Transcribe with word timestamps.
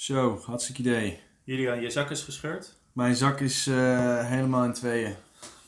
Zo, 0.00 0.42
hartstikke 0.46 0.80
idee. 0.80 1.20
Julian, 1.44 1.80
je 1.80 1.90
zak 1.90 2.10
is 2.10 2.22
gescheurd? 2.22 2.76
Mijn 2.92 3.14
zak 3.14 3.40
is 3.40 3.66
eh, 3.66 4.28
helemaal 4.28 4.64
in 4.64 4.72
tweeën. 4.72 5.14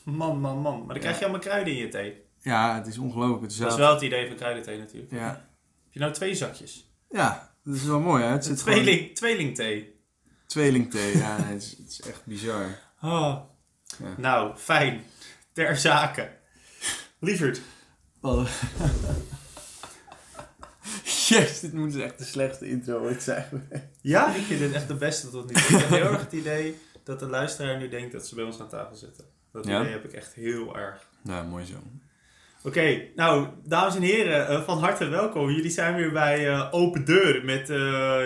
Man, 0.03 0.39
man, 0.39 0.57
man. 0.57 0.77
Maar 0.79 0.87
dan 0.87 0.99
krijg 0.99 1.17
je 1.17 1.23
allemaal 1.23 1.41
kruiden 1.41 1.73
in 1.73 1.79
je 1.79 1.87
thee. 1.87 2.21
Ja, 2.41 2.75
het 2.75 2.87
is 2.87 2.97
ongelooflijk. 2.97 3.41
Het 3.41 3.51
is 3.51 3.57
Dat 3.57 3.71
is 3.71 3.77
wel- 3.77 3.93
het 3.93 4.01
idee 4.01 4.27
van 4.27 4.35
kruidenthee 4.35 4.77
natuurlijk. 4.77 5.11
Ja. 5.11 5.27
Heb 5.27 5.89
je 5.89 5.99
nou 5.99 6.13
twee 6.13 6.35
zakjes? 6.35 6.91
ja, 7.09 7.55
dat 7.63 7.75
is 7.75 7.83
wel 7.83 7.99
mooi 7.99 8.23
hè. 8.23 8.29
Het 8.29 8.45
zit 8.45 8.61
gewoon... 8.61 8.81
tweeling, 8.81 9.15
tweelingthee. 9.15 9.95
Tweelingthee, 10.47 11.17
ja, 11.17 11.37
nee, 11.37 11.53
het, 11.53 11.61
is, 11.63 11.77
het 11.77 11.89
is 11.89 12.01
echt 12.01 12.25
bizar. 12.25 12.79
Oh. 13.01 13.39
Ja. 13.99 14.13
Nou, 14.17 14.55
fijn. 14.57 15.03
Ter 15.51 15.77
zake. 15.77 16.37
Lieverd. 17.19 17.61
Oh. 18.21 18.47
Yes, 21.27 21.59
dit 21.59 21.73
moet 21.73 21.91
dus 21.93 22.01
echt 22.01 22.17
de 22.17 22.23
slechtste 22.23 22.69
intro 22.69 22.99
ooit 22.99 23.23
zijn. 23.23 23.67
Ja, 24.01 24.35
ik 24.35 24.43
vind 24.43 24.59
dit 24.59 24.71
echt 24.73 24.87
de 24.87 24.95
beste 24.95 25.29
tot 25.29 25.47
nu 25.47 25.53
toe. 25.53 25.63
Ik 25.77 25.81
heb 25.83 25.89
heel 25.89 26.05
erg 26.11 26.21
het 26.21 26.31
idee 26.31 26.77
dat 27.03 27.19
de 27.19 27.27
luisteraar 27.27 27.77
nu 27.77 27.89
denkt 27.89 28.11
dat 28.11 28.27
ze 28.27 28.35
bij 28.35 28.43
ons 28.43 28.59
aan 28.59 28.69
tafel 28.69 28.95
zitten. 28.95 29.25
Dat 29.51 29.65
Ja? 29.65 29.81
idee 29.81 29.91
heb 29.91 30.03
ik 30.05 30.13
echt 30.13 30.33
heel 30.33 30.77
erg. 30.77 31.09
Nou, 31.21 31.47
mooi 31.47 31.65
zo. 31.65 31.73
Oké, 32.65 33.01
nou, 33.15 33.47
dames 33.65 33.95
en 33.95 34.01
heren, 34.01 34.47
eh, 34.47 34.63
van 34.63 34.79
harte 34.79 35.05
welkom. 35.05 35.49
Jullie 35.49 35.71
zijn 35.71 35.95
weer 35.95 36.11
bij 36.11 36.47
eh, 36.49 36.67
Open 36.71 37.05
Deur 37.05 37.45
met 37.45 37.69
eh, 37.69 37.77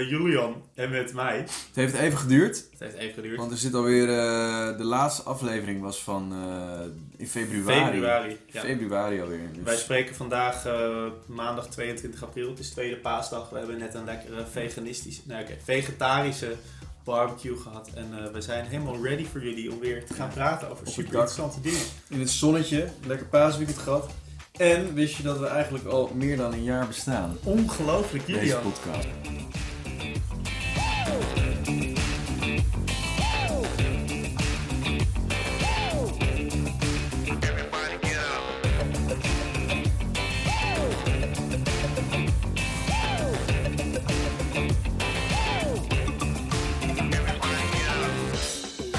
Julian 0.10 0.56
en 0.76 0.90
met 0.90 1.14
mij. 1.14 1.38
Het 1.38 1.50
heeft 1.74 1.94
even 1.94 2.18
geduurd, 2.18 2.56
Het 2.72 2.80
heeft 2.80 2.96
even 2.96 3.14
geduurd. 3.14 3.38
want 3.38 3.52
er 3.52 3.58
zit 3.58 3.74
alweer... 3.74 4.10
eh, 4.10 4.78
de 4.78 4.84
laatste 4.84 5.22
aflevering 5.24 5.82
was 5.82 6.04
van 6.04 6.34
eh, 6.34 6.80
in 7.18 7.28
februari. 7.28 7.92
Februari. 7.92 8.38
Ja. 8.52 8.62
Februari 8.62 9.22
alweer. 9.22 9.40
Dus. 9.54 9.64
Wij 9.64 9.76
spreken 9.76 10.16
vandaag 10.16 10.66
eh, 10.66 11.04
maandag 11.26 11.68
22 11.68 12.24
april. 12.24 12.50
Het 12.50 12.60
is 12.60 12.70
tweede 12.70 12.98
paasdag. 12.98 13.50
We 13.50 13.58
hebben 13.58 13.78
net 13.78 13.94
een 13.94 14.06
lekkere 14.06 14.44
veganistische, 14.52 15.22
nou 15.26 15.42
oké, 15.44 15.54
vegetarische 15.64 16.56
barbecue 17.04 17.58
gehad. 17.58 17.90
En 17.96 18.08
eh, 18.26 18.32
we 18.34 18.42
zijn 18.42 18.66
helemaal 18.66 19.04
ready 19.04 19.26
voor 19.26 19.44
jullie 19.44 19.72
om 19.72 19.80
weer 19.80 20.06
te 20.06 20.14
gaan 20.14 20.30
praten 20.34 20.70
over 20.72 20.88
super 20.88 21.04
interessante 21.04 21.62
dingen. 21.62 21.82
In 22.10 22.20
het 22.20 22.30
zonnetje, 22.30 22.88
lekker 23.06 23.28
paasweekend 23.28 23.78
gehad. 23.78 24.10
En 24.58 24.94
wist 24.94 25.16
je 25.18 25.24
dat 25.24 25.40
we 25.40 25.48
eigenlijk 25.48 25.86
al 25.86 26.12
meer 26.14 26.38
dan 26.38 26.54
een 26.54 26.64
jaar 26.64 26.88
bestaan? 26.88 27.38
Ongelooflijk, 27.44 28.26
Deze 28.26 28.40
Julian. 28.40 28.62
podcast. 28.62 29.08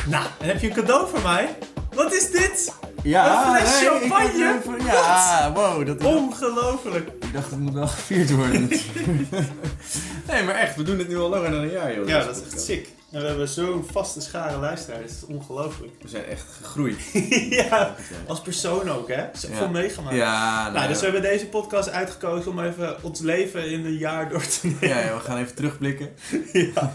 Nou, 0.06 0.26
en 0.40 0.46
heb 0.48 0.60
je 0.60 0.68
een 0.68 0.74
cadeau 0.74 1.08
voor 1.08 1.22
mij? 1.22 1.58
Wat 1.94 2.12
is 2.12 2.30
dit? 2.30 2.72
Ja, 3.08 3.48
Een 3.60 3.66
fles 3.66 3.80
nee, 3.80 3.90
ik 3.90 4.12
champagne? 4.12 4.84
Ja, 4.84 5.52
wow. 5.54 5.86
Dat, 5.86 6.04
Ongelooflijk. 6.04 7.08
ik 7.20 7.32
dacht 7.32 7.50
het 7.50 7.58
moet 7.58 7.74
wel 7.74 7.86
gevierd 7.88 8.30
worden. 8.30 8.68
nee, 10.28 10.42
maar 10.44 10.54
echt, 10.54 10.76
we 10.76 10.82
doen 10.82 10.98
het 10.98 11.08
nu 11.08 11.18
al 11.18 11.28
langer 11.28 11.50
dan 11.50 11.60
een 11.60 11.70
jaar, 11.70 11.94
joh. 11.94 12.08
Ja, 12.08 12.24
dat 12.24 12.36
is 12.36 12.42
echt 12.52 12.60
sick. 12.64 12.88
En 13.12 13.20
we 13.20 13.26
hebben 13.26 13.48
zo'n 13.48 13.86
vaste 13.92 14.20
schare 14.20 14.58
luisteraars. 14.58 15.02
Dat 15.20 15.28
is 15.28 15.34
ongelooflijk. 15.36 15.92
We 16.02 16.08
zijn 16.08 16.24
echt 16.24 16.44
gegroeid. 16.62 16.96
ja, 17.68 17.94
als 18.26 18.40
persoon 18.40 18.90
ook, 18.90 19.08
hè? 19.08 19.24
Zoveel 19.32 19.64
Ja. 19.64 19.68
meegemaakt. 19.70 20.16
Ja, 20.16 20.62
nou, 20.62 20.74
Nou, 20.74 20.88
dus 20.88 20.98
we 20.98 21.04
hebben 21.04 21.22
deze 21.22 21.46
podcast 21.46 21.90
uitgekozen 21.90 22.50
om 22.50 22.60
even 22.60 22.96
ons 23.02 23.20
leven 23.20 23.70
in 23.70 23.84
een 23.84 23.96
jaar 23.96 24.28
door 24.28 24.46
te 24.46 24.58
nemen. 24.66 24.88
Ja, 24.88 24.98
ja, 24.98 25.14
we 25.14 25.20
gaan 25.20 25.38
even 25.38 25.54
terugblikken. 25.54 26.08
Ja. 26.52 26.92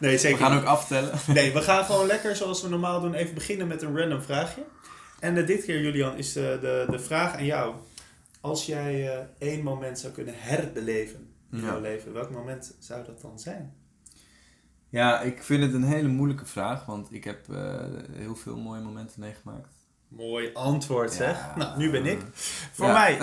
Nee, 0.00 0.10
We 0.12 0.18
zeker 0.18 0.38
gaan 0.38 0.52
niet. 0.52 0.60
ook 0.60 0.66
aftellen. 0.66 1.10
Nee, 1.26 1.52
we 1.52 1.62
gaan 1.62 1.84
gewoon 1.84 2.06
lekker 2.06 2.36
zoals 2.36 2.62
we 2.62 2.68
normaal 2.68 3.00
doen 3.00 3.14
even 3.14 3.34
beginnen 3.34 3.66
met 3.66 3.82
een 3.82 3.96
random 3.98 4.22
vraagje. 4.22 4.60
En 5.20 5.36
eh, 5.36 5.46
dit 5.46 5.64
keer, 5.64 5.80
Julian, 5.80 6.16
is 6.16 6.32
de, 6.32 6.58
de, 6.60 6.86
de 6.90 6.98
vraag 6.98 7.34
aan 7.34 7.44
jou. 7.44 7.74
Als 8.40 8.66
jij 8.66 9.08
eh, 9.18 9.24
één 9.38 9.62
moment 9.62 9.98
zou 9.98 10.12
kunnen 10.12 10.34
herbeleven 10.36 11.28
in 11.52 11.58
Ja. 11.60 11.64
jouw 11.66 11.80
leven, 11.80 12.12
welk 12.12 12.30
moment 12.30 12.74
zou 12.78 13.04
dat 13.04 13.20
dan 13.20 13.38
zijn? 13.38 13.74
Ja, 14.88 15.20
ik 15.20 15.42
vind 15.42 15.62
het 15.62 15.74
een 15.74 15.82
hele 15.84 16.08
moeilijke 16.08 16.46
vraag, 16.46 16.84
want 16.86 17.12
ik 17.12 17.24
heb 17.24 17.48
eh, 17.50 17.80
heel 18.12 18.34
veel 18.36 18.56
mooie 18.56 18.80
momenten 18.80 19.20
meegemaakt. 19.20 19.68
Mooi 20.08 20.50
antwoord, 20.52 21.12
zeg. 21.12 21.36
Ja. 21.38 21.56
Nou, 21.56 21.78
nu 21.78 21.90
ben 21.90 22.06
ik. 22.06 22.20
Voor 22.72 22.86
Ja. 22.86 22.92
mij. 22.92 23.18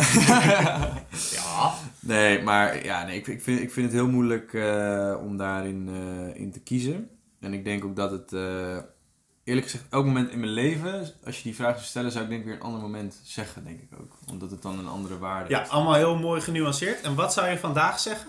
ja. 1.32 1.74
Nee, 2.00 2.42
maar 2.44 2.84
ja, 2.86 3.06
nee, 3.06 3.18
ik, 3.18 3.28
ik, 3.28 3.42
vind, 3.42 3.60
ik 3.60 3.72
vind 3.72 3.86
het 3.86 3.96
heel 3.96 4.08
moeilijk 4.10 4.54
eh, 4.54 5.18
om 5.24 5.38
daarin 5.38 5.90
eh, 5.90 6.42
in 6.42 6.52
te 6.52 6.60
kiezen. 6.60 7.10
En 7.40 7.54
ik 7.54 7.64
denk 7.64 7.86
ook 7.86 7.96
dat 7.96 8.12
het, 8.12 8.34
eh, 8.34 8.78
eerlijk 9.48 9.66
gezegd, 9.70 9.84
elk 9.90 10.06
moment 10.06 10.30
in 10.32 10.40
mijn 10.40 10.52
leven, 10.52 11.12
als 11.26 11.38
je 11.38 11.44
die 11.44 11.56
vraag 11.56 11.74
zou 11.74 11.86
stellen, 11.86 12.12
zou 12.12 12.24
ik 12.24 12.30
denk 12.30 12.42
ik 12.42 12.48
weer 12.48 12.56
een 12.56 12.62
ander 12.62 12.82
moment 12.82 13.20
zeggen, 13.24 13.64
denk 13.64 13.80
ik 13.82 14.00
ook. 14.00 14.12
Omdat 14.32 14.52
het 14.52 14.62
dan 14.62 14.80
een 14.80 14.88
andere 14.88 15.18
waarde 15.18 15.50
Ja, 15.50 15.60
heeft. 15.60 15.72
allemaal 15.72 15.94
heel 15.94 16.16
mooi 16.18 16.42
genuanceerd. 16.42 17.02
En 17.02 17.16
wat 17.16 17.34
zou 17.34 17.48
je 17.50 17.58
vandaag 17.58 18.00
zeggen? 18.00 18.28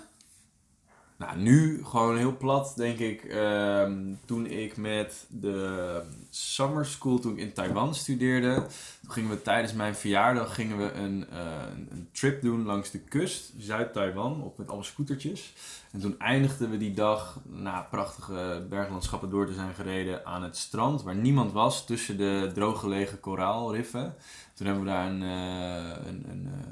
Nou, 1.19 1.37
nu 1.39 1.85
gewoon 1.85 2.17
heel 2.17 2.37
plat, 2.37 2.73
denk 2.77 2.99
ik. 2.99 3.25
ehm, 3.25 4.15
toen 4.25 4.47
ik 4.47 4.77
met 4.77 5.27
de 5.29 6.03
summer 6.31 6.87
school, 6.87 7.19
toen 7.19 7.33
ik 7.33 7.39
in 7.39 7.53
Taiwan 7.53 7.95
studeerde, 7.95 8.55
toen 9.03 9.11
gingen 9.11 9.31
we 9.31 9.43
tijdens 9.43 9.73
mijn 9.73 9.95
verjaardag 9.95 10.55
gingen 10.55 10.79
we 10.79 10.93
een, 10.93 11.27
eh, 11.31 11.39
een- 11.75 11.89
een 11.91 12.09
trip 12.13 12.43
doen 12.43 12.65
langs 12.65 12.91
de 12.91 12.99
kust, 12.99 13.53
Zuid-Taiwan, 13.59 14.43
op 14.43 14.59
met 14.59 14.69
alle 14.69 14.83
scootertjes. 14.83 15.53
En 15.91 16.01
toen 16.01 16.19
eindigden 16.19 16.71
we 16.71 16.77
die 16.77 16.95
dag, 16.95 17.41
na 17.45 17.81
prachtige 17.91 18.67
berglandschappen 18.69 19.31
door 19.31 19.47
te 19.47 19.53
zijn 19.55 19.75
gereden, 19.75 20.27
aan 20.27 20.43
het 20.43 20.57
strand, 20.57 21.03
waar 21.03 21.15
niemand 21.17 21.53
was, 21.53 21.87
tussen 21.87 22.17
de 22.17 22.51
drooggelegen 22.55 23.21
koraalriffen. 23.21 24.15
Toen 24.55 24.67
hebben 24.67 24.85
we 24.85 24.91
daar 24.91 25.07
een, 25.07 25.23
eh, 25.23 26.07
een, 26.07 26.25
een 26.31 26.47
eh, 26.47 26.67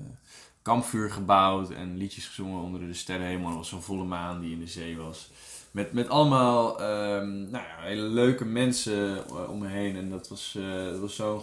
kampvuur 0.67 1.11
gebouwd 1.11 1.71
en 1.71 1.97
liedjes 1.97 2.27
gezongen 2.27 2.63
onder 2.63 2.81
de 2.81 2.95
sterrenhemel. 2.95 3.51
Er 3.51 3.57
was 3.57 3.69
zo'n 3.69 3.83
volle 3.83 4.05
maan 4.05 4.41
die 4.41 4.53
in 4.53 4.59
de 4.61 4.67
zee 4.67 4.97
was. 4.97 5.31
Met, 5.71 5.93
met 5.93 6.09
allemaal 6.09 6.81
ehm, 6.81 7.41
nou 7.51 7.65
ja, 7.65 7.77
hele 7.81 8.03
leuke 8.03 8.45
mensen 8.45 9.27
eh, 9.27 9.51
om 9.51 9.59
me 9.59 9.69
heen. 9.69 9.97
En 9.97 10.11
dat 10.11 10.29
was, 10.29 10.55
eh, 10.59 10.85
dat 10.85 10.99
was 10.99 11.15
zo'n 11.17 11.41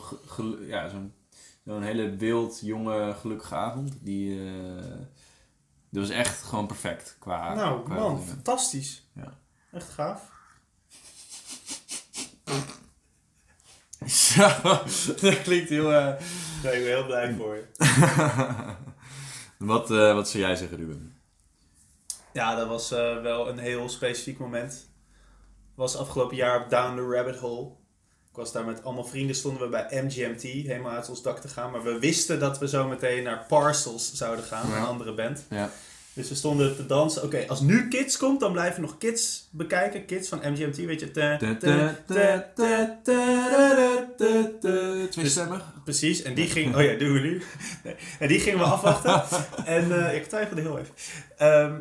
ja, 0.68 0.90
zo'n 0.90 1.14
zo'n 1.66 1.82
hele 1.82 2.16
wild, 2.16 2.60
jonge, 2.64 3.16
gelukkige 3.20 3.56
avond. 3.56 3.94
Die, 4.02 4.40
eh, 4.46 4.84
dat 5.90 6.02
was 6.08 6.10
echt 6.10 6.44
gewoon 6.44 6.68
perfect 6.68 7.16
qua... 7.20 7.54
nou, 7.54 7.84
qua 7.84 7.94
man, 7.96 8.16
dingen. 8.16 8.28
fantastisch. 8.28 9.08
Ja. 9.16 9.38
Echt 9.72 9.90
gaaf. 9.90 10.32
Zo, 14.34 14.48
dat 15.22 15.42
klinkt 15.42 15.70
heel... 15.70 15.92
eh, 15.94 16.14
Nee, 16.64 16.74
ik 16.74 16.84
ben 16.84 16.94
heel 16.94 17.06
blij 17.06 17.34
voor 17.34 17.56
je. 17.56 17.66
wat, 19.66 19.92
eh, 19.92 20.14
wat 20.14 20.30
zou 20.30 20.44
jij 20.44 20.56
zeggen, 20.56 20.78
Ruben? 20.78 21.16
Ja, 22.34 22.56
dat 22.56 22.68
was 22.68 22.92
eh, 22.92 23.22
wel 23.22 23.50
een 23.50 23.58
heel 23.58 23.90
specifiek 23.90 24.40
moment. 24.40 24.92
was 25.76 25.96
afgelopen 25.98 26.36
jaar 26.36 26.64
op 26.64 26.70
Down 26.70 26.96
the 26.96 27.08
Rabbit 27.16 27.36
Hole. 27.40 27.68
Ik 28.30 28.36
was 28.40 28.52
daar 28.52 28.66
met 28.66 28.84
allemaal 28.84 29.06
vrienden, 29.06 29.36
stonden 29.36 29.62
we 29.62 29.70
bij 29.70 30.02
MGMT, 30.04 30.42
helemaal 30.42 30.92
uit 30.92 31.10
ons 31.10 31.22
dak 31.22 31.40
te 31.40 31.48
gaan. 31.48 31.72
Maar 31.72 31.84
we 31.84 32.00
wisten 32.00 32.40
dat 32.40 32.58
we 32.60 32.68
zo 32.68 32.88
meteen 32.88 33.24
naar 33.24 33.46
Parcels 33.48 34.14
zouden 34.14 34.46
gaan, 34.46 34.70
Ja. 34.70 34.78
een 34.78 34.86
andere 34.86 35.14
band. 35.14 35.46
Ja. 35.50 35.70
Dus 36.14 36.30
we 36.30 36.36
stonden 36.36 36.76
te 36.76 36.86
dansen. 36.86 37.24
Oké, 37.24 37.44
als 37.48 37.62
nu 37.62 37.88
Kids 37.88 38.18
komt, 38.18 38.40
dan 38.40 38.52
blijven 38.52 38.76
we 38.82 38.88
nog 38.88 38.98
Kids 38.98 39.48
bekijken. 39.52 40.06
Kids 40.06 40.30
van 40.30 40.40
MGMT, 40.52 40.76
weet 40.78 41.00
je. 41.00 41.12
Ta- 41.12 41.38
Tweestemmig? 45.10 45.62
Precies, 45.84 46.22
en 46.22 46.34
die 46.34 46.48
ging... 46.48 46.76
Oh 46.76 46.82
ja, 46.82 46.98
doen 46.98 47.14
we 47.14 47.20
nu. 47.20 47.42
Nee. 47.84 47.96
En 48.20 48.28
die 48.28 48.40
gingen 48.40 48.60
we 48.60 48.66
afwachten. 48.66 49.24
en 49.66 50.06
eh, 50.08 50.16
ik 50.16 50.28
twijfelde 50.28 50.62
heel 50.62 50.80
even. 50.80 50.94
Ehm, 51.38 51.74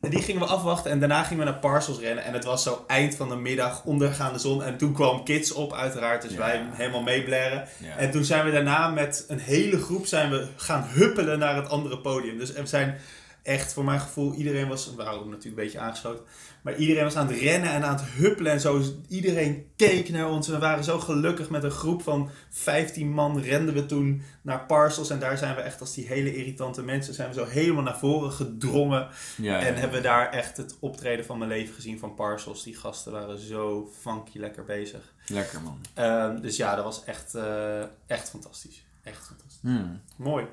en 0.00 0.10
die 0.10 0.22
gingen 0.22 0.40
we 0.40 0.46
afwachten 0.46 0.90
en 0.90 0.98
daarna 1.00 1.22
gingen 1.22 1.44
we 1.44 1.50
naar 1.50 1.60
Parcels 1.60 1.98
rennen. 1.98 2.24
En 2.24 2.32
het 2.32 2.44
was 2.44 2.62
zo 2.62 2.84
eind 2.86 3.14
van 3.14 3.28
de 3.28 3.36
middag, 3.36 3.84
ondergaande 3.84 4.38
zon. 4.38 4.62
En 4.62 4.76
toen 4.76 4.92
kwam 4.92 5.24
Kids 5.24 5.52
op 5.52 5.72
uiteraard, 5.72 6.22
dus 6.22 6.30
Ja. 6.32 6.38
wij 6.38 6.62
helemaal 6.72 7.02
meeblaren. 7.02 7.68
Ja. 7.78 7.96
En 7.96 8.10
toen 8.10 8.24
zijn 8.24 8.44
we 8.44 8.50
daarna 8.50 8.88
met 8.88 9.24
een 9.28 9.38
hele 9.38 9.80
groep 9.80 10.06
zijn 10.06 10.30
we 10.30 10.46
gaan 10.56 10.86
huppelen 10.90 11.38
naar 11.38 11.56
het 11.56 11.68
andere 11.68 11.98
podium. 11.98 12.38
Dus 12.38 12.52
we 12.52 12.66
zijn 12.66 12.96
echt, 13.44 13.72
voor 13.72 13.84
mijn 13.84 14.00
gevoel, 14.00 14.34
iedereen 14.34 14.68
was, 14.68 14.94
we 14.96 15.02
natuurlijk 15.02 15.44
een 15.44 15.54
beetje 15.54 15.78
aangesloten. 15.78 16.24
Maar 16.62 16.76
iedereen 16.76 17.04
was 17.04 17.16
aan 17.16 17.26
het 17.26 17.38
rennen 17.38 17.70
en 17.70 17.84
aan 17.84 17.94
het 17.94 18.04
huppelen 18.04 18.52
en 18.52 18.60
zo. 18.60 18.82
Iedereen 19.08 19.66
keek 19.76 20.08
naar 20.08 20.30
ons. 20.30 20.48
We 20.48 20.58
waren 20.58 20.84
zo 20.84 20.98
gelukkig 20.98 21.50
met 21.50 21.64
een 21.64 21.70
groep 21.70 22.02
van 22.02 22.30
15 22.50 23.10
man 23.10 23.40
renden 23.40 23.74
we 23.74 23.86
toen 23.86 24.22
naar 24.42 24.66
Parcels. 24.66 25.10
En 25.10 25.18
daar 25.18 25.38
zijn 25.38 25.54
we 25.54 25.60
echt 25.60 25.80
als 25.80 25.94
die 25.94 26.06
hele 26.06 26.36
irritante 26.36 26.82
mensen, 26.82 27.14
zijn 27.14 27.28
we 27.28 27.34
zo 27.34 27.44
helemaal 27.44 27.82
naar 27.82 27.98
voren 27.98 28.32
gedrongen. 28.32 29.08
Ja, 29.36 29.60
En 29.60 29.74
ja. 29.74 29.80
hebben 29.80 29.98
we 29.98 30.04
daar 30.04 30.30
echt 30.30 30.56
het 30.56 30.76
optreden 30.80 31.24
van 31.24 31.38
mijn 31.38 31.50
leven 31.50 31.74
gezien 31.74 31.98
van 31.98 32.14
Parcels. 32.14 32.62
Die 32.62 32.76
gasten 32.76 33.12
waren 33.12 33.38
zo 33.38 33.90
funky 34.00 34.38
lekker 34.38 34.64
bezig. 34.64 35.12
Lekker 35.26 35.62
man. 35.62 35.80
Ehm, 35.94 36.40
dus 36.40 36.56
ja, 36.56 36.74
dat 36.74 36.84
was 36.84 37.04
echt, 37.04 37.34
eh, 37.34 37.82
echt 38.06 38.30
fantastisch. 38.30 38.84
Echt 39.02 39.26
fantastisch. 39.26 39.60
Hmm. 39.60 40.00
Mooi. 40.16 40.46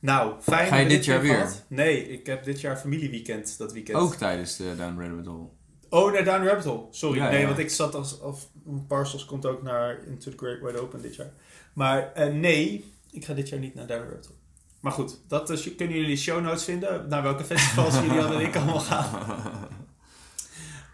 Nou, 0.00 0.40
fijn 0.40 0.68
Ga 0.68 0.76
je 0.76 0.88
dit 0.88 1.04
jaar 1.04 1.20
weer 1.20 1.34
gehad. 1.34 1.64
Nee, 1.68 2.08
ik 2.08 2.26
heb 2.26 2.44
dit 2.44 2.60
jaar 2.60 2.76
familieweekend 2.76 3.58
dat 3.58 3.72
weekend. 3.72 3.98
Ook 3.98 4.14
tijdens 4.14 4.56
de 4.56 4.74
Down 4.76 5.00
Rabbit 5.00 5.26
Hole. 5.26 5.48
Oh, 5.88 6.12
naar 6.12 6.24
Down 6.24 6.46
Rabbit 6.46 6.64
Hole. 6.64 6.86
Sorry. 6.90 7.18
Ja, 7.18 7.30
nee, 7.30 7.40
ja. 7.40 7.46
want 7.46 7.58
ik 7.58 7.70
zat 7.70 7.94
als... 7.94 8.20
Of, 8.20 8.48
Parcels 8.88 9.24
komt 9.24 9.46
ook 9.46 9.62
naar 9.62 9.98
Into 10.06 10.30
the 10.30 10.36
Great 10.36 10.60
Wide 10.60 10.80
Open 10.80 11.02
dit 11.02 11.14
jaar. 11.14 11.30
Maar 11.72 12.12
eh, 12.12 12.32
nee, 12.32 12.92
ik 13.10 13.24
ga 13.24 13.34
dit 13.34 13.48
jaar 13.48 13.60
niet 13.60 13.74
naar 13.74 13.86
Down 13.86 14.00
Rabbit 14.00 14.26
Hole. 14.26 14.38
Maar 14.80 14.92
goed, 14.92 15.18
dat 15.28 15.50
is, 15.50 15.74
kunnen 15.74 15.96
jullie 15.96 16.16
show 16.16 16.42
notes 16.42 16.64
vinden. 16.64 17.08
Naar 17.08 17.22
welke 17.22 17.44
festivals 17.44 17.94
jullie 18.00 18.20
al 18.20 18.32
en 18.32 18.40
ik 18.40 18.56
allemaal 18.56 18.80
gaan. 18.80 19.08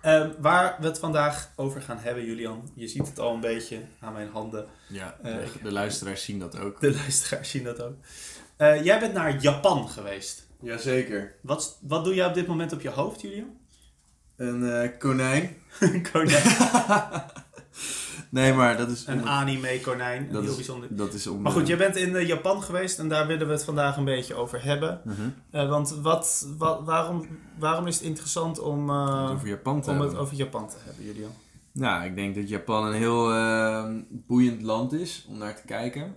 Ehm, 0.05 0.31
waar 0.39 0.77
we 0.81 0.87
het 0.87 0.99
vandaag 0.99 1.51
over 1.57 1.83
gaan 1.83 1.99
hebben, 1.99 2.25
Julian. 2.25 2.71
Je 2.75 2.89
ziet 2.89 3.07
het 3.07 3.19
al 3.19 3.35
een 3.35 3.41
beetje 3.41 3.81
aan 4.01 4.13
mijn 4.13 4.29
handen. 4.33 4.67
ja, 4.89 5.17
Eh, 5.23 5.37
de 5.63 5.73
luisteraars 5.73 6.25
zien 6.25 6.39
dat 6.39 6.59
ook. 6.59 6.81
De 6.81 6.95
luisteraars 6.95 7.51
zien 7.51 7.65
dat 7.65 7.81
ook. 7.83 7.95
Eh, 8.57 8.85
jij 8.85 9.01
bent 9.01 9.13
naar 9.13 9.41
Japan 9.41 9.89
geweest. 9.89 10.47
Jazeker. 10.61 11.35
Wat, 11.41 11.79
wat 11.81 12.05
doe 12.05 12.15
jij 12.15 12.27
op 12.27 12.35
dit 12.35 12.47
moment 12.47 12.73
op 12.73 12.81
je 12.81 12.91
hoofd, 12.91 13.21
Julian? 13.21 13.57
Een 14.37 14.71
eh, 14.71 14.99
konijn. 14.99 15.57
konijn. 16.13 16.43
Nee, 18.31 18.53
maar 18.53 18.77
dat 18.77 18.89
is... 18.91 19.07
Een 19.07 19.19
het- 19.19 19.27
anime 19.27 19.81
konijn. 19.81 20.23
Een 20.23 20.33
dat 20.33 20.43
heel 20.43 20.51
is, 20.51 20.57
bijzonder. 20.57 20.97
Dat 20.97 21.15
is 21.15 21.27
om... 21.27 21.43
Maar 21.43 21.53
goed, 21.53 21.63
eh, 21.63 21.69
jij 21.69 21.77
bent 21.77 21.97
in 21.97 22.27
Japan 22.27 22.63
geweest 22.63 22.99
en 22.99 23.09
daar 23.09 23.27
willen 23.27 23.47
we 23.47 23.53
het 23.53 23.65
vandaag 23.65 23.97
een 23.97 24.05
beetje 24.05 24.35
over 24.35 24.65
hebben. 24.65 25.01
mhm. 25.05 25.69
Want 25.69 25.91
wat, 25.91 26.47
wat, 26.59 26.81
waarom, 26.85 27.27
waarom 27.59 27.87
is 27.87 27.95
het 27.95 28.05
interessant 28.05 28.59
om, 28.59 28.91
het 28.91 29.31
over 29.31 29.49
Japan 29.49 29.81
te 29.81 29.91
om 29.91 29.95
het 29.97 30.05
hebben. 30.05 30.21
over 30.21 30.37
Japan 30.37 30.69
te 30.69 30.77
hebben, 30.85 31.05
Julian? 31.05 31.31
Nou, 31.73 32.05
ik 32.05 32.17
denk 32.17 32.35
dat 32.35 32.49
Japan 32.49 32.87
een 32.87 32.93
heel 32.93 33.33
eh, 33.33 33.85
boeiend 34.11 34.63
land 34.63 34.93
is 34.93 35.27
om 35.29 35.39
naar 35.39 35.57
te 35.57 35.63
kijken. 35.67 36.13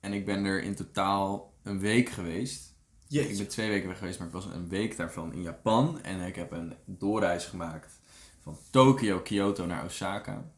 En 0.00 0.12
ik 0.12 0.26
ben 0.26 0.44
er 0.44 0.62
in 0.62 0.74
totaal 0.74 1.52
een 1.66 1.78
week 1.78 2.08
geweest. 2.08 2.74
Ik 3.08 3.36
ben 3.36 3.48
twee 3.48 3.68
weken 3.68 3.88
weg 3.88 3.98
geweest, 3.98 4.18
maar 4.18 4.26
ik 4.26 4.32
was 4.32 4.44
een 4.44 4.68
week 4.68 4.96
daarvan 4.96 5.32
in 5.32 5.42
Japan. 5.42 6.02
En 6.02 6.20
ik 6.20 6.36
heb 6.36 6.52
een 6.52 6.74
doorreis 6.84 7.44
gemaakt 7.44 8.00
van 8.42 8.58
Tokio, 8.70 9.20
Kyoto 9.20 9.66
naar 9.66 9.84
Osaka. 9.84 10.50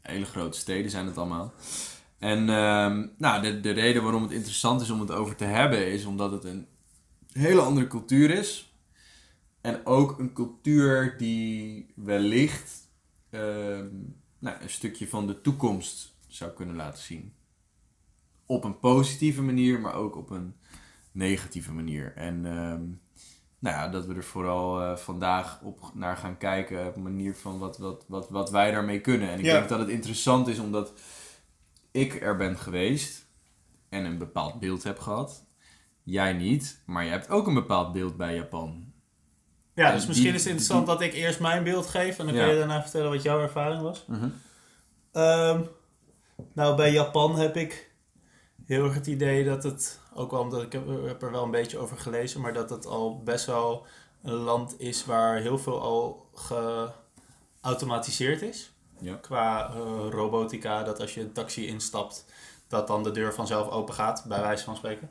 Hele 0.00 0.24
grote 0.24 0.58
steden 0.58 0.90
zijn 0.90 1.06
het 1.06 1.18
allemaal. 1.18 1.54
En 2.18 2.48
ehm, 2.48 3.06
nou, 3.18 3.42
de, 3.42 3.60
de 3.60 3.70
reden 3.70 4.02
waarom 4.02 4.22
het 4.22 4.32
interessant 4.32 4.80
is 4.80 4.90
om 4.90 5.00
het 5.00 5.10
over 5.10 5.36
te 5.36 5.44
hebben, 5.44 5.92
is 5.92 6.04
omdat 6.04 6.30
het 6.32 6.44
een 6.44 6.66
hele 7.32 7.60
andere 7.60 7.86
cultuur 7.86 8.30
is. 8.30 8.74
En 9.60 9.86
ook 9.86 10.18
een 10.18 10.32
cultuur 10.32 11.14
die 11.18 11.86
wellicht 11.94 12.90
ehm, 13.30 13.88
nou, 14.38 14.60
een 14.60 14.70
stukje 14.70 15.08
van 15.08 15.26
de 15.26 15.40
toekomst 15.40 16.14
zou 16.26 16.50
kunnen 16.50 16.76
laten 16.76 17.02
zien. 17.02 17.35
Op 18.46 18.64
een 18.64 18.78
positieve 18.78 19.42
manier, 19.42 19.80
maar 19.80 19.94
ook 19.94 20.16
op 20.16 20.30
een 20.30 20.54
negatieve 21.12 21.72
manier. 21.72 22.12
En 22.16 22.46
ehm, 22.46 22.82
nou 23.58 23.76
ja, 23.76 23.88
dat 23.88 24.06
we 24.06 24.14
er 24.14 24.24
vooral 24.24 24.80
eh, 24.82 24.96
vandaag 24.96 25.60
op 25.62 25.90
naar 25.94 26.16
gaan 26.16 26.38
kijken 26.38 26.86
op 26.86 26.96
een 26.96 27.02
manier 27.02 27.34
van 27.34 27.58
wat, 27.58 27.78
wat, 27.78 28.04
wat, 28.08 28.30
wat 28.30 28.50
wij 28.50 28.70
daarmee 28.70 29.00
kunnen. 29.00 29.28
En 29.30 29.38
ik 29.38 29.44
Ja. 29.44 29.52
denk 29.52 29.68
dat 29.68 29.78
het 29.78 29.88
interessant 29.88 30.48
is 30.48 30.58
omdat 30.58 30.92
ik 31.90 32.20
er 32.22 32.36
ben 32.36 32.56
geweest 32.58 33.26
en 33.88 34.04
een 34.04 34.18
bepaald 34.18 34.58
beeld 34.60 34.82
heb 34.82 34.98
gehad. 34.98 35.44
Jij 36.02 36.32
niet, 36.32 36.82
maar 36.86 37.04
je 37.04 37.10
hebt 37.10 37.28
ook 37.30 37.46
een 37.46 37.54
bepaald 37.54 37.92
beeld 37.92 38.16
bij 38.16 38.34
Japan. 38.34 38.92
Ja, 39.74 39.86
En 39.88 39.94
dus 39.94 40.06
misschien 40.06 40.26
die- 40.28 40.36
is 40.36 40.40
het 40.44 40.50
interessant 40.52 40.86
dat 40.86 41.00
ik 41.00 41.12
eerst 41.12 41.40
mijn 41.40 41.64
beeld 41.64 41.86
geef 41.86 42.18
en 42.18 42.26
dan 42.26 42.34
Ja. 42.34 42.42
kun 42.44 42.52
je 42.52 42.58
daarna 42.58 42.82
vertellen 42.82 43.10
wat 43.10 43.22
jouw 43.22 43.40
ervaring 43.40 43.82
was. 43.82 44.06
Ehm, 45.12 45.60
nou, 46.52 46.76
bij 46.76 46.92
Japan 46.92 47.38
heb 47.38 47.56
ik 47.56 47.85
heel 48.66 48.84
erg 48.84 48.94
het 48.94 49.06
idee 49.06 49.44
dat 49.44 49.62
het, 49.62 50.00
ook 50.14 50.30
wel 50.30 50.40
omdat 50.40 50.62
ik 50.62 50.72
heb, 50.72 50.86
heb 51.06 51.22
er 51.22 51.30
wel 51.30 51.42
een 51.42 51.50
beetje 51.50 51.78
over 51.78 51.98
gelezen, 51.98 52.40
maar 52.40 52.52
dat 52.52 52.70
het 52.70 52.86
al 52.86 53.22
best 53.22 53.46
wel 53.46 53.86
een 54.22 54.32
land 54.32 54.80
is 54.80 55.04
waar 55.04 55.36
heel 55.36 55.58
veel 55.58 55.80
al 55.80 56.30
geautomatiseerd 57.62 58.42
is. 58.42 58.72
Ja. 58.98 59.14
Qua 59.14 59.70
eh, 59.70 59.74
robotica, 60.10 60.82
dat 60.82 61.00
als 61.00 61.14
je 61.14 61.20
een 61.20 61.32
taxi 61.32 61.66
instapt, 61.66 62.24
dat 62.68 62.86
dan 62.86 63.02
de 63.02 63.10
deur 63.10 63.34
vanzelf 63.34 63.68
open 63.68 63.94
gaat, 63.94 64.24
bij 64.28 64.40
wijze 64.40 64.64
van 64.64 64.76
spreken. 64.76 65.10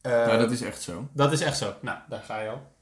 Eh, 0.00 0.12
ja, 0.12 0.36
dat 0.36 0.50
is 0.50 0.62
echt 0.62 0.82
zo. 0.82 1.08
dat 1.12 1.32
is 1.32 1.40
echt 1.40 1.58
zo. 1.58 1.74
Nou, 1.80 1.98
daar 2.08 2.22
ga 2.22 2.40
je 2.40 2.48
al. 2.48 2.72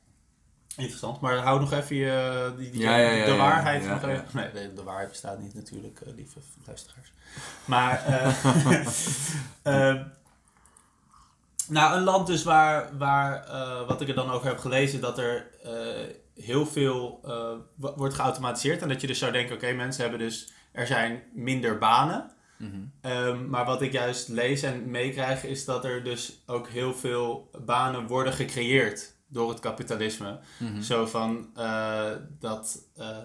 Interessant. 0.76 1.20
Maar 1.20 1.36
hou 1.36 1.60
nog 1.60 1.72
even 1.72 1.96
je, 1.96 2.52
die, 2.58 2.70
die- 2.70 2.80
Ja, 2.80 2.96
ja, 2.96 3.10
ja, 3.10 3.24
de 3.24 3.34
waarheid 3.36 3.86
nog 3.88 4.02
even. 4.02 4.24
Nee, 4.32 4.52
de, 4.52 4.74
de 4.74 4.82
waarheid 4.82 5.08
bestaat 5.08 5.38
niet 5.38 5.54
natuurlijk, 5.54 6.00
eh, 6.00 6.14
lieve 6.14 6.38
luisteraars. 6.66 7.12
Maar, 7.64 8.04
eh, 8.06 8.44
eh, 9.90 10.00
nou, 11.68 11.96
een 11.96 12.02
land 12.04 12.26
dus 12.26 12.42
waar, 12.42 12.98
waar 12.98 13.44
eh, 13.46 13.86
wat 13.88 14.00
ik 14.00 14.08
er 14.08 14.14
dan 14.14 14.30
over 14.30 14.46
heb 14.46 14.58
gelezen, 14.58 15.00
dat 15.00 15.18
er 15.18 15.46
heel 16.34 16.66
veel 16.66 17.20
wo- 17.76 17.94
wordt 17.96 18.14
geautomatiseerd. 18.14 18.82
En 18.82 18.88
dat 18.88 19.00
je 19.00 19.06
dus 19.06 19.18
zou 19.18 19.32
denken, 19.32 19.54
oké, 19.54 19.72
mensen 19.72 20.02
hebben 20.02 20.20
dus, 20.20 20.52
er 20.72 20.86
zijn 20.86 21.22
minder 21.34 21.78
banen. 21.78 22.30
Mhm. 22.58 22.70
Ehm, 23.00 23.48
maar 23.48 23.64
wat 23.64 23.82
ik 23.82 23.92
juist 23.92 24.28
lees 24.28 24.62
en 24.62 24.90
meekrijg 24.90 25.44
is 25.44 25.64
dat 25.64 25.84
er 25.84 26.04
dus 26.04 26.42
ook 26.46 26.68
heel 26.68 26.94
veel 26.94 27.50
banen 27.64 28.06
worden 28.06 28.32
gecreëerd 28.32 29.12
door 29.32 29.48
het 29.48 29.60
kapitalisme. 29.60 30.38
Mhm. 30.58 30.80
Zo 30.82 31.06
van 31.06 31.50
eh, 31.54 32.10
dat, 32.38 32.78
eh, 32.96 33.16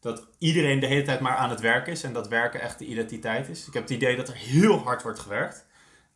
dat 0.00 0.26
iedereen 0.38 0.80
de 0.80 0.86
hele 0.86 1.02
tijd 1.02 1.20
maar 1.20 1.36
aan 1.36 1.50
het 1.50 1.60
werk 1.60 1.86
is 1.86 2.02
en 2.02 2.12
dat 2.12 2.28
werken 2.28 2.60
echt 2.60 2.78
de 2.78 2.86
identiteit 2.86 3.48
is. 3.48 3.66
Ik 3.66 3.72
heb 3.74 3.82
het 3.82 3.92
idee 3.92 4.16
dat 4.16 4.28
er 4.28 4.36
heel 4.36 4.78
hard 4.78 5.02
wordt 5.02 5.18
gewerkt 5.18 5.66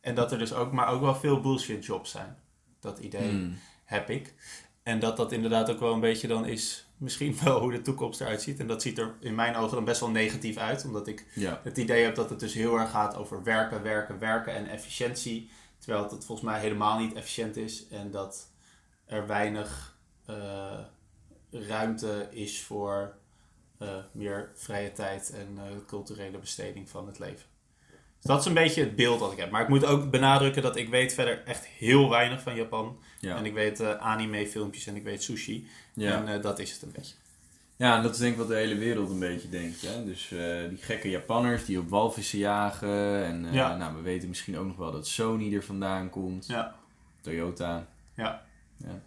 en 0.01 0.15
dat 0.15 0.31
er 0.31 0.37
dus 0.37 0.53
ook, 0.53 0.71
maar 0.71 0.87
ook 0.87 1.01
wel 1.01 1.15
veel 1.15 1.39
bullshit 1.39 1.85
jobs 1.85 2.11
zijn. 2.11 2.37
Dat 2.79 2.99
idee 2.99 3.31
Mm. 3.31 3.57
heb 3.85 4.09
ik. 4.09 4.33
En 4.83 4.99
dat 4.99 5.17
dat 5.17 5.31
inderdaad 5.31 5.69
ook 5.69 5.79
wel 5.79 5.93
een 5.93 5.99
beetje 5.99 6.27
dan 6.27 6.45
is, 6.45 6.87
misschien 6.97 7.37
wel 7.43 7.59
hoe 7.59 7.71
de 7.71 7.81
toekomst 7.81 8.21
eruit 8.21 8.41
ziet. 8.41 8.59
En 8.59 8.67
dat 8.67 8.81
ziet 8.81 8.97
er 8.97 9.13
in 9.19 9.35
mijn 9.35 9.55
ogen 9.55 9.75
dan 9.75 9.85
best 9.85 9.99
wel 9.99 10.09
negatief 10.09 10.57
uit, 10.57 10.85
omdat 10.85 11.07
ik 11.07 11.25
Ja. 11.33 11.59
het 11.63 11.77
idee 11.77 12.03
heb 12.03 12.15
dat 12.15 12.29
het 12.29 12.39
dus 12.39 12.53
heel 12.53 12.77
erg 12.79 12.89
gaat 12.91 13.15
over 13.15 13.43
werken, 13.43 13.81
werken, 13.83 14.19
werken 14.19 14.53
en 14.53 14.67
efficiëntie. 14.67 15.49
Terwijl 15.79 16.03
het 16.03 16.25
volgens 16.25 16.47
mij 16.47 16.59
helemaal 16.59 16.99
niet 16.99 17.13
efficiënt 17.13 17.57
is 17.57 17.87
en 17.87 18.11
dat 18.11 18.47
er 19.05 19.27
weinig 19.27 19.97
eh, 20.25 20.79
ruimte 21.51 22.27
is 22.31 22.61
voor 22.61 23.15
eh, 23.77 23.87
meer 24.11 24.51
vrije 24.55 24.91
tijd 24.91 25.33
en 25.33 25.57
eh, 25.57 25.63
culturele 25.87 26.37
besteding 26.37 26.89
van 26.89 27.07
het 27.07 27.19
leven. 27.19 27.45
Dus 27.89 28.33
dat 28.33 28.39
is 28.39 28.45
een 28.45 28.53
beetje 28.53 28.81
het 28.81 28.95
beeld 28.95 29.19
dat 29.19 29.31
ik 29.31 29.37
heb. 29.37 29.51
Maar 29.51 29.61
ik 29.61 29.67
moet 29.67 29.85
ook 29.85 30.11
benadrukken 30.11 30.61
dat 30.61 30.75
ik 30.75 30.89
weet 30.89 31.13
verder 31.13 31.43
echt 31.45 31.65
heel 31.65 32.09
weinig 32.09 32.41
van 32.41 32.55
Japan. 32.55 32.99
Ja. 33.19 33.37
En 33.37 33.45
ik 33.45 33.53
weet 33.53 33.81
anime 33.83 34.47
filmpjes 34.47 34.87
en 34.87 34.95
ik 34.95 35.03
weet 35.03 35.23
sushi. 35.23 35.67
Ja. 35.93 36.25
En 36.25 36.41
dat 36.41 36.59
is 36.59 36.71
het 36.71 36.81
een 36.81 36.91
beetje. 36.91 37.15
ja, 37.75 37.97
en 37.97 38.03
dat 38.03 38.13
is 38.13 38.19
denk 38.19 38.31
ik 38.31 38.37
wat 38.37 38.47
de 38.47 38.55
hele 38.55 38.75
wereld 38.75 39.09
een 39.09 39.19
beetje 39.19 39.49
denkt. 39.49 39.81
Hè? 39.81 40.05
Dus 40.05 40.27
die 40.69 40.77
gekke 40.77 41.09
Japanners 41.09 41.65
die 41.65 41.79
op 41.79 41.89
walvissen 41.89 42.39
jagen. 42.39 43.25
En 43.25 43.53
Ja. 43.53 43.77
nou, 43.77 43.95
we 43.95 44.01
weten 44.01 44.27
misschien 44.29 44.57
ook 44.57 44.67
nog 44.67 44.77
wel 44.77 44.91
dat 44.91 45.07
Sony 45.07 45.55
er 45.55 45.63
vandaan 45.63 46.09
komt. 46.09 46.47
Ja. 46.47 46.75
Toyota. 47.21 47.87
Ja. 48.15 48.45
Ja. 48.77 49.01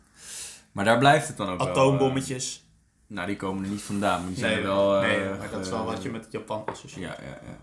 Maar 0.72 0.84
daar 0.84 0.98
blijft 0.98 1.28
het 1.28 1.36
dan 1.36 1.48
ook 1.48 1.58
wel. 1.58 1.68
Atoombommetjes. 1.68 2.56
eh, 2.56 3.14
nou, 3.14 3.26
die 3.26 3.36
komen 3.36 3.64
er 3.64 3.70
niet 3.70 3.82
vandaan. 3.82 4.20
Maar 4.20 4.28
die 4.28 4.38
zijn 4.38 4.52
Nee, 4.52 4.60
er 4.62 4.66
wel... 4.68 4.94
eh, 4.96 5.08
nee, 5.08 5.38
maar 5.38 5.50
dat 5.50 5.64
is 5.64 5.70
wel 5.70 5.84
wat 5.84 6.02
je 6.02 6.10
met 6.10 6.26
Japan 6.30 6.62
associeert. 6.66 7.16
Ja, 7.18 7.24
ja, 7.24 7.38
ja. 7.46 7.56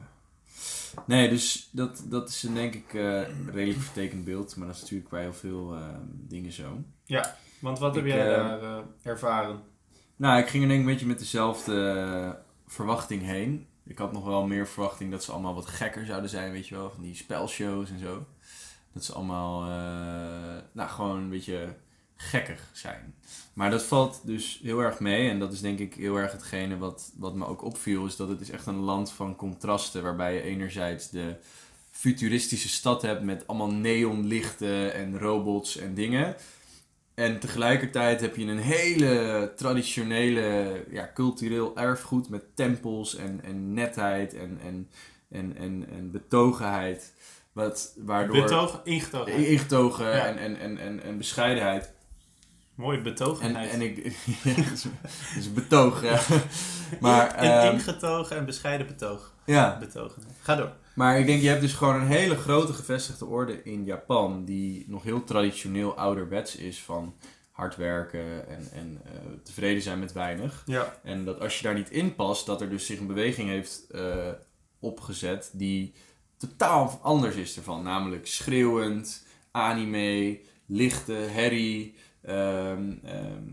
Nee, 1.05 1.29
dus 1.29 1.69
dat, 1.71 2.03
dat 2.05 2.29
is 2.29 2.43
een, 2.43 2.53
denk 2.53 2.73
ik 2.73 2.93
eh, 2.93 3.21
redelijk 3.53 3.79
vertekend 3.81 4.23
beeld. 4.23 4.55
Maar 4.55 4.67
dat 4.67 4.75
is 4.75 4.81
natuurlijk 4.81 5.09
bij 5.09 5.21
heel 5.21 5.33
veel 5.33 5.75
eh, 5.75 5.81
dingen 6.09 6.51
zo. 6.51 6.83
Want 7.59 7.79
wat 7.79 7.95
heb 7.95 8.05
jij 8.05 8.25
daar 8.27 8.83
ervaren? 9.01 9.59
Nou, 10.15 10.39
ik 10.39 10.47
ging 10.47 10.63
er 10.63 10.69
denk 10.69 10.81
ik 10.81 10.85
een 10.87 10.91
beetje 10.91 11.07
met 11.07 11.19
dezelfde 11.19 12.39
verwachting 12.67 13.21
heen. 13.21 13.67
Ik 13.83 13.97
had 13.97 14.11
nog 14.11 14.25
wel 14.25 14.47
meer 14.47 14.67
verwachting 14.67 15.11
dat 15.11 15.23
ze 15.23 15.31
allemaal 15.31 15.55
wat 15.55 15.65
gekker 15.65 16.05
zouden 16.05 16.29
zijn, 16.29 16.51
weet 16.51 16.67
je 16.67 16.75
wel. 16.75 16.91
Van 16.91 17.03
die 17.03 17.15
spelshows 17.15 17.89
en 17.89 17.99
zo. 17.99 18.25
Dat 18.93 19.03
ze 19.03 19.13
allemaal, 19.13 19.61
nou, 20.71 20.89
gewoon 20.89 21.17
een 21.17 21.29
beetje 21.29 21.75
gekkig 22.15 22.69
zijn. 22.73 23.15
Maar 23.53 23.69
dat 23.69 23.83
valt 23.83 24.21
dus 24.23 24.59
heel 24.63 24.79
erg 24.79 24.99
mee. 24.99 25.29
En 25.29 25.39
dat 25.39 25.53
is 25.53 25.61
denk 25.61 25.79
ik 25.79 25.93
heel 25.93 26.15
erg 26.15 26.31
hetgene 26.31 26.77
wat, 26.77 27.11
wat 27.17 27.35
me 27.35 27.47
ook 27.47 27.63
opviel. 27.63 28.05
Is 28.05 28.15
dat 28.15 28.29
het 28.29 28.41
is 28.41 28.49
echt 28.49 28.65
een 28.65 28.79
land 28.79 29.11
van 29.11 29.35
contrasten. 29.35 30.03
Waarbij 30.03 30.33
je 30.33 30.41
enerzijds 30.41 31.09
de 31.09 31.35
futuristische 31.91 32.69
stad 32.69 33.01
hebt 33.01 33.23
met 33.23 33.47
allemaal 33.47 33.71
neonlichten 33.71 34.93
en 34.93 35.19
robots 35.19 35.77
en 35.77 35.93
dingen. 35.93 36.35
En 37.13 37.39
tegelijkertijd 37.39 38.21
heb 38.21 38.35
je 38.35 38.45
een 38.45 38.57
hele 38.57 39.53
traditionele, 39.55 40.83
ja, 40.89 41.11
cultureel 41.13 41.77
erfgoed 41.77 42.29
met 42.29 42.55
tempels 42.55 43.15
en, 43.15 43.39
en 43.43 43.73
netheid 43.73 44.33
en, 44.33 44.59
en, 44.63 44.89
en, 45.29 45.57
en, 45.57 45.85
en 45.89 46.11
betogenheid. 46.11 47.13
Wat, 47.53 47.93
waardoor... 47.97 48.41
Betoog, 48.41 48.81
ingetogen. 48.83 49.33
Ingetogen 49.33 50.05
Ja. 50.05 50.25
en, 50.25 50.37
en, 50.37 50.59
en, 50.59 50.77
en, 50.77 51.03
en 51.03 51.17
bescheidenheid. 51.17 51.93
Mooi 52.75 52.97
En, 52.97 53.03
betogenheid. 53.03 53.71
en 53.71 53.81
ik... 53.81 54.03
dus 55.35 55.53
betoog, 55.53 56.03
ja. 56.03 56.19
Maar, 56.99 57.43
een 57.43 57.51
ehm, 57.51 57.73
ingetogen 57.73 58.37
en 58.37 58.45
bescheiden 58.45 58.87
betoog. 58.87 59.33
ja. 59.45 59.77
Betogenheid. 59.79 60.35
Ga 60.41 60.55
door. 60.55 60.71
Maar 60.93 61.19
ik 61.19 61.25
denk, 61.25 61.41
je 61.41 61.47
hebt 61.47 61.61
dus 61.61 61.73
gewoon 61.73 61.95
een 61.95 62.07
hele 62.07 62.35
grote 62.35 62.73
gevestigde 62.73 63.25
orde 63.25 63.63
in 63.63 63.85
Japan, 63.85 64.45
die 64.45 64.85
nog 64.87 65.03
heel 65.03 65.23
traditioneel 65.23 65.97
ouderwets 65.97 66.55
is 66.55 66.81
van 66.81 67.15
hard 67.51 67.75
werken 67.75 68.47
en, 68.47 68.67
en 68.73 69.01
eh, 69.05 69.11
tevreden 69.43 69.81
zijn 69.81 69.99
met 69.99 70.13
weinig. 70.13 70.63
Ja. 70.65 70.99
En 71.03 71.25
dat 71.25 71.39
als 71.39 71.57
je 71.57 71.63
daar 71.63 71.73
niet 71.73 71.89
in 71.89 72.15
past, 72.15 72.45
dat 72.45 72.61
er 72.61 72.69
dus 72.69 72.85
zich 72.85 72.99
een 72.99 73.07
beweging 73.07 73.49
heeft 73.49 73.85
eh, 73.89 74.29
opgezet 74.79 75.49
die 75.53 75.93
totaal 76.37 76.99
anders 77.01 77.35
is 77.35 77.55
ervan. 77.55 77.83
Namelijk 77.83 78.27
schreeuwend, 78.27 79.25
anime, 79.51 80.39
lichte, 80.65 81.13
herrie. 81.13 81.95
Ehm, 82.25 82.91
ehm, 83.03 83.43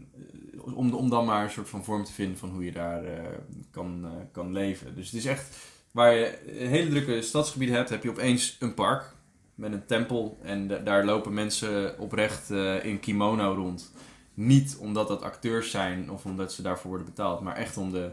om, 0.75 0.95
om 0.95 1.11
dan 1.11 1.25
maar 1.25 1.45
een 1.45 1.50
soort 1.50 1.69
van 1.69 1.85
vorm 1.85 2.05
te 2.05 2.12
vinden 2.12 2.38
van 2.38 2.50
hoe 2.50 2.64
je 2.64 2.73
daar 2.73 3.05
eh, 3.05 3.25
kan, 3.71 4.00
eh, 4.05 4.11
kan 4.33 4.52
leven. 4.52 4.95
Dus 4.95 5.07
het 5.07 5.14
is 5.14 5.25
echt, 5.26 5.57
waar 5.91 6.14
je 6.14 6.61
een 6.61 6.69
hele 6.69 6.91
drukke 6.91 7.23
stadsgebied 7.23 7.69
hebt, 7.69 7.88
heb 7.88 8.02
je 8.02 8.11
opeens 8.11 8.57
een 8.61 8.75
park 8.75 9.14
met 9.55 9.73
een 9.73 9.87
tempel. 9.87 10.38
En 10.43 10.69
da- 10.69 10.79
daar 10.79 11.05
lopen 11.05 11.35
mensen 11.35 11.99
oprecht 11.99 12.50
eh, 12.50 12.85
in 12.85 13.00
kimono 13.00 13.55
rond. 13.55 13.93
Niet 14.35 14.76
omdat 14.81 15.09
dat 15.09 15.23
acteurs 15.23 15.71
zijn 15.71 16.11
of 16.11 16.25
omdat 16.25 16.52
ze 16.52 16.62
daarvoor 16.62 16.88
worden 16.88 17.07
betaald, 17.07 17.41
maar 17.41 17.57
echt 17.57 17.76
om, 17.76 17.93
de, 17.93 18.12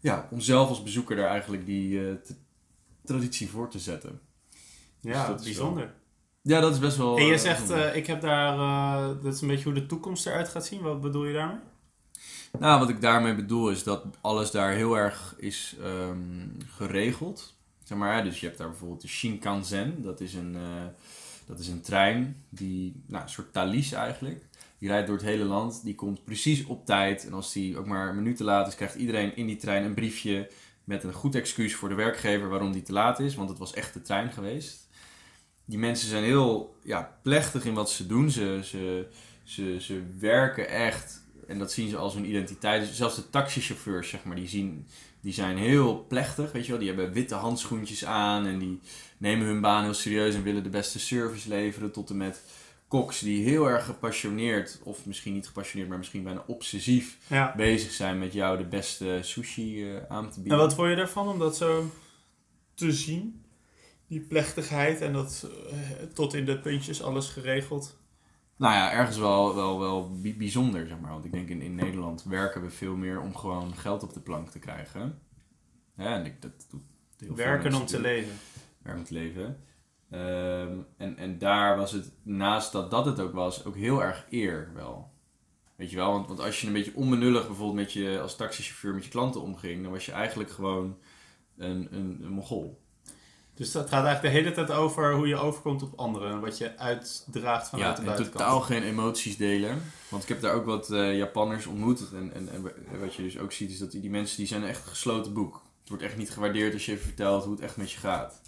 ja, 0.00 0.28
om 0.30 0.40
zelf 0.40 0.68
als 0.68 0.82
bezoeker 0.82 1.16
daar 1.16 1.28
eigenlijk 1.28 1.66
die 1.66 2.00
traditie 3.04 3.48
voor 3.48 3.70
te 3.70 3.78
zetten. 3.78 4.20
Ja, 5.00 5.18
Dus 5.18 5.26
dat 5.28 5.38
is 5.38 5.44
bijzonder. 5.44 5.94
Ja, 6.46 6.60
dat 6.60 6.72
is 6.72 6.78
best 6.78 6.96
wel. 6.96 7.18
En 7.18 7.24
je 7.24 7.32
eh, 7.32 7.38
zegt, 7.38 7.70
eh, 7.70 7.96
ik 7.96 8.06
heb 8.06 8.20
daar, 8.20 8.58
eh, 8.58 9.22
dat 9.22 9.34
is 9.34 9.40
een 9.40 9.48
beetje 9.48 9.64
hoe 9.64 9.72
de 9.72 9.86
toekomst 9.86 10.26
eruit 10.26 10.48
gaat 10.48 10.66
zien. 10.66 10.80
Wat 10.80 11.00
bedoel 11.00 11.24
je 11.24 11.32
daarmee? 11.32 11.58
Nou, 12.58 12.80
wat 12.80 12.88
ik 12.88 13.00
daarmee 13.00 13.34
bedoel 13.34 13.70
is 13.70 13.82
dat 13.82 14.04
alles 14.20 14.50
daar 14.50 14.72
heel 14.72 14.96
erg 14.96 15.34
is 15.38 15.76
ehm, 15.82 16.48
geregeld. 16.66 17.54
Zeg 17.84 17.98
maar, 17.98 18.24
dus 18.24 18.40
je 18.40 18.46
hebt 18.46 18.58
daar 18.58 18.68
bijvoorbeeld 18.68 19.00
de 19.00 19.08
Shinkansen. 19.08 20.02
Dat 20.02 20.20
is 20.20 20.34
een, 20.34 20.56
dat 21.46 21.58
is 21.58 21.68
een 21.68 21.80
trein, 21.80 22.44
die, 22.48 23.02
nou, 23.06 23.22
een 23.22 23.28
soort 23.28 23.52
Thalys 23.52 23.92
eigenlijk. 23.92 24.46
Die 24.78 24.88
rijdt 24.88 25.06
door 25.06 25.16
het 25.16 25.26
hele 25.26 25.44
land. 25.44 25.84
Die 25.84 25.94
komt 25.94 26.24
precies 26.24 26.64
op 26.64 26.86
tijd. 26.86 27.26
En 27.26 27.32
als 27.32 27.52
die 27.52 27.78
ook 27.78 27.86
maar 27.86 28.08
een 28.08 28.14
minuut 28.14 28.36
te 28.36 28.44
laat 28.44 28.66
is, 28.66 28.74
krijgt 28.74 28.94
iedereen 28.94 29.36
in 29.36 29.46
die 29.46 29.56
trein 29.56 29.84
een 29.84 29.94
briefje 29.94 30.50
met 30.84 31.04
een 31.04 31.12
goed 31.12 31.34
excuus 31.34 31.74
voor 31.74 31.88
de 31.88 31.94
werkgever 31.94 32.48
waarom 32.48 32.72
die 32.72 32.82
te 32.82 32.92
laat 32.92 33.20
is. 33.20 33.34
Want 33.34 33.48
het 33.48 33.58
was 33.58 33.74
echt 33.74 33.94
de 33.94 34.02
trein 34.02 34.32
geweest. 34.32 34.83
Die 35.64 35.78
mensen 35.78 36.08
zijn 36.08 36.24
heel 36.24 36.76
ja, 36.82 37.18
plechtig 37.22 37.64
in 37.64 37.74
wat 37.74 37.90
ze 37.90 38.06
doen. 38.06 38.30
Ze, 38.30 38.60
ze, 38.64 39.06
ze, 39.44 39.76
ze 39.80 40.02
werken 40.18 40.68
echt 40.68 41.22
en 41.48 41.58
dat 41.58 41.72
zien 41.72 41.88
ze 41.88 41.96
als 41.96 42.14
hun 42.14 42.28
identiteit. 42.28 42.86
Dus 42.86 42.96
zelfs 42.96 43.16
de 43.16 43.30
taxichauffeurs, 43.30 44.08
zeg 44.08 44.24
maar, 44.24 44.36
die, 44.36 44.48
zien, 44.48 44.86
die 45.20 45.32
zijn 45.32 45.56
heel 45.56 46.04
plechtig, 46.08 46.52
weet 46.52 46.64
je 46.64 46.70
wel. 46.70 46.78
Die 46.80 46.88
hebben 46.88 47.12
witte 47.12 47.34
handschoentjes 47.34 48.04
aan 48.04 48.46
en 48.46 48.58
die 48.58 48.80
nemen 49.18 49.46
hun 49.46 49.60
baan 49.60 49.82
heel 49.82 49.94
serieus 49.94 50.34
en 50.34 50.42
willen 50.42 50.62
de 50.62 50.68
beste 50.68 50.98
service 50.98 51.48
leveren. 51.48 51.90
Tot 51.92 52.10
en 52.10 52.16
met 52.16 52.42
koks 52.88 53.18
die 53.20 53.44
heel 53.44 53.68
erg 53.68 53.84
gepassioneerd, 53.84 54.80
of 54.82 55.06
misschien 55.06 55.32
niet 55.32 55.46
gepassioneerd, 55.46 55.88
maar 55.88 55.98
misschien 55.98 56.22
bijna 56.22 56.44
obsessief 56.46 57.18
Ja. 57.28 57.54
bezig 57.56 57.90
zijn 57.92 58.18
met 58.18 58.32
jou 58.32 58.58
de 58.58 58.64
beste 58.64 59.18
sushi 59.22 59.90
eh, 59.90 59.96
aan 60.08 60.30
te 60.30 60.40
bieden. 60.40 60.58
En 60.58 60.64
wat 60.64 60.74
vond 60.74 60.88
je 60.88 60.96
daarvan 60.96 61.28
om 61.28 61.38
dat 61.38 61.56
zo 61.56 61.90
te 62.74 62.92
zien? 62.92 63.43
Die 64.14 64.22
plechtigheid 64.22 65.00
en 65.00 65.12
dat 65.12 65.48
eh, 65.70 65.78
tot 66.12 66.34
in 66.34 66.44
de 66.44 66.58
puntjes 66.58 67.02
alles 67.02 67.28
geregeld. 67.28 67.98
Nou 68.56 68.74
ja, 68.74 68.92
ergens 68.92 69.16
wel, 69.18 69.54
wel, 69.54 69.78
wel 69.80 70.10
bi- 70.20 70.36
bijzonder, 70.36 70.86
zeg 70.86 70.98
maar. 71.00 71.10
Want 71.10 71.24
ik 71.24 71.32
denk 71.32 71.48
in, 71.48 71.62
in 71.62 71.74
Nederland 71.74 72.22
werken 72.24 72.62
we 72.62 72.70
veel 72.70 72.96
meer 72.96 73.20
om 73.20 73.36
gewoon 73.36 73.74
geld 73.76 74.02
op 74.02 74.12
de 74.12 74.20
plank 74.20 74.48
te 74.50 74.58
krijgen. 74.58 75.18
Ja, 75.96 76.14
en 76.18 76.24
ik, 76.24 76.42
dat 76.42 76.50
doet 76.70 76.82
heel 77.18 77.36
Werken 77.36 77.74
om 77.74 77.86
te 77.86 78.00
leven. 78.00 78.32
werk 78.82 78.96
moet 78.96 79.10
leven. 79.10 79.56
Ehm, 80.10 80.78
en, 80.96 81.16
en 81.16 81.38
daar 81.38 81.76
was 81.76 81.92
het, 81.92 82.12
naast 82.22 82.72
dat 82.72 82.90
dat 82.90 83.06
het 83.06 83.20
ook 83.20 83.32
was, 83.32 83.64
ook 83.64 83.76
heel 83.76 84.02
erg 84.02 84.26
eer 84.30 84.70
wel. 84.74 85.10
Weet 85.76 85.90
je 85.90 85.96
wel, 85.96 86.12
want, 86.12 86.26
want 86.26 86.40
als 86.40 86.60
je 86.60 86.66
een 86.66 86.72
beetje 86.72 86.94
onbenullig 86.94 87.46
bijvoorbeeld 87.46 87.78
met 87.78 87.92
je, 87.92 88.20
als 88.20 88.36
taxichauffeur 88.36 88.94
met 88.94 89.04
je 89.04 89.10
klanten 89.10 89.42
omging, 89.42 89.82
dan 89.82 89.92
was 89.92 90.06
je 90.06 90.12
eigenlijk 90.12 90.50
gewoon 90.50 90.96
een, 91.56 91.88
een, 91.94 92.18
een 92.22 92.32
mogol. 92.32 92.82
Dus 93.54 93.72
dat 93.72 93.88
gaat 93.88 94.04
eigenlijk 94.04 94.34
de 94.34 94.40
hele 94.40 94.54
tijd 94.54 94.70
over 94.78 95.14
hoe 95.14 95.28
je 95.28 95.36
overkomt 95.36 95.82
op 95.82 95.92
anderen. 95.98 96.30
En 96.30 96.40
wat 96.40 96.58
je 96.58 96.78
uitdraagt 96.78 97.68
vanuit 97.68 97.88
Ja, 97.88 97.92
de 97.94 97.98
en 98.00 98.04
buitenkant. 98.04 98.36
totaal 98.38 98.60
geen 98.60 98.82
emoties 98.82 99.36
delen. 99.36 99.82
Want 100.08 100.22
ik 100.22 100.28
heb 100.28 100.40
daar 100.40 100.54
ook 100.54 100.64
wat 100.64 100.90
eh, 100.90 101.16
Japanners 101.16 101.66
ontmoet. 101.66 102.02
En, 102.12 102.32
en, 102.34 102.48
en 102.52 103.00
wat 103.00 103.14
je 103.14 103.22
dus 103.22 103.38
ook 103.38 103.52
ziet, 103.52 103.70
is 103.70 103.78
dat 103.78 103.90
die, 103.90 104.00
die 104.00 104.10
mensen 104.10 104.36
die 104.36 104.46
zijn 104.46 104.64
echt 104.64 104.82
een 104.82 104.88
gesloten 104.90 105.32
boek. 105.32 105.54
Het 105.80 105.88
wordt 105.88 106.04
echt 106.04 106.16
niet 106.16 106.30
gewaardeerd 106.30 106.72
als 106.72 106.86
je 106.86 106.92
even 106.92 107.04
vertelt 107.04 107.44
hoe 107.44 107.52
het 107.52 107.62
echt 107.62 107.76
met 107.76 107.92
je 107.92 107.98
gaat. 107.98 108.40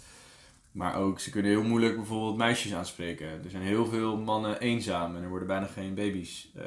Maar 0.71 0.95
ook, 0.95 1.19
ze 1.19 1.29
kunnen 1.29 1.51
heel 1.51 1.63
moeilijk 1.63 1.95
bijvoorbeeld 1.95 2.37
meisjes 2.37 2.73
aanspreken. 2.73 3.27
Er 3.27 3.49
zijn 3.49 3.63
heel 3.63 3.85
veel 3.85 4.17
mannen 4.17 4.59
eenzaam 4.59 5.15
en 5.15 5.23
er 5.23 5.29
worden 5.29 5.47
bijna 5.47 5.65
geen 5.65 5.93
baby's. 5.95 6.51
eh. 6.55 6.63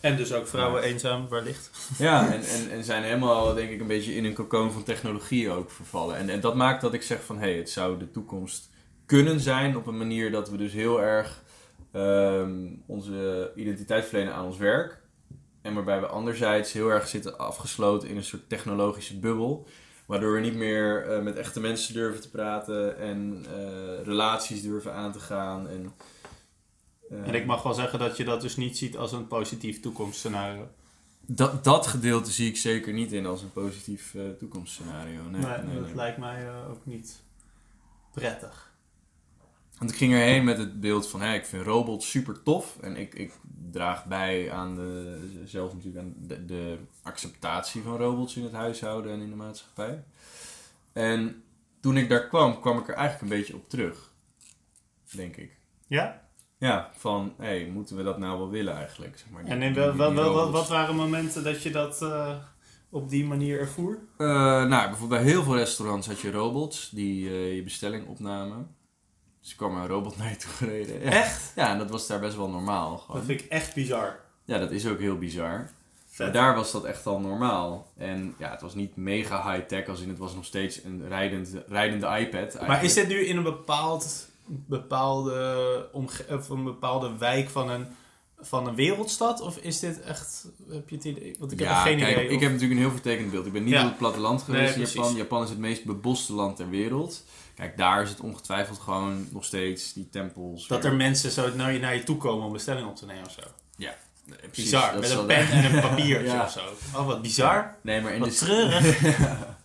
En 0.00 0.16
dus 0.16 0.32
ook 0.32 0.46
vrouwen 0.46 0.82
eenzaam, 0.82 1.28
wellicht. 1.28 1.70
ja, 1.98 2.32
en, 2.32 2.42
en, 2.42 2.70
en 2.70 2.84
zijn 2.84 3.02
helemaal, 3.02 3.54
denk 3.54 3.70
ik, 3.70 3.80
een 3.80 3.86
beetje 3.86 4.14
in 4.14 4.24
een 4.24 4.34
cocoon 4.34 4.72
van 4.72 4.82
technologie 4.82 5.50
ook 5.50 5.70
vervallen. 5.70 6.16
En, 6.16 6.28
en 6.28 6.40
dat 6.40 6.54
maakt 6.54 6.80
dat 6.80 6.94
ik 6.94 7.02
zeg 7.02 7.24
van, 7.24 7.38
hé, 7.38 7.48
hey, 7.48 7.56
het 7.56 7.70
zou 7.70 7.98
de 7.98 8.10
toekomst 8.10 8.70
kunnen 9.06 9.40
zijn 9.40 9.76
op 9.76 9.86
een 9.86 9.98
manier 9.98 10.30
dat 10.30 10.50
we 10.50 10.56
dus 10.56 10.72
heel 10.72 11.02
erg 11.02 11.42
ehm, 11.92 12.66
onze 12.86 13.52
identiteit 13.54 14.04
verlenen 14.04 14.34
aan 14.34 14.44
ons 14.44 14.56
werk. 14.56 15.00
En 15.62 15.74
waarbij 15.74 16.00
we 16.00 16.06
anderzijds 16.06 16.72
heel 16.72 16.88
erg 16.88 17.08
zitten 17.08 17.38
afgesloten 17.38 18.08
in 18.08 18.16
een 18.16 18.24
soort 18.24 18.48
technologische 18.48 19.18
bubbel. 19.18 19.66
Waardoor 20.06 20.34
we 20.34 20.40
niet 20.40 20.54
meer 20.54 21.06
eh, 21.06 21.22
met 21.22 21.36
echte 21.36 21.60
mensen 21.60 21.94
durven 21.94 22.20
te 22.20 22.30
praten 22.30 22.98
en 22.98 23.44
eh, 23.46 24.04
relaties 24.04 24.62
durven 24.62 24.94
aan 24.94 25.12
te 25.12 25.20
gaan. 25.20 25.68
En, 25.68 25.92
En 27.10 27.34
ik 27.34 27.46
mag 27.46 27.62
wel 27.62 27.74
zeggen 27.74 27.98
dat 27.98 28.16
je 28.16 28.24
dat 28.24 28.40
dus 28.40 28.56
niet 28.56 28.78
ziet 28.78 28.96
als 28.96 29.12
een 29.12 29.26
positief 29.26 29.80
toekomstscenario. 29.80 30.68
dat, 31.26 31.64
dat 31.64 31.86
gedeelte 31.86 32.30
zie 32.30 32.48
ik 32.48 32.56
zeker 32.56 32.92
niet 32.92 33.12
in 33.12 33.26
als 33.26 33.42
een 33.42 33.52
positief 33.52 34.14
eh, 34.14 34.22
toekomstscenario. 34.38 35.22
Nee, 35.22 35.40
Nee, 35.40 35.58
nee, 35.58 35.74
dat 35.74 35.84
nee. 35.84 35.94
lijkt 35.94 36.18
mij 36.18 36.46
eh, 36.46 36.70
ook 36.70 36.86
niet 36.86 37.22
prettig. 38.12 38.72
Want 39.78 39.90
ik 39.90 39.96
ging 39.96 40.12
erheen 40.12 40.44
met 40.44 40.58
het 40.58 40.80
beeld 40.80 41.08
van, 41.08 41.20
hé, 41.20 41.34
ik 41.34 41.46
vind 41.46 41.64
robots 41.64 42.10
super 42.10 42.42
tof. 42.42 42.76
En 42.80 42.96
ik, 42.96 43.14
ik 43.14 43.32
draag 43.70 44.04
bij 44.04 44.50
aan 44.52 44.74
de, 44.74 45.42
zelf 45.44 45.74
natuurlijk 45.74 46.04
aan 46.04 46.14
de, 46.18 46.44
de 46.44 46.78
acceptatie 47.02 47.82
van 47.82 47.96
robots 47.96 48.36
in 48.36 48.42
het 48.42 48.52
huishouden 48.52 49.12
en 49.12 49.20
in 49.20 49.30
de 49.30 49.36
maatschappij. 49.36 50.04
En 50.92 51.42
toen 51.80 51.96
ik 51.96 52.08
daar 52.08 52.28
kwam, 52.28 52.60
kwam 52.60 52.78
ik 52.78 52.88
er 52.88 52.94
eigenlijk 52.94 53.22
een 53.22 53.38
beetje 53.38 53.54
op 53.54 53.68
terug. 53.68 54.12
Denk 55.10 55.36
ik. 55.36 55.56
Ja? 55.86 56.27
Ja, 56.58 56.90
van, 56.96 57.34
hé, 57.38 57.66
moeten 57.72 57.96
we 57.96 58.02
dat 58.02 58.18
nou 58.18 58.38
wel 58.38 58.50
willen 58.50 58.74
eigenlijk? 58.76 59.18
Zeg 59.18 59.30
maar, 59.30 59.42
die- 59.44 59.52
En 59.52 59.62
in 59.62 59.72
die- 59.72 59.82
wel, 59.82 59.90
die 59.92 59.98
wel, 59.98 60.34
wel, 60.34 60.50
wat, 60.50 60.68
waren 60.68 60.94
momenten 60.94 61.44
dat 61.44 61.62
je 61.62 61.70
dat 61.70 62.02
eh, 62.02 62.34
op 62.90 63.08
die 63.08 63.24
manier 63.24 63.60
ervoer? 63.60 63.98
Eh, 64.16 64.26
nou, 64.64 64.88
bijvoorbeeld 64.88 65.20
bij 65.22 65.30
heel 65.30 65.42
veel 65.42 65.56
restaurants 65.56 66.06
had 66.06 66.20
je 66.20 66.30
robots 66.30 66.90
die 66.90 67.28
eh, 67.28 67.54
je 67.54 67.62
bestelling 67.62 68.06
opnamen. 68.06 68.74
Dus 69.40 69.50
er 69.50 69.56
kwam 69.56 69.76
een 69.76 69.86
robot 69.86 70.16
naar 70.18 70.30
je 70.30 70.36
toe 70.36 70.50
gereden. 70.50 71.00
Ja. 71.02 71.10
Echt? 71.10 71.52
Ja, 71.56 71.70
en 71.70 71.78
dat 71.78 71.90
was 71.90 72.06
daar 72.06 72.20
best 72.20 72.36
wel 72.36 72.48
normaal. 72.48 72.98
Gewoon. 72.98 73.16
Dat 73.16 73.26
vind 73.26 73.40
ik 73.40 73.46
echt 73.48 73.74
bizar. 73.74 74.20
Ja, 74.44 74.58
dat 74.58 74.70
is 74.70 74.86
ook 74.86 74.98
heel 74.98 75.18
bizar. 75.18 75.70
Maar 76.18 76.32
daar 76.32 76.54
was 76.54 76.72
dat 76.72 76.84
echt 76.84 77.06
al 77.06 77.20
normaal. 77.20 77.90
En 77.96 78.34
ja, 78.38 78.50
het 78.50 78.60
was 78.60 78.74
niet 78.74 78.96
mega 78.96 79.52
high-tech, 79.52 79.88
als 79.88 80.00
in 80.00 80.08
het 80.08 80.18
was 80.18 80.34
nog 80.34 80.44
steeds 80.44 80.84
een 80.84 81.08
rijdend, 81.08 81.54
rijdende 81.68 82.06
iPad. 82.06 82.32
Eigenlijk. 82.34 82.66
Maar 82.68 82.84
is 82.84 82.94
dit 82.94 83.08
nu 83.08 83.24
in 83.26 83.36
een 83.36 83.42
bepaald, 83.42 84.28
bepaalde, 84.48 85.88
omge 85.92 86.24
of 86.30 86.48
een 86.48 86.64
bepaalde 86.64 87.16
wijk 87.18 87.48
van 87.48 87.70
een, 87.70 87.86
van 88.40 88.66
een 88.66 88.74
wereldstad? 88.74 89.40
Of 89.40 89.56
is 89.56 89.78
dit 89.78 90.00
echt, 90.02 90.46
heb 90.70 90.88
je 90.88 90.94
het 90.96 91.04
idee? 91.04 91.36
Want 91.38 91.52
ik 91.52 91.58
heb 91.58 91.68
ja, 91.68 91.76
er 91.80 91.86
geen 91.86 91.98
kijk, 91.98 92.10
idee. 92.16 92.24
ik 92.28 92.40
heb 92.40 92.52
natuurlijk 92.52 92.80
een 92.80 92.86
heel 92.86 92.94
vertekend 92.96 93.30
beeld. 93.30 93.46
Ik 93.46 93.52
ben 93.52 93.64
niet 93.64 93.72
Ja. 93.72 93.82
op 93.82 93.88
het 93.88 93.98
platteland 93.98 94.42
geweest 94.42 94.76
Nee, 94.76 94.84
in 94.86 94.92
Japan. 94.92 95.14
Japan 95.14 95.42
is 95.42 95.48
het 95.50 95.58
meest 95.58 95.84
beboste 95.84 96.32
land 96.32 96.56
ter 96.56 96.68
wereld. 96.70 97.24
Kijk, 97.54 97.76
daar 97.78 98.02
is 98.02 98.08
het 98.10 98.20
ongetwijfeld 98.20 98.78
gewoon 98.78 99.26
nog 99.32 99.44
steeds 99.44 99.92
die 99.92 100.08
tempels. 100.10 100.66
Dat 100.66 100.84
er 100.84 100.94
mensen 100.94 101.30
zo 101.30 101.54
naar 101.54 101.72
je, 101.72 101.78
naar 101.78 101.94
je 101.94 102.02
toe 102.04 102.16
komen 102.16 102.46
om 102.46 102.52
bestelling 102.52 102.86
op 102.88 102.96
te 102.96 103.06
nemen 103.06 103.24
of 103.26 103.32
zo. 103.32 103.40
Precies, 104.40 104.64
Bizar, 104.64 104.98
met 104.98 105.10
een 105.10 105.26
pen 105.26 105.48
en 105.50 105.74
een 105.74 105.80
papiertje 105.88 106.26
Ja. 106.26 106.44
of 106.44 106.50
zo. 106.50 106.60
Oh, 106.98 107.06
wat 107.06 107.22
bizar. 107.22 107.76
Nee, 107.82 108.00
maar 108.00 108.12
in 108.12 108.20
Wat 108.20 108.28
de 108.30 108.34
treurig. 108.34 109.00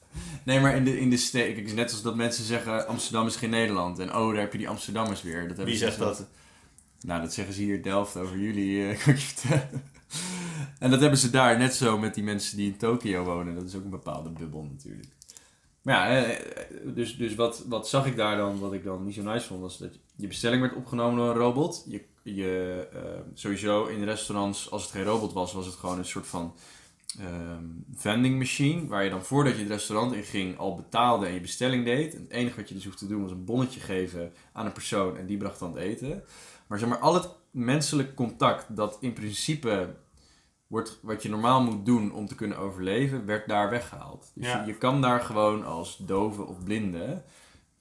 Nee, 0.46 0.60
maar 0.60 0.76
in 0.76 0.84
de, 0.84 1.00
in 1.00 1.10
de. 1.10 1.30
Kijk, 1.32 1.58
is 1.58 1.74
net 1.74 1.92
als 1.92 2.02
dat 2.02 2.16
mensen 2.16 2.46
zeggen: 2.46 2.88
Amsterdam 2.88 3.28
is 3.28 3.36
geen 3.36 3.50
Nederland. 3.50 4.00
En 4.00 4.16
oh, 4.16 4.32
daar 4.32 4.40
heb 4.40 4.52
je 4.52 4.58
die 4.58 4.70
Amsterdammers 4.70 5.22
weer. 5.22 5.40
Dat 5.40 5.48
hebben 5.48 5.66
Wie 5.66 5.76
ze 5.76 5.86
zegt 5.86 5.98
dat? 5.98 6.28
Nou, 7.04 7.22
dat 7.22 7.34
zeggen 7.34 7.54
ze 7.54 7.62
hier 7.62 7.76
in 7.76 7.82
Delft 7.82 8.18
over 8.18 8.38
jullie, 8.38 8.88
eh, 8.88 8.98
kan 9.04 9.14
ik 9.14 9.20
je 9.20 9.26
vertellen. 9.26 9.92
En 10.80 10.90
dat 10.90 11.00
hebben 11.00 11.20
ze 11.20 11.30
daar 11.30 11.58
net 11.58 11.76
zo 11.76 11.98
met 11.98 12.14
die 12.14 12.24
mensen 12.24 12.58
die 12.58 12.72
in 12.72 12.78
Tokio 12.78 13.24
wonen. 13.24 13.56
Dat 13.56 13.64
is 13.64 13.76
ook 13.76 13.84
een 13.84 13.90
bepaalde 13.90 14.30
bubbel 14.30 14.68
natuurlijk. 14.72 15.08
Maar 15.82 15.96
ja, 15.96 16.24
eh, 16.24 16.32
eh, 16.32 16.66
dus, 16.96 17.18
dus 17.18 17.36
wat, 17.36 17.64
wat 17.68 17.90
zag 17.90 18.06
ik 18.06 18.16
daar 18.16 18.38
dan, 18.38 18.60
wat 18.60 18.74
ik 18.74 18.84
dan 18.84 19.06
niet 19.06 19.16
zo 19.16 19.22
nice 19.22 19.48
vond, 19.48 19.62
was 19.62 19.78
dat 19.78 20.00
je 20.16 20.28
bestelling 20.28 20.62
werd 20.62 20.76
opgenomen 20.76 21.18
door 21.18 21.30
een 21.30 21.42
robot. 21.42 21.86
Je, 21.88 22.04
je, 22.24 22.88
sowieso 23.34 23.86
in 23.86 24.04
restaurants, 24.04 24.72
als 24.72 24.82
het 24.82 24.92
geen 24.92 25.04
robot 25.04 25.34
was, 25.34 25.54
was 25.54 25.66
het 25.66 25.76
gewoon 25.76 25.98
een 25.98 26.06
soort 26.06 26.28
van 26.28 26.54
ehm, 27.20 27.64
vending 27.94 28.38
machine. 28.38 28.88
Waar 28.88 29.04
je 29.04 29.10
dan 29.10 29.24
voordat 29.24 29.54
je 29.54 29.60
het 29.60 29.70
restaurant 29.72 30.14
in 30.14 30.24
ging 30.24 30.58
al 30.58 30.76
betaalde 30.76 31.26
en 31.26 31.34
je 31.34 31.42
bestelling 31.42 31.86
deed. 31.86 32.16
En 32.16 32.22
het 32.22 32.32
enige 32.32 32.56
wat 32.56 32.68
je 32.70 32.76
dus 32.76 32.84
hoefde 32.86 33.00
te 33.06 33.08
doen 33.08 33.22
was 33.22 33.32
een 33.32 33.46
bonnetje 33.46 33.80
geven 33.80 34.34
aan 34.54 34.66
een 34.66 34.72
persoon 34.72 35.18
en 35.18 35.26
die 35.26 35.38
bracht 35.38 35.60
dan 35.60 35.74
het 35.74 35.82
eten. 35.84 36.24
Maar 36.68 36.80
zeg 36.80 36.90
maar, 36.90 36.98
al 36.98 37.14
het 37.14 37.30
menselijk 37.52 38.16
contact, 38.16 38.76
dat 38.76 38.98
in 39.00 39.14
principe 39.14 39.96
wordt 40.68 41.00
wat 41.02 41.24
je 41.24 41.30
normaal 41.30 41.64
moet 41.64 41.86
doen 41.86 42.14
om 42.14 42.28
te 42.28 42.36
kunnen 42.36 42.58
overleven, 42.58 43.26
werd 43.26 43.48
daar 43.48 43.70
weggehaald. 43.70 44.32
Dus 44.36 44.46
Ja. 44.46 44.60
je, 44.62 44.66
je 44.66 44.78
kan 44.78 45.02
daar 45.02 45.20
gewoon 45.20 45.66
als 45.66 45.98
dove 45.98 46.42
of 46.42 46.64
blinde, 46.64 47.24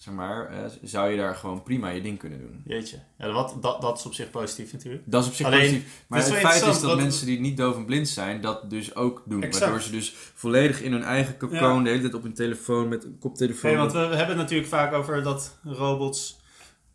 zeg 0.02 0.14
maar, 0.14 0.46
eh, 0.46 0.64
zou 0.82 1.10
je 1.10 1.16
daar 1.16 1.34
gewoon 1.34 1.62
prima 1.62 1.88
je 1.88 2.02
ding 2.02 2.18
kunnen 2.18 2.38
doen. 2.38 2.62
Jeetje. 2.66 2.98
Ja, 3.18 3.32
wat, 3.32 3.56
dat, 3.60 3.80
dat 3.80 3.98
is 3.98 4.06
op 4.06 4.14
zich 4.14 4.30
positief 4.30 4.72
natuurlijk. 4.72 5.02
Dat 5.06 5.22
is 5.22 5.28
op 5.28 5.34
zich 5.34 5.46
Alleen, 5.46 5.60
positief. 5.60 6.04
Maar 6.06 6.18
het 6.18 6.34
feit 6.34 6.66
is 6.66 6.80
dat 6.80 6.96
mensen 6.96 7.26
die 7.26 7.40
niet 7.40 7.56
doof 7.56 7.76
en 7.76 7.84
blind 7.84 8.08
zijn, 8.08 8.40
dat 8.40 8.70
dus 8.70 8.94
ook 8.94 9.22
doen. 9.26 9.42
Exact. 9.42 9.64
Waardoor 9.64 9.80
ze 9.80 9.90
dus 9.90 10.14
volledig 10.34 10.82
in 10.82 10.92
hun 10.92 11.02
eigen 11.02 11.36
cocoon 11.36 11.82
de 11.84 11.88
hele 11.88 12.02
tijd 12.02 12.14
op 12.14 12.22
hun 12.22 12.34
telefoon 12.34 12.88
met 12.88 13.04
een 13.04 13.18
koptelefoon. 13.18 13.70
Nee, 13.70 13.80
want 13.80 13.92
we 13.92 13.98
hebben 13.98 14.26
het 14.28 14.36
natuurlijk 14.36 14.68
vaak 14.68 14.92
over 14.92 15.22
dat 15.22 15.58
robots... 15.64 16.40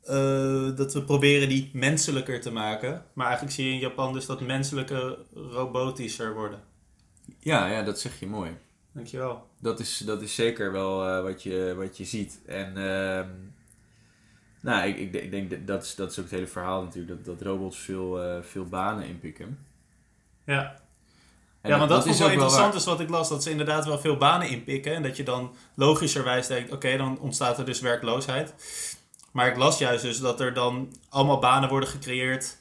eh, 0.03 0.75
dat 0.75 0.93
we 0.93 1.03
proberen 1.03 1.49
die 1.49 1.69
menselijker 1.73 2.41
te 2.41 2.51
maken. 2.51 3.05
Maar 3.13 3.25
eigenlijk 3.25 3.55
zie 3.55 3.65
je 3.65 3.73
in 3.73 3.79
Japan 3.79 4.13
dus 4.13 4.25
dat 4.25 4.41
menselijke 4.41 5.17
robotischer 5.33 6.33
worden. 6.33 6.59
Ja, 7.39 7.67
ja, 7.67 7.83
dat 7.83 7.99
zeg 7.99 8.19
je 8.19 8.27
mooi. 8.27 8.57
Dankjewel. 8.91 9.46
Dat 9.59 9.79
is, 9.79 9.97
dat 9.97 10.21
is 10.21 10.35
zeker 10.35 10.71
wel 10.71 11.07
eh, 11.07 11.21
wat, 11.21 11.43
je, 11.43 11.73
wat 11.77 11.97
je 11.97 12.05
ziet. 12.05 12.39
En 12.45 12.77
ehm, 12.77 13.27
nou, 14.61 14.87
ik, 14.87 14.97
ik, 14.97 15.11
denk- 15.11 15.23
ik 15.23 15.31
denk 15.31 15.49
dat 15.49 15.67
dat 15.67 15.83
is, 15.83 15.95
dat 15.95 16.11
is 16.11 16.17
ook 16.17 16.23
het 16.23 16.33
hele 16.33 16.47
verhaal 16.47 16.83
natuurlijk. 16.83 17.25
Dat, 17.25 17.37
dat 17.37 17.47
robots 17.47 17.77
veel, 17.77 18.21
eh, 18.23 18.41
veel 18.41 18.65
banen 18.65 19.05
inpikken. 19.07 19.59
Ja. 20.45 20.79
En 21.61 21.69
ja, 21.71 21.77
want 21.77 21.89
dat, 21.89 22.05
ik 22.05 22.13
wel 22.13 22.29
interessant 22.29 22.73
is 22.73 22.85
wat 22.85 22.99
ik 22.99 23.09
las. 23.09 23.29
Dat 23.29 23.43
ze 23.43 23.49
inderdaad 23.49 23.85
wel 23.85 23.99
veel 23.99 24.17
banen 24.17 24.49
inpikken. 24.49 24.95
En 24.95 25.03
dat 25.03 25.17
je 25.17 25.23
dan 25.23 25.53
logischerwijs 25.73 26.47
denkt, 26.47 26.71
oké, 26.71 26.97
dan 26.97 27.19
ontstaat 27.19 27.57
er 27.57 27.65
dus 27.65 27.79
werkloosheid. 27.79 28.53
Maar 29.31 29.47
ik 29.47 29.57
las 29.57 29.77
juist 29.77 30.01
dus 30.03 30.19
dat 30.19 30.39
er 30.39 30.53
dan 30.53 30.93
allemaal 31.09 31.39
banen 31.39 31.69
worden 31.69 31.89
gecreëerd 31.89 32.57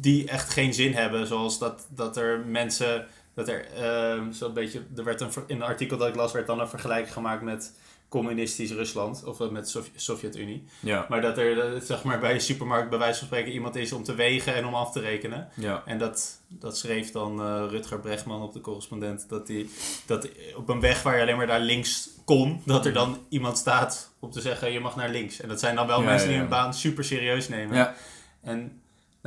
die 0.00 0.28
echt 0.28 0.50
geen 0.50 0.74
zin 0.74 0.92
hebben. 0.94 1.26
Zoals 1.26 1.58
dat, 1.58 1.86
dat 1.88 2.16
er 2.16 2.38
mensen, 2.46 3.06
dat 3.34 3.48
er 3.48 3.66
ehm 3.76 4.32
zo'n 4.32 4.52
beetje, 4.52 4.82
er 4.96 5.04
werd 5.04 5.20
een, 5.20 5.28
in 5.46 5.56
een 5.56 5.62
artikel 5.62 5.96
dat 5.98 6.08
ik 6.08 6.14
las, 6.14 6.32
werd 6.32 6.46
dan 6.46 6.60
een 6.60 6.68
vergelijking 6.68 7.12
gemaakt 7.12 7.42
met 7.42 7.72
communistisch 8.08 8.70
Rusland. 8.72 9.24
Of 9.24 9.50
met 9.50 9.64
de 9.64 9.70
Sovjet- 9.70 9.92
Sovjet-Unie. 10.02 10.64
Ja, 10.80 11.06
Maar 11.08 11.20
dat 11.20 11.38
er, 11.38 11.74
eh, 11.74 11.80
zeg 11.80 12.02
maar, 12.04 12.18
bij 12.20 12.34
een 12.34 12.40
supermarkt 12.40 12.90
bij 12.90 12.98
wijze 12.98 13.18
van 13.18 13.26
spreken 13.26 13.52
iemand 13.52 13.76
is 13.76 13.92
om 13.92 14.02
te 14.04 14.14
wegen 14.14 14.54
en 14.54 14.66
om 14.66 14.74
af 14.74 14.92
te 14.92 15.00
rekenen. 15.00 15.48
ja. 15.54 15.82
En 15.86 15.98
dat, 15.98 16.40
dat 16.48 16.76
schreef 16.78 17.10
dan 17.10 17.40
eh, 17.40 17.64
Rutger 17.68 18.00
Bregman 18.00 18.42
op 18.42 18.52
de 18.52 18.60
correspondent. 18.60 19.28
Dat, 19.28 19.46
die, 19.46 19.70
dat 20.06 20.28
op 20.56 20.68
een 20.68 20.80
weg 20.80 21.02
waar 21.02 21.16
je 21.16 21.22
alleen 21.22 21.36
maar 21.36 21.46
naar 21.46 21.60
links 21.60 22.08
kon, 22.24 22.62
dat 22.64 22.86
er 22.86 22.92
dan 22.92 23.18
iemand 23.28 23.58
staat 23.58 24.12
om 24.20 24.30
te 24.30 24.40
zeggen 24.40 24.72
je 24.72 24.80
mag 24.80 24.96
naar 24.96 25.08
links. 25.10 25.40
En 25.40 25.48
dat 25.48 25.60
zijn 25.60 25.76
dan 25.76 25.86
wel 25.86 26.00
Ja, 26.00 26.04
mensen 26.06 26.28
die 26.28 26.38
hun 26.38 26.48
baan 26.48 26.74
super 26.74 27.04
serieus 27.04 27.48
nemen. 27.48 27.76
ja. 27.76 27.94
En 28.42 28.82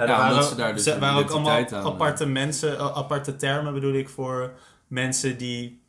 nou, 0.05 0.09
Ja, 0.09 0.17
waren, 0.17 0.43
ze 0.43 0.55
daar 0.55 0.73
dus 0.73 0.83
ze- 0.83 0.91
een 0.91 0.99
waren 0.99 1.23
ook 1.23 1.29
allemaal 1.29 1.65
aan, 1.71 1.85
aparte 1.85 2.25
mensen, 2.25 2.77
eh, 2.77 2.97
aparte 2.97 3.35
termen 3.35 3.73
bedoel 3.73 3.93
ik, 3.93 4.09
voor 4.09 4.51
mensen 4.87 5.37
die 5.37 5.81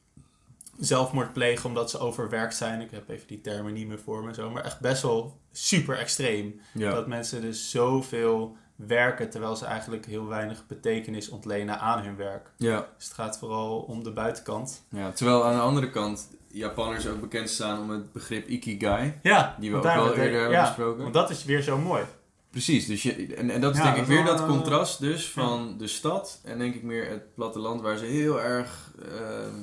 zelfmoord 0.79 1.33
plegen 1.33 1.69
omdat 1.69 1.91
ze 1.91 1.99
overwerkt 1.99 2.57
zijn. 2.57 2.81
Ik 2.81 2.91
heb 2.91 3.09
even 3.09 3.27
die 3.27 3.41
termen 3.41 3.73
niet 3.73 3.89
meer 3.89 3.99
voor 3.99 4.25
me 4.25 4.35
zo, 4.35 4.51
maar 4.51 4.65
echt 4.65 4.81
best 4.81 5.03
wel 5.03 5.39
super 5.53 5.99
extreem. 5.99 6.61
ja. 6.73 6.91
Dat 6.95 7.07
mensen 7.07 7.41
dus 7.41 7.71
zoveel 7.71 8.57
werken 8.77 9.31
terwijl 9.31 9.57
ze 9.57 9.65
eigenlijk 9.65 10.07
heel 10.07 10.27
weinig 10.27 10.67
betekenis 10.67 11.29
ontlenen 11.29 11.81
aan 11.81 12.03
hun 12.03 12.17
werk. 12.17 12.51
ja. 12.57 12.87
Dus 12.97 13.05
het 13.05 13.15
gaat 13.15 13.39
vooral 13.39 13.79
om 13.79 14.03
de 14.05 14.13
buitenkant. 14.13 14.85
Ja, 14.91 15.11
terwijl 15.13 15.45
aan 15.45 15.55
de 15.55 15.61
andere 15.61 15.91
kant 15.91 16.29
Japanners 16.51 17.07
ook 17.07 17.21
bekend 17.21 17.51
staan 17.51 17.81
om 17.81 17.91
het 17.91 18.13
begrip 18.13 18.49
Ikigai. 18.49 19.19
Ja, 19.23 19.57
Die 19.59 19.71
we 19.71 19.77
ook 19.77 19.85
al 19.85 20.09
eerder 20.15 20.33
hebben 20.41 20.51
ja, 20.51 20.65
besproken. 20.67 21.03
Want 21.03 21.15
dat 21.15 21.31
is 21.31 21.45
weer 21.45 21.63
zo 21.63 21.79
mooi. 21.79 22.03
Precies, 22.51 22.87
dus 22.87 23.03
je, 23.03 23.35
en, 23.35 23.51
en 23.51 23.61
dat 23.61 23.73
is 23.73 23.79
Ja, 23.79 23.85
denk 23.85 23.97
dat 23.97 24.05
ik 24.05 24.11
weer 24.13 24.25
wel, 24.25 24.33
dat 24.37 24.41
eh, 24.41 24.49
contrast 24.51 25.01
dus 25.01 25.29
van 25.31 25.75
de 25.79 25.87
stad 25.87 26.41
en 26.45 26.59
denk 26.59 26.75
ik 26.75 26.83
meer 26.83 27.09
het 27.11 27.35
platteland 27.35 27.81
waar 27.81 27.97
ze 27.97 28.05
heel 28.05 28.41
erg 28.41 28.93
ehm, 29.13 29.55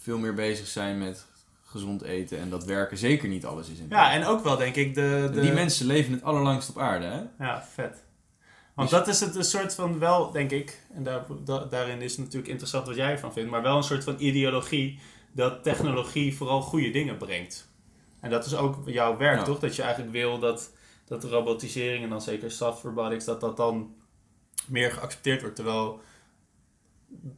veel 0.00 0.18
meer 0.18 0.34
bezig 0.34 0.66
zijn 0.66 0.98
met 0.98 1.26
gezond 1.64 2.02
eten 2.02 2.38
en 2.38 2.50
dat 2.50 2.64
werken 2.64 2.96
zeker 2.98 3.28
niet 3.28 3.44
alles 3.46 3.68
is 3.68 3.78
in 3.78 3.86
Ja, 3.88 4.12
en 4.12 4.24
ook 4.24 4.42
wel 4.44 4.56
denk 4.56 4.74
ik 4.76 4.94
de... 4.94 5.30
de 5.32 5.40
Die 5.40 5.52
mensen 5.52 5.86
leven 5.86 6.12
het 6.12 6.22
allerlangst 6.22 6.68
op 6.68 6.78
aarde, 6.78 7.06
hè? 7.06 7.44
Ja, 7.44 7.64
vet. 7.74 8.02
Want 8.74 8.90
Dus- 8.90 8.98
dat 8.98 9.08
is 9.08 9.20
het 9.20 9.34
een 9.34 9.44
soort 9.44 9.74
van 9.74 9.98
wel, 9.98 10.30
denk 10.30 10.50
ik, 10.50 10.80
en 10.94 11.02
daar, 11.02 11.24
da- 11.44 11.64
daarin 11.64 12.02
is 12.02 12.10
het 12.12 12.20
natuurlijk 12.20 12.48
interessant 12.50 12.86
wat 12.86 12.96
jij 12.96 13.10
ervan 13.10 13.32
vindt, 13.32 13.50
maar 13.50 13.62
wel 13.62 13.76
een 13.76 13.82
soort 13.82 14.04
van 14.04 14.14
ideologie 14.18 14.98
dat 15.32 15.62
technologie 15.62 16.36
vooral 16.36 16.60
goede 16.62 16.90
dingen 16.90 17.16
brengt. 17.16 17.68
En 18.20 18.30
dat 18.30 18.46
is 18.46 18.54
ook 18.56 18.76
jouw 18.86 19.16
werk, 19.16 19.38
Ja. 19.38 19.44
toch? 19.44 19.58
Dat 19.58 19.76
je 19.76 19.82
eigenlijk 19.82 20.12
wil 20.12 20.38
dat, 20.38 20.70
dat 21.04 21.24
robotisering 21.24 22.04
en 22.04 22.10
dan 22.10 22.22
zeker 22.22 22.50
soft 22.50 22.82
robotics, 22.82 23.24
dat 23.24 23.40
dat 23.40 23.56
dan 23.56 23.94
meer 24.66 24.92
geaccepteerd 24.92 25.40
wordt. 25.40 25.56
Terwijl 25.56 26.00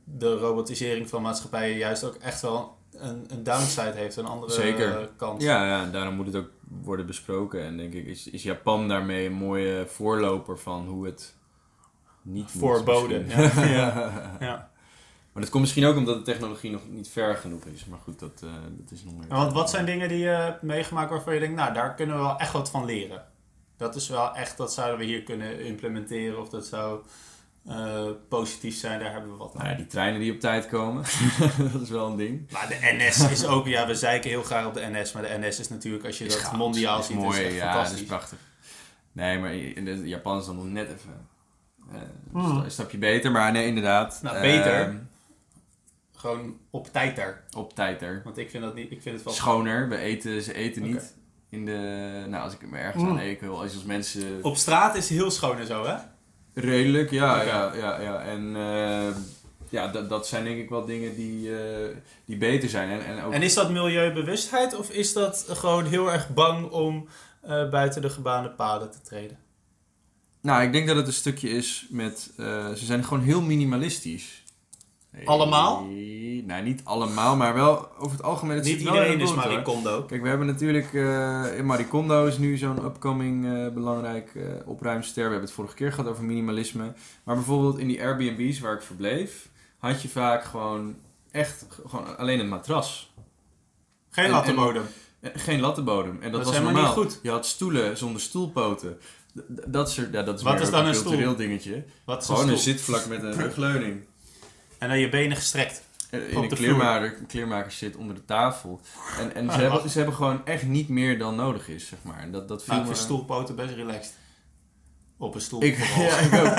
de 0.04 0.36
robotisering 0.36 1.08
van 1.08 1.22
maatschappijen 1.22 1.76
juist 1.76 2.04
ook 2.04 2.14
echt 2.14 2.40
wel 2.40 2.76
een, 2.92 3.24
een 3.28 3.42
downside 3.42 3.92
heeft, 3.94 4.16
een 4.16 4.26
andere 4.26 4.52
Zeker. 4.52 5.10
kant. 5.16 5.42
Ja, 5.42 5.66
ja, 5.66 5.90
daarom 5.90 6.14
moet 6.14 6.26
het 6.26 6.36
ook 6.36 6.50
worden 6.82 7.06
besproken. 7.06 7.62
En 7.62 7.76
denk 7.76 7.92
ik, 7.92 8.06
is, 8.06 8.30
is 8.30 8.42
Japan 8.42 8.88
daarmee 8.88 9.26
een 9.26 9.32
mooie 9.32 9.86
voorloper 9.86 10.58
van 10.58 10.86
hoe 10.86 11.06
het 11.06 11.34
niet 12.22 12.50
Voorboden. 12.50 13.26
Ja. 13.56 14.36
Ja. 14.40 14.70
Maar 15.32 15.44
dat 15.44 15.54
komt 15.54 15.64
misschien 15.64 15.84
ook 15.84 15.96
omdat 15.96 16.16
de 16.16 16.32
technologie 16.32 16.70
nog 16.70 16.88
niet 16.88 17.08
ver 17.08 17.36
genoeg 17.36 17.64
is. 17.64 17.84
Maar 17.84 17.98
goed, 17.98 18.18
dat, 18.18 18.42
eh, 18.44 18.50
dat 18.70 18.90
is 18.90 19.04
nog 19.04 19.14
meer... 19.18 19.28
Want 19.28 19.52
wat 19.52 19.70
zijn 19.70 19.86
dingen 19.86 20.08
die 20.08 20.18
je 20.18 20.28
hebt 20.28 20.62
meegemaakt 20.62 21.10
waarvan 21.10 21.34
je 21.34 21.40
denkt, 21.40 21.56
nou, 21.56 21.74
daar 21.74 21.94
kunnen 21.94 22.16
we 22.16 22.22
wel 22.22 22.38
echt 22.38 22.52
wat 22.52 22.70
van 22.70 22.84
leren? 22.84 23.24
Dat 23.76 23.96
is 23.96 24.08
wel 24.08 24.34
echt, 24.34 24.56
dat 24.56 24.72
zouden 24.72 24.98
we 24.98 25.04
hier 25.04 25.22
kunnen 25.22 25.60
implementeren 25.64 26.40
of 26.40 26.48
dat 26.48 26.66
zou 26.66 27.00
eh, 27.66 28.04
positief 28.28 28.76
zijn, 28.76 29.00
daar 29.00 29.12
hebben 29.12 29.30
we 29.30 29.36
wat 29.36 29.50
aan. 29.54 29.58
Nou 29.58 29.68
ja, 29.70 29.76
die 29.76 29.86
treinen 29.86 30.20
die 30.20 30.32
op 30.32 30.40
tijd 30.40 30.66
komen, 30.66 31.04
dat 31.72 31.82
is 31.82 31.90
wel 31.90 32.06
een 32.06 32.16
ding. 32.16 32.50
Maar 32.50 32.68
de 32.68 32.78
NS 32.80 33.30
is 33.30 33.46
ook, 33.46 33.66
ja, 33.66 33.86
we 33.86 33.94
zeiken 33.94 34.30
heel 34.30 34.42
graag 34.42 34.66
op 34.66 34.74
de 34.74 34.86
NS, 34.92 35.12
maar 35.12 35.22
de 35.22 35.36
NS 35.40 35.58
is 35.60 35.68
natuurlijk, 35.68 36.04
als 36.04 36.18
je 36.18 36.24
Is 36.24 36.32
dat 36.32 36.42
goud, 36.42 36.56
mondiaal 36.56 36.98
is 36.98 37.06
ziet, 37.06 37.16
mooi, 37.16 37.38
is 37.40 37.44
echt 37.46 37.54
ja, 37.54 37.60
dat 37.64 37.70
fantastisch. 37.72 38.00
is 38.00 38.06
prachtig. 38.06 38.38
Nee, 39.12 39.38
maar 39.38 39.54
in 39.54 39.84
de 39.84 40.08
Japan 40.08 40.38
is 40.38 40.46
dan 40.46 40.56
nog 40.56 40.64
net 40.66 40.88
even 40.92 41.28
eh, 41.92 42.00
Hmm. 42.32 42.56
een 42.56 42.70
stapje 42.70 42.98
beter. 42.98 43.30
Maar 43.30 43.52
nee, 43.52 43.66
inderdaad. 43.66 44.18
Nou, 44.22 44.40
beter. 44.40 44.80
Ehm, 44.80 44.96
Gewoon 46.14 46.56
op 46.70 46.92
tijd 46.92 47.16
daar. 47.16 47.44
op 47.56 47.74
tijd 47.74 48.02
er. 48.02 48.20
Want 48.24 48.38
ik 48.38 48.50
vind 48.50 48.62
dat 48.62 48.74
niet, 48.74 48.90
ik 48.90 49.02
vind 49.02 49.14
het 49.14 49.24
wel... 49.24 49.32
Schoner, 49.32 49.88
we 49.88 49.96
eten, 49.96 50.42
ze 50.42 50.54
eten 50.54 50.82
niet. 50.82 51.14
In 51.48 51.64
de, 51.64 52.24
nou, 52.28 52.44
als 52.44 52.52
ik 52.52 52.70
me 52.70 52.78
ergens 52.78 53.02
Mm. 53.02 53.10
aan 53.10 53.18
ekel, 53.18 53.60
als 53.60 53.70
je 53.70 53.76
als 53.76 53.86
mensen... 53.86 54.38
Op 54.42 54.56
straat 54.56 54.96
is 54.96 55.08
heel 55.08 55.30
schoon 55.30 55.58
en 55.58 55.66
zo, 55.66 55.84
hè? 55.84 55.94
Redelijk, 56.54 57.10
ja, 57.10 57.42
ja, 57.42 57.74
ja, 57.74 58.00
ja. 58.00 58.20
En 58.20 58.56
eh, 58.56 59.16
ja, 59.68 59.88
dat, 59.88 60.08
dat 60.08 60.26
zijn 60.26 60.44
denk 60.44 60.58
ik 60.58 60.68
wel 60.68 60.84
dingen 60.84 61.14
die, 61.14 61.58
eh, 61.58 61.96
die 62.24 62.36
beter 62.36 62.68
zijn. 62.68 62.90
En, 62.90 63.06
en 63.06 63.22
ook 63.22 63.32
En 63.32 63.42
is 63.42 63.54
dat 63.54 63.70
milieubewustheid 63.70 64.76
of 64.76 64.90
is 64.90 65.12
dat 65.12 65.46
gewoon 65.48 65.84
heel 65.84 66.12
erg 66.12 66.28
bang 66.34 66.70
om 66.70 67.08
eh, 67.40 67.68
buiten 67.70 68.02
de 68.02 68.10
gebaande 68.10 68.50
paden 68.50 68.90
te 68.90 69.00
treden? 69.00 69.38
Nou, 70.40 70.62
ik 70.62 70.72
denk 70.72 70.86
dat 70.86 70.96
het 70.96 71.06
een 71.06 71.12
stukje 71.12 71.48
is 71.48 71.86
met... 71.90 72.32
ze 72.36 72.72
zijn 72.84 73.04
gewoon 73.04 73.22
heel 73.22 73.40
minimalistisch. 73.40 74.42
Allemaal? 75.24 75.84
Nee, 75.84 76.44
nou, 76.46 76.62
niet 76.62 76.80
allemaal, 76.84 77.36
maar 77.36 77.54
wel 77.54 77.88
over 77.98 78.16
het 78.16 78.26
algemeen. 78.26 78.56
Het 78.56 78.64
Niet 78.64 78.74
zit 78.74 78.82
wel 78.82 78.94
in 79.02 79.18
iedereen 79.20 79.56
is. 79.58 79.62
Kondo. 79.62 80.02
Kijk, 80.02 80.22
we 80.22 80.28
hebben 80.28 80.46
natuurlijk... 80.46 80.94
eh 80.94 81.58
in 81.58 81.66
Marie 81.66 81.86
Kondo 81.86 82.26
is 82.26 82.38
nu 82.38 82.56
zo'n 82.56 82.84
upcoming 82.84 83.46
eh, 83.46 83.68
belangrijk 83.72 84.34
eh, 84.34 84.42
opruimster. 84.64 85.14
We 85.14 85.20
hebben 85.30 85.40
het 85.40 85.52
vorige 85.52 85.74
keer 85.74 85.92
gehad 85.92 86.10
over 86.10 86.24
minimalisme. 86.24 86.92
Maar 87.24 87.34
bijvoorbeeld 87.34 87.78
in 87.78 87.86
die 87.88 88.02
Airbnb's 88.02 88.60
waar 88.60 88.74
ik 88.74 88.82
verbleef... 88.82 89.48
had 89.78 90.02
je 90.02 90.08
vaak 90.08 90.44
gewoon 90.44 90.96
echt 91.30 91.66
gewoon 91.88 92.16
alleen 92.18 92.40
een 92.40 92.48
matras. 92.48 93.14
Geen 94.10 94.24
En- 94.24 94.30
lattenbodem. 94.30 94.82
Geen 95.22 95.60
lattenbodem. 95.60 96.18
En 96.20 96.32
dat, 96.32 96.44
was 96.44 96.52
helemaal 96.52 96.72
normaal. 96.74 96.96
niet 96.96 97.04
goed. 97.12 97.20
Je 97.22 97.30
had 97.30 97.46
stoelen 97.46 97.96
zonder 97.96 98.20
stoelpoten. 98.20 98.98
D- 99.34 99.40
Dat 99.66 99.88
is, 99.88 99.96
er, 99.98 100.08
ja, 100.12 100.22
dat 100.22 100.36
is 100.38 100.42
Wat 100.42 100.52
meer 100.52 100.62
is 100.62 100.70
dan 100.70 100.86
een 100.86 100.94
stoel? 100.94 101.04
cultureel 101.10 101.36
dingetje. 101.36 101.84
Wat 102.04 102.20
is 102.22 102.26
Gewoon 102.28 102.48
een 102.48 102.58
zitvlak 102.58 103.06
met 103.06 103.22
een 103.22 103.32
rugleuning. 103.44 104.00
En 104.86 104.92
dan 104.92 105.00
je 105.00 105.08
benen 105.08 105.36
gestrekt. 105.36 105.82
Eh, 106.10 106.30
In 106.30 106.42
een 106.42 106.48
de 106.48 106.54
kleermaker, 106.56 107.12
kleermaker 107.28 107.72
zit 107.72 107.96
onder 107.96 108.14
de 108.14 108.24
tafel. 108.24 108.80
En, 109.18 109.34
en 109.34 109.48
Ah, 109.48 109.54
ze, 109.54 109.60
hebben, 109.66 109.90
ze 109.90 109.96
hebben 109.96 110.14
gewoon 110.16 110.46
echt 110.46 110.66
niet 110.66 110.88
meer 110.88 111.18
dan 111.18 111.34
nodig 111.36 111.68
is, 111.68 111.86
zeg 111.86 111.98
maar. 112.02 112.30
Dat, 112.30 112.48
dat 112.48 112.64
viel 112.64 112.72
Nou, 112.74 112.84
ik 112.86 112.88
me- 112.90 112.94
vind 112.94 113.06
stoelpoten 113.06 113.56
best 113.56 113.74
relaxed. 113.74 114.14
Op 115.18 115.34
een 115.34 115.40
stoel. 115.40 115.62
Ik, 115.62 115.76
ja, 115.96 116.18
ik 116.18 116.32
ook. 116.34 116.54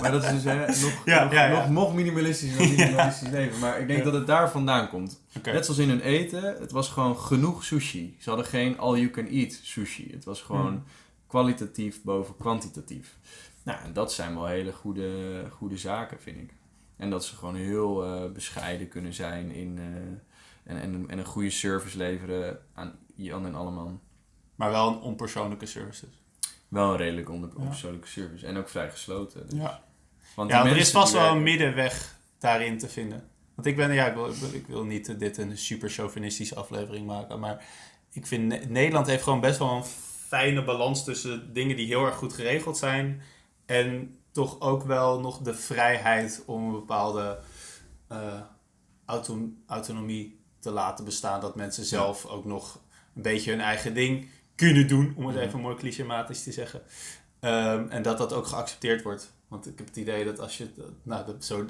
Maar 0.00 0.10
dat 0.10 0.24
is 0.24 0.30
dus 0.30 0.44
hè, 0.44 0.66
nog, 0.84 1.02
Ja, 1.04 1.24
nog, 1.24 1.32
ja, 1.32 1.44
ja. 1.46 1.58
nog, 1.60 1.68
nog 1.70 1.94
minimalistisch 1.94 2.56
dan 2.56 2.68
minimalistisch 2.68 3.28
leven. 3.28 3.58
Maar 3.58 3.80
ik 3.80 3.86
denk 3.88 4.04
dat 4.04 4.12
het 4.12 4.26
daar 4.26 4.50
vandaan 4.50 4.88
komt. 4.88 5.20
Net 5.42 5.64
zoals 5.64 5.80
in 5.80 5.88
hun 5.88 6.00
eten, 6.00 6.42
het 6.60 6.70
was 6.72 6.88
gewoon 6.88 7.18
genoeg 7.18 7.64
sushi. 7.64 8.16
Ze 8.20 8.28
hadden 8.28 8.46
geen 8.46 8.78
all-you-can-eat 8.78 9.58
sushi. 9.62 10.08
Het 10.12 10.24
was 10.24 10.42
gewoon 10.42 10.66
Hmm. 10.66 10.84
kwalitatief 11.26 12.02
boven 12.02 12.36
kwantitatief. 12.36 13.16
Nou, 13.62 13.78
en 13.84 13.92
dat 13.92 14.12
zijn 14.12 14.34
wel 14.34 14.46
hele 14.46 14.72
goede, 14.72 15.10
goede 15.50 15.76
zaken, 15.76 16.18
vind 16.20 16.36
ik. 16.36 16.50
En 16.98 17.10
dat 17.10 17.24
ze 17.24 17.36
gewoon 17.36 17.54
heel 17.56 18.04
eh, 18.04 18.30
bescheiden 18.32 18.88
kunnen 18.88 19.14
zijn 19.14 19.50
in, 19.50 19.78
eh, 19.78 20.72
en, 20.74 20.80
en, 20.82 21.04
en 21.08 21.18
een 21.18 21.24
goede 21.24 21.50
service 21.50 21.96
leveren 21.96 22.58
aan 22.74 22.98
Jan 23.14 23.46
en 23.46 23.54
Alleman. 23.54 24.00
Maar 24.54 24.70
wel 24.70 24.88
een 24.88 25.00
onpersoonlijke 25.00 25.66
service. 25.66 26.06
wel 26.68 26.90
een 26.90 26.96
redelijk 26.96 27.30
onder 27.30 27.50
Ja. 27.58 27.64
persoonlijke 27.64 28.08
service. 28.08 28.46
En 28.46 28.56
ook 28.56 28.68
vrij 28.68 28.90
gesloten. 28.90 29.48
Dus. 29.48 29.58
Ja, 29.58 29.82
Want 30.34 30.50
ja 30.50 30.66
er 30.66 30.76
is 30.76 30.90
vast 30.90 31.12
wel 31.12 31.32
een 31.32 31.42
middenweg 31.42 32.18
daarin 32.38 32.78
te 32.78 32.88
vinden. 32.88 33.28
Want 33.54 33.66
ik 33.68 33.76
ben, 33.76 33.92
ja, 33.92 34.06
ik 34.06 34.14
wil, 34.14 34.28
ik 34.52 34.66
wil, 34.66 34.84
niet 34.84 35.18
dit 35.18 35.36
een 35.36 35.58
super 35.58 35.90
chauvinistische 35.90 36.54
aflevering 36.54 37.06
maken, 37.06 37.40
maar 37.40 37.64
ik 38.12 38.26
vind 38.26 38.46
Ne- 38.46 38.64
Nederland 38.68 39.06
heeft 39.06 39.22
gewoon 39.22 39.40
best 39.40 39.58
wel 39.58 39.70
een 39.76 39.84
fijne 40.26 40.64
balans 40.64 41.04
tussen 41.04 41.52
dingen 41.52 41.76
die 41.76 41.86
heel 41.86 42.04
erg 42.06 42.14
goed 42.16 42.32
geregeld 42.32 42.76
zijn 42.78 43.22
en 43.66 44.17
toch 44.38 44.60
ook 44.60 44.82
wel 44.82 45.20
nog 45.20 45.38
de 45.38 45.54
vrijheid 45.54 46.42
om 46.46 46.64
een 46.66 46.72
bepaalde 46.72 47.38
auto- 49.04 49.48
autonomie 49.66 50.40
te 50.58 50.70
laten 50.70 51.04
bestaan. 51.04 51.40
Dat 51.40 51.56
mensen 51.56 51.84
zelf 51.84 52.26
ook 52.26 52.44
nog 52.44 52.80
een 53.16 53.22
beetje 53.22 53.50
hun 53.50 53.60
eigen 53.60 53.94
ding 53.94 54.28
kunnen 54.54 54.88
doen, 54.88 55.12
om 55.16 55.26
het 55.26 55.36
Mhm. 55.36 55.44
even 55.44 55.60
mooi 55.60 55.76
clichématisch 55.76 56.42
te 56.42 56.52
zeggen. 56.52 56.82
Ehm, 57.40 57.86
en 57.88 58.02
dat 58.02 58.18
dat 58.18 58.32
ook 58.32 58.46
geaccepteerd 58.46 59.02
wordt. 59.02 59.32
Want 59.48 59.66
ik 59.66 59.78
heb 59.78 59.86
het 59.86 59.96
idee 59.96 60.24
dat 60.24 60.40
als 60.40 60.58
je, 60.58 60.68
nou, 61.02 61.26
dat, 61.26 61.44
zo, 61.44 61.64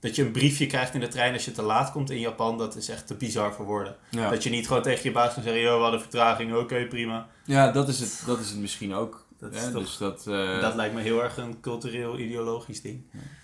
dat 0.00 0.16
je 0.16 0.22
een 0.22 0.32
briefje 0.32 0.66
krijgt 0.66 0.94
in 0.94 1.00
de 1.00 1.08
trein 1.08 1.32
als 1.32 1.44
je 1.44 1.52
te 1.52 1.62
laat 1.62 1.92
komt 1.92 2.10
in 2.10 2.18
Japan, 2.20 2.58
dat 2.58 2.76
is 2.76 2.88
echt 2.88 3.06
te 3.06 3.14
bizar 3.14 3.52
voor 3.54 3.64
woorden. 3.64 3.96
Ja. 4.10 4.30
Dat 4.30 4.42
je 4.42 4.50
niet 4.50 4.66
gewoon 4.66 4.82
tegen 4.82 5.04
je 5.04 5.12
baas 5.12 5.34
kan 5.34 5.42
zeggen, 5.42 5.62
joh, 5.62 5.76
we 5.76 5.82
hadden 5.82 6.00
vertraging, 6.00 6.54
oké, 6.54 6.86
prima. 6.86 7.28
Ja, 7.44 7.70
dat 7.72 7.88
is 7.88 8.00
het, 8.00 8.22
dat 8.26 8.38
is 8.40 8.50
het 8.50 8.58
misschien 8.58 8.94
ook. 8.94 9.21
Dat 9.50 9.72
toch- 9.72 9.82
dus 9.82 9.96
dat, 9.98 10.26
eh, 10.26 10.60
dat 10.60 10.74
lijkt 10.74 10.94
me 10.94 11.00
heel 11.00 11.22
erg 11.22 11.36
een 11.36 11.60
cultureel, 11.60 12.18
ideologisch 12.18 12.82
ding. 12.82 13.02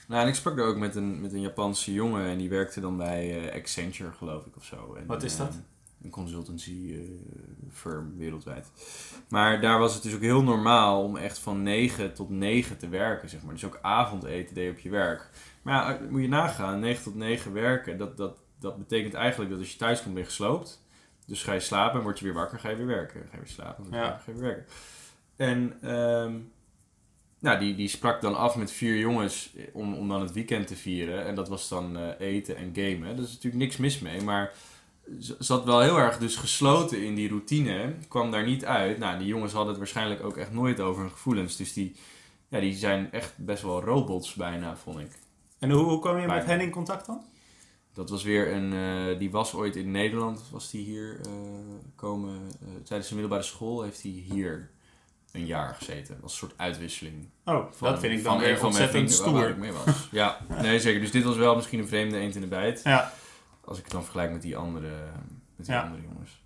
nou, 0.08 0.22
en 0.22 0.28
ik 0.28 0.34
sprak 0.34 0.56
daar 0.56 0.66
ook 0.66 0.76
met 0.76 0.94
een, 0.96 1.20
met 1.20 1.32
een 1.32 1.40
Japanse 1.40 1.92
jongen 1.92 2.24
en 2.26 2.38
die 2.38 2.48
werkte 2.48 2.80
dan 2.80 2.96
bij 2.96 3.48
eh, 3.50 3.54
Accenture, 3.60 4.12
geloof 4.12 4.46
ik, 4.46 4.56
of 4.56 4.64
zo. 4.64 4.94
En, 4.94 5.06
Wat 5.06 5.22
is 5.22 5.36
dat? 5.36 5.48
eh, 5.48 5.54
een 6.04 6.10
consultancy 6.10 6.96
firm 7.72 8.16
wereldwijd. 8.16 8.66
Maar 9.28 9.60
daar 9.60 9.78
was 9.78 9.94
het 9.94 10.02
dus 10.02 10.14
ook 10.14 10.20
heel 10.20 10.42
normaal 10.42 11.02
om 11.02 11.16
echt 11.16 11.38
van 11.38 11.62
9 11.62 12.14
tot 12.14 12.30
9 12.30 12.78
te 12.78 12.88
werken, 12.88 13.28
zeg 13.28 13.42
maar. 13.42 13.54
Dus 13.54 13.64
ook 13.64 13.78
avondeten 13.82 14.54
deed 14.54 14.64
je 14.64 14.70
op 14.70 14.78
je 14.78 14.90
werk. 14.90 15.30
Maar 15.62 15.74
ja, 15.92 16.00
moet 16.10 16.20
je 16.20 16.28
nagaan, 16.28 16.80
9 16.80 17.02
tot 17.02 17.14
9 17.14 17.52
werken, 17.52 17.98
dat, 17.98 18.16
dat, 18.16 18.38
dat 18.60 18.78
betekent 18.78 19.14
eigenlijk 19.14 19.50
dat 19.50 19.58
als 19.60 19.72
je 19.72 19.78
thuis 19.78 20.02
komt 20.02 20.14
ben 20.14 20.22
je 20.22 20.28
gesloopt. 20.28 20.82
Dus 21.26 21.42
ga 21.42 21.52
je 21.52 21.60
slapen 21.60 21.96
en 21.98 22.02
word 22.04 22.18
je 22.18 22.24
weer 22.24 22.34
wakker, 22.34 22.58
ga 22.58 22.68
je 22.68 22.76
weer 22.76 22.86
werken. 22.86 23.20
Ga 23.20 23.28
je 23.32 23.38
weer 23.38 23.48
slapen, 23.48 23.84
Ja. 23.90 24.04
ga 24.04 24.22
je 24.26 24.32
weer 24.32 24.42
werken. 24.42 24.64
En 25.38 25.76
ehm, 25.82 26.34
nou, 27.38 27.58
die, 27.58 27.74
die 27.74 27.88
sprak 27.88 28.20
dan 28.20 28.36
af 28.36 28.56
met 28.56 28.72
vier 28.72 28.98
jongens 28.98 29.52
om, 29.72 29.94
om 29.94 30.08
dan 30.08 30.20
het 30.20 30.32
weekend 30.32 30.66
te 30.66 30.76
vieren. 30.76 31.24
En 31.24 31.34
dat 31.34 31.48
was 31.48 31.68
dan 31.68 31.96
eh, 31.96 32.28
eten 32.28 32.56
en 32.56 32.72
gamen. 32.74 33.16
Daar 33.16 33.24
is 33.24 33.32
natuurlijk 33.32 33.62
niks 33.62 33.76
mis 33.76 33.98
mee, 33.98 34.22
maar 34.22 34.52
zat 35.38 35.64
wel 35.64 35.80
heel 35.80 35.98
erg 35.98 36.18
dus 36.18 36.36
gesloten 36.36 37.04
in 37.04 37.14
die 37.14 37.28
routine. 37.28 37.94
Kwam 38.08 38.30
daar 38.30 38.44
niet 38.44 38.64
uit. 38.64 38.98
Nou, 38.98 39.18
die 39.18 39.26
jongens 39.26 39.52
hadden 39.52 39.68
het 39.68 39.78
waarschijnlijk 39.78 40.24
ook 40.24 40.36
echt 40.36 40.52
nooit 40.52 40.80
over 40.80 41.02
hun 41.02 41.10
gevoelens. 41.10 41.56
Dus 41.56 41.72
die, 41.72 41.94
ja, 42.48 42.60
die 42.60 42.74
zijn 42.74 43.12
echt 43.12 43.32
best 43.36 43.62
wel 43.62 43.82
robots 43.82 44.34
bijna, 44.34 44.76
vond 44.76 44.98
ik. 44.98 45.10
En 45.58 45.70
hoe, 45.70 45.84
hoe 45.84 46.00
kwam 46.00 46.18
je 46.18 46.26
met 46.26 46.44
hen 46.44 46.60
in 46.60 46.70
contact 46.70 47.06
dan? 47.06 47.24
Dat 47.92 48.10
was 48.10 48.22
weer 48.22 48.52
een, 48.52 48.72
eh, 48.72 49.18
die 49.18 49.30
was 49.30 49.54
ooit 49.54 49.76
in 49.76 49.90
Nederland, 49.90 50.42
was 50.50 50.70
die 50.70 50.84
hier 50.84 51.20
eh, 51.24 51.32
komen, 51.94 52.50
tijdens 52.84 53.08
de 53.08 53.14
middelbare 53.14 53.42
school 53.42 53.82
heeft 53.82 54.02
hij 54.02 54.10
hier 54.10 54.70
een 55.38 55.46
jaar 55.46 55.74
gezeten. 55.74 56.12
Dat 56.14 56.22
was 56.22 56.32
een 56.32 56.38
soort 56.38 56.54
uitwisseling. 56.56 57.28
Oh, 57.44 57.72
Van- 57.72 57.90
dat 57.90 58.00
vind 58.00 58.18
ik 58.18 58.24
dan 58.24 58.32
een 58.34 58.40
weer 58.40 58.58
van 58.58 58.72
mijn 58.72 58.82
ontzettend 58.82 59.12
stoer. 59.12 59.48
ik 59.48 59.56
mee 59.56 59.72
was. 59.72 60.08
ja, 60.10 60.38
nee 60.62 60.80
zeker. 60.80 61.00
Dus 61.00 61.10
dit 61.10 61.24
was 61.24 61.36
wel 61.36 61.54
misschien 61.56 61.78
een 61.78 61.88
vreemde 61.88 62.18
eend 62.18 62.34
in 62.34 62.40
de 62.40 62.46
bijt. 62.46 62.80
Ja, 62.84 63.12
Als 63.64 63.78
ik 63.78 63.84
het 63.84 63.92
dan 63.92 64.02
vergelijk 64.02 64.32
met 64.32 64.42
die 64.42 64.56
andere, 64.56 64.88
met 65.56 65.66
die 65.66 65.74
Ja. 65.74 65.82
andere 65.82 66.02
jongens. 66.02 66.42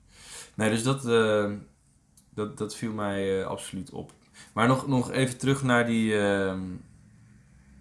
Nee, 0.54 0.70
dus 0.70 0.82
dat, 0.82 1.06
eh, 1.06 1.50
dat, 2.34 2.58
dat 2.58 2.76
viel 2.76 2.92
mij 2.92 3.40
eh, 3.40 3.46
absoluut 3.46 3.90
op. 3.90 4.12
Maar 4.52 4.68
nog, 4.68 4.86
nog 4.86 5.10
even 5.10 5.38
terug 5.38 5.62
naar 5.62 5.86
die, 5.86 6.18
ehm, 6.20 6.60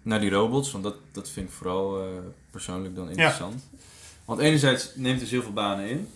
naar 0.02 0.20
die 0.20 0.30
robots. 0.30 0.72
Want 0.72 0.84
dat, 0.84 0.94
dat 1.12 1.28
vind 1.30 1.48
ik 1.48 1.54
vooral 1.54 2.00
eh, 2.02 2.08
persoonlijk 2.50 2.94
dan 2.94 3.08
interessant. 3.08 3.68
Want 4.24 4.40
enerzijds 4.40 4.90
neemt 4.94 5.20
dus 5.20 5.30
heel 5.30 5.42
veel 5.42 5.52
banen 5.52 5.88
in. 5.88 6.08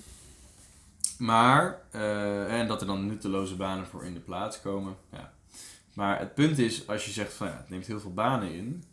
Maar, 1.19 1.81
eh, 1.91 2.61
en 2.61 2.67
dat 2.67 2.81
er 2.81 2.87
dan 2.87 3.07
nutteloze 3.07 3.57
banen 3.57 3.87
voor 3.87 4.05
in 4.05 4.15
de 4.15 4.21
plaats 4.21 4.61
komen. 4.61 4.97
Ja. 5.13 5.33
Maar 5.95 6.19
het 6.19 6.35
punt 6.35 6.59
is, 6.59 6.89
als 6.89 7.05
je 7.05 7.11
zegt 7.11 7.33
van 7.33 7.47
ja, 7.47 7.57
het 7.57 7.69
neemt 7.69 7.87
heel 7.87 8.01
veel 8.01 8.15
banen 8.15 8.53
in. 8.53 8.85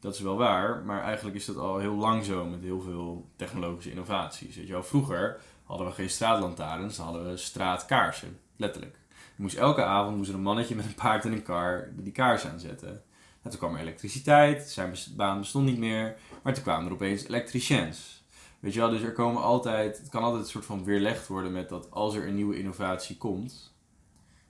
Dat 0.00 0.14
is 0.14 0.20
wel 0.20 0.36
waar, 0.36 0.82
maar 0.84 1.02
eigenlijk 1.02 1.36
is 1.36 1.44
dat 1.44 1.56
al 1.56 1.78
heel 1.78 1.94
lang 1.94 2.24
zo 2.24 2.44
met 2.44 2.62
heel 2.62 2.80
veel 2.80 3.30
technologische 3.36 3.90
innovaties. 3.90 4.56
Weet 4.56 4.66
je 4.66 4.82
vroeger 4.82 5.40
hadden 5.64 5.86
we 5.86 5.92
geen 5.92 6.10
straatlantaarns, 6.10 6.96
dan 6.96 7.04
hadden 7.04 7.30
we 7.30 7.36
straatkaarsen, 7.36 8.38
letterlijk. 8.56 8.98
Moest 9.36 9.56
elke 9.56 9.84
avond 9.84 10.16
moest 10.16 10.28
er 10.28 10.34
een 10.34 10.42
mannetje 10.42 10.74
met 10.74 10.84
een 10.84 10.94
paard 10.94 11.24
en 11.24 11.32
een 11.32 11.42
kar 11.42 11.88
die 11.96 12.12
kaars 12.12 12.46
aanzetten. 12.46 13.02
En 13.42 13.50
toen 13.50 13.58
kwam 13.58 13.74
er 13.74 13.80
elektriciteit, 13.80 14.70
zijn 14.70 14.94
baan 15.16 15.38
bestond 15.38 15.64
niet 15.64 15.78
meer, 15.78 16.16
maar 16.42 16.54
toen 16.54 16.62
kwamen 16.62 16.86
er 16.86 16.92
opeens 16.92 17.24
elektriciens. 17.24 18.21
Weet 18.62 18.74
je 18.74 18.80
wel, 18.80 18.90
dus 18.90 19.00
er 19.02 19.12
komen 19.12 19.42
altijd, 19.42 19.98
het 19.98 20.08
kan 20.08 20.22
altijd 20.22 20.42
een 20.42 20.48
soort 20.50 20.64
van 20.64 20.84
weerlegd 20.84 21.26
worden 21.26 21.52
met 21.52 21.68
dat 21.68 21.90
als 21.90 22.14
er 22.14 22.26
een 22.26 22.34
nieuwe 22.34 22.58
innovatie 22.58 23.16
komt, 23.16 23.74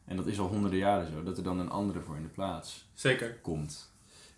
en 0.05 0.17
dat 0.17 0.27
is 0.27 0.39
al 0.39 0.47
honderden 0.49 0.79
jaren 0.79 1.13
zo, 1.13 1.23
dat 1.23 1.37
er 1.37 1.43
dan 1.43 1.59
een 1.59 1.71
andere 1.71 2.01
voor 2.01 2.17
in 2.17 2.23
de 2.23 2.29
plaats 2.29 2.89
zeker. 2.95 3.39
komt. 3.43 3.91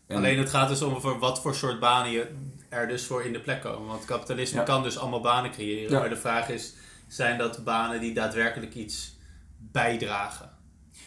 En- 0.06 0.16
Alleen 0.16 0.38
het 0.38 0.50
gaat 0.50 0.68
dus 0.68 0.82
om 0.82 1.00
voor 1.00 1.18
wat 1.18 1.40
voor 1.40 1.54
soort 1.54 1.80
banen 1.80 2.10
je 2.10 2.34
er 2.68 2.88
dus 2.88 3.06
voor 3.06 3.22
in 3.22 3.32
de 3.32 3.40
plek 3.40 3.60
komen. 3.62 3.88
Want 3.88 4.04
kapitalisme 4.04 4.58
Ja. 4.58 4.64
kan 4.64 4.82
dus 4.82 4.98
allemaal 4.98 5.20
banen 5.20 5.50
creëren. 5.50 5.90
Ja. 5.92 5.98
Maar 5.98 6.08
de 6.08 6.16
vraag 6.16 6.48
is, 6.48 6.74
zijn 7.08 7.38
dat 7.38 7.64
banen 7.64 8.00
die 8.00 8.14
daadwerkelijk 8.14 8.74
iets 8.74 9.16
bijdragen? 9.58 10.50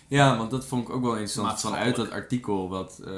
Ja, 0.07 0.37
want 0.37 0.51
dat 0.51 0.65
vond 0.65 0.87
ik 0.87 0.93
ook 0.93 1.01
wel 1.01 1.11
interessant 1.17 1.59
vanuit 1.61 1.95
dat 1.95 2.11
artikel 2.11 2.69
wat, 2.69 2.99
eh, 3.05 3.11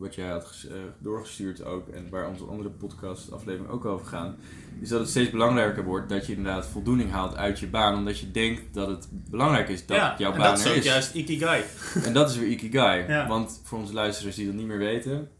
wat 0.00 0.14
jij 0.14 0.28
had 0.28 0.66
eh, 0.68 0.76
doorgestuurd 0.98 1.64
ook 1.64 1.88
en 1.88 2.10
waar 2.10 2.28
onze 2.28 2.44
andere 2.44 2.70
podcast 2.70 3.32
aflevering 3.32 3.70
ook 3.70 3.84
over 3.84 4.06
gaan, 4.06 4.36
is 4.80 4.88
dat 4.88 5.00
het 5.00 5.08
steeds 5.08 5.30
belangrijker 5.30 5.84
wordt 5.84 6.08
dat 6.08 6.26
je 6.26 6.34
inderdaad 6.34 6.66
voldoening 6.66 7.10
haalt 7.10 7.36
uit 7.36 7.58
je 7.58 7.66
baan, 7.66 7.94
omdat 7.94 8.18
je 8.18 8.30
denkt 8.30 8.74
dat 8.74 8.88
het 8.88 9.08
belangrijk 9.10 9.68
is 9.68 9.86
dat 9.86 9.96
ja, 9.96 10.14
jouw 10.18 10.30
baan 10.30 10.40
dat 10.40 10.58
is 10.58 10.64
er 10.64 10.70
ook 10.70 10.76
is. 10.76 10.84
juist 10.84 11.14
Ikigai. 11.14 11.64
En 12.06 12.12
dat 12.12 12.30
is 12.30 12.36
weer 12.36 12.48
Ikigai. 12.48 13.08
Ja. 13.08 13.26
Want 13.26 13.60
voor 13.64 13.78
onze 13.78 13.92
luisteraars 13.92 14.36
die 14.36 14.46
dat 14.46 14.54
niet 14.54 14.66
meer 14.66 14.78
weten, 14.78 15.30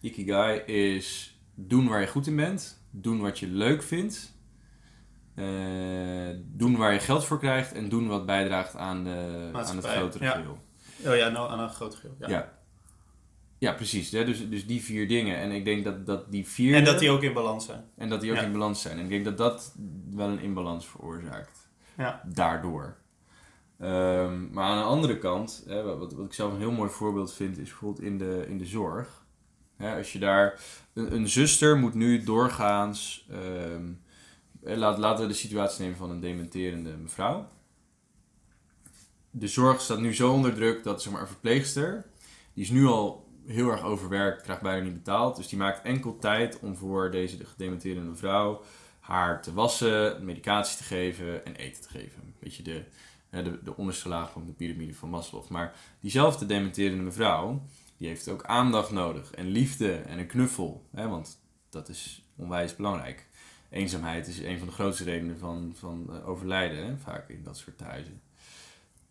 Ikigai 0.00 0.58
is 0.58 1.38
doen 1.54 1.88
waar 1.88 2.00
je 2.00 2.06
goed 2.06 2.26
in 2.26 2.36
bent, 2.36 2.84
doen 2.90 3.20
wat 3.20 3.38
je 3.38 3.46
leuk 3.46 3.82
vindt, 3.82 4.34
eh, 5.34 5.44
doen 6.42 6.76
waar 6.76 6.92
je 6.92 6.98
geld 6.98 7.24
voor 7.24 7.38
krijgt 7.38 7.72
en 7.72 7.88
doen 7.88 8.08
wat 8.08 8.26
bijdraagt 8.26 8.76
aan, 8.76 9.04
de, 9.04 9.48
aan 9.52 9.76
het 9.76 9.86
grotere 9.86 10.24
ja. 10.24 10.30
geheel. 10.30 10.58
Oh 11.06 11.16
ja, 11.16 11.28
nou, 11.28 11.50
aan 11.50 11.60
een 11.60 11.70
groot 11.70 11.94
geheel. 11.94 12.16
Ja. 12.18 12.28
Ja. 12.28 12.58
Ja. 13.60 13.72
precies. 13.72 14.10
Hè? 14.10 14.24
Dus, 14.24 14.48
dus 14.48 14.66
die 14.66 14.82
vier 14.82 15.08
dingen. 15.08 15.36
En 15.36 15.50
ik 15.50 15.64
denk 15.64 15.84
dat, 15.84 16.06
dat 16.06 16.30
die 16.32 16.46
vier. 16.46 16.74
En 16.74 16.84
dat 16.84 16.98
die 16.98 17.10
ook 17.10 17.22
in 17.22 17.32
balans 17.32 17.64
zijn. 17.64 17.84
en 17.96 18.08
dat 18.08 18.20
die 18.20 18.30
ook 18.30 18.36
Ja. 18.36 18.42
in 18.42 18.52
balans 18.52 18.82
zijn. 18.82 18.98
En 18.98 19.04
ik 19.04 19.10
denk 19.10 19.24
dat 19.24 19.38
dat 19.38 19.74
wel 20.10 20.28
een 20.28 20.40
inbalans 20.40 20.86
veroorzaakt. 20.86 21.68
Ja. 21.96 22.22
Daardoor. 22.26 22.96
Ehm, 23.78 24.50
maar 24.52 24.64
aan 24.64 24.78
de 24.78 24.84
andere 24.84 25.18
kant, 25.18 25.64
hè, 25.66 25.82
wat, 25.82 26.12
wat 26.12 26.26
ik 26.26 26.32
zelf 26.32 26.52
een 26.52 26.58
heel 26.58 26.70
mooi 26.72 26.90
voorbeeld 26.90 27.32
vind, 27.34 27.58
is 27.58 27.68
bijvoorbeeld 27.68 28.06
in 28.06 28.18
de, 28.18 28.44
in 28.48 28.58
de 28.58 28.66
zorg. 28.66 29.24
Hè, 29.76 29.96
als 29.96 30.12
je 30.12 30.18
daar. 30.18 30.60
Een, 30.94 31.14
een 31.14 31.28
zuster 31.28 31.76
moet 31.78 31.94
nu 31.94 32.22
doorgaans. 32.24 33.26
ehm, 33.30 33.84
eh, 34.64 34.76
laat, 34.76 34.98
laten 34.98 35.22
we 35.22 35.30
de 35.30 35.38
situatie 35.38 35.82
nemen 35.82 35.96
van 35.98 36.10
een 36.10 36.20
dementerende 36.20 36.96
mevrouw. 36.96 37.48
De 39.30 39.48
zorg 39.48 39.80
staat 39.80 40.00
nu 40.00 40.14
zo 40.14 40.32
onder 40.32 40.54
druk 40.54 40.82
dat 40.82 41.02
zeg 41.02 41.12
maar, 41.12 41.20
een 41.22 41.26
verpleegster. 41.26 42.06
die 42.54 42.64
is 42.64 42.70
nu 42.70 42.86
al 42.86 43.28
heel 43.46 43.70
erg 43.70 43.82
overwerkt, 43.82 44.42
krijgt 44.42 44.62
bijna 44.62 44.84
niet 44.84 44.94
betaald. 44.94 45.36
Dus 45.36 45.48
die 45.48 45.58
maakt 45.58 45.82
enkel 45.82 46.18
tijd 46.18 46.58
om 46.60 46.76
voor 46.76 47.10
deze 47.10 47.44
gedementerende 47.44 48.14
vrouw 48.14 48.62
haar 49.00 49.42
te 49.42 49.52
wassen, 49.52 50.24
medicatie 50.24 50.76
te 50.76 50.84
geven 50.84 51.44
en 51.44 51.54
eten 51.54 51.82
te 51.82 51.88
geven. 51.88 52.34
Weet 52.38 52.54
je, 52.54 52.62
de, 52.62 52.84
de, 53.30 53.62
de 53.62 53.76
onderste 53.76 54.08
laag 54.08 54.30
van 54.30 54.46
de 54.46 54.52
piramide 54.52 54.94
van 54.94 55.08
Maslow. 55.08 55.48
Maar 55.48 55.74
diezelfde 56.00 56.46
dementerende 56.46 57.02
mevrouw, 57.02 57.62
die 57.96 58.08
heeft 58.08 58.28
ook 58.28 58.44
aandacht 58.44 58.90
nodig. 58.90 59.30
En 59.30 59.46
liefde 59.46 59.92
en 59.92 60.18
een 60.18 60.26
knuffel. 60.26 60.86
Hè, 60.90 61.08
want 61.08 61.40
dat 61.70 61.88
is 61.88 62.24
onwijs 62.36 62.76
belangrijk. 62.76 63.28
Eenzaamheid 63.70 64.26
is 64.26 64.38
een 64.38 64.58
van 64.58 64.66
de 64.66 64.72
grootste 64.72 65.04
redenen 65.04 65.38
van, 65.38 65.72
van 65.76 66.06
eh, 66.10 66.28
overlijden, 66.28 66.86
hè, 66.86 66.96
vaak 66.96 67.28
in 67.28 67.42
dat 67.42 67.56
soort 67.56 67.80
huizen. 67.80 68.20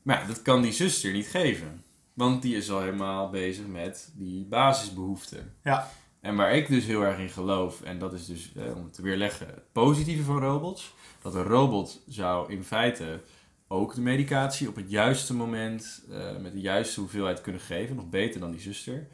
Maar 0.01 0.27
dat 0.27 0.41
kan 0.41 0.61
die 0.61 0.71
zuster 0.71 1.11
niet 1.11 1.27
geven. 1.27 1.83
Want 2.13 2.41
die 2.41 2.55
is 2.55 2.71
al 2.71 2.79
helemaal 2.81 3.29
bezig 3.29 3.67
met 3.67 4.11
die 4.15 4.45
basisbehoeften. 4.45 5.53
Ja. 5.63 5.89
En 6.21 6.35
waar 6.35 6.55
ik 6.55 6.67
dus 6.67 6.85
heel 6.85 7.01
erg 7.01 7.19
in 7.19 7.29
geloof, 7.29 7.81
en 7.81 7.99
dat 7.99 8.13
is 8.13 8.25
dus 8.25 8.53
eh, 8.55 8.75
om 8.75 8.91
te 8.91 9.01
weerleggen, 9.01 9.47
het 9.47 9.71
positieve 9.71 10.23
van 10.23 10.39
robots. 10.39 10.93
Dat 11.21 11.35
een 11.35 11.43
robot 11.43 12.01
zou 12.07 12.51
in 12.51 12.63
feite 12.63 13.21
ook 13.67 13.95
de 13.95 14.01
medicatie 14.01 14.67
op 14.67 14.75
het 14.75 14.89
juiste 14.89 15.35
moment, 15.35 16.05
eh, 16.09 16.37
met 16.37 16.53
de 16.53 16.61
juiste 16.61 16.99
hoeveelheid 16.99 17.41
kunnen 17.41 17.61
geven. 17.61 17.95
Nog 17.95 18.09
beter 18.09 18.39
dan 18.39 18.51
die 18.51 18.59
zuster. 18.59 19.07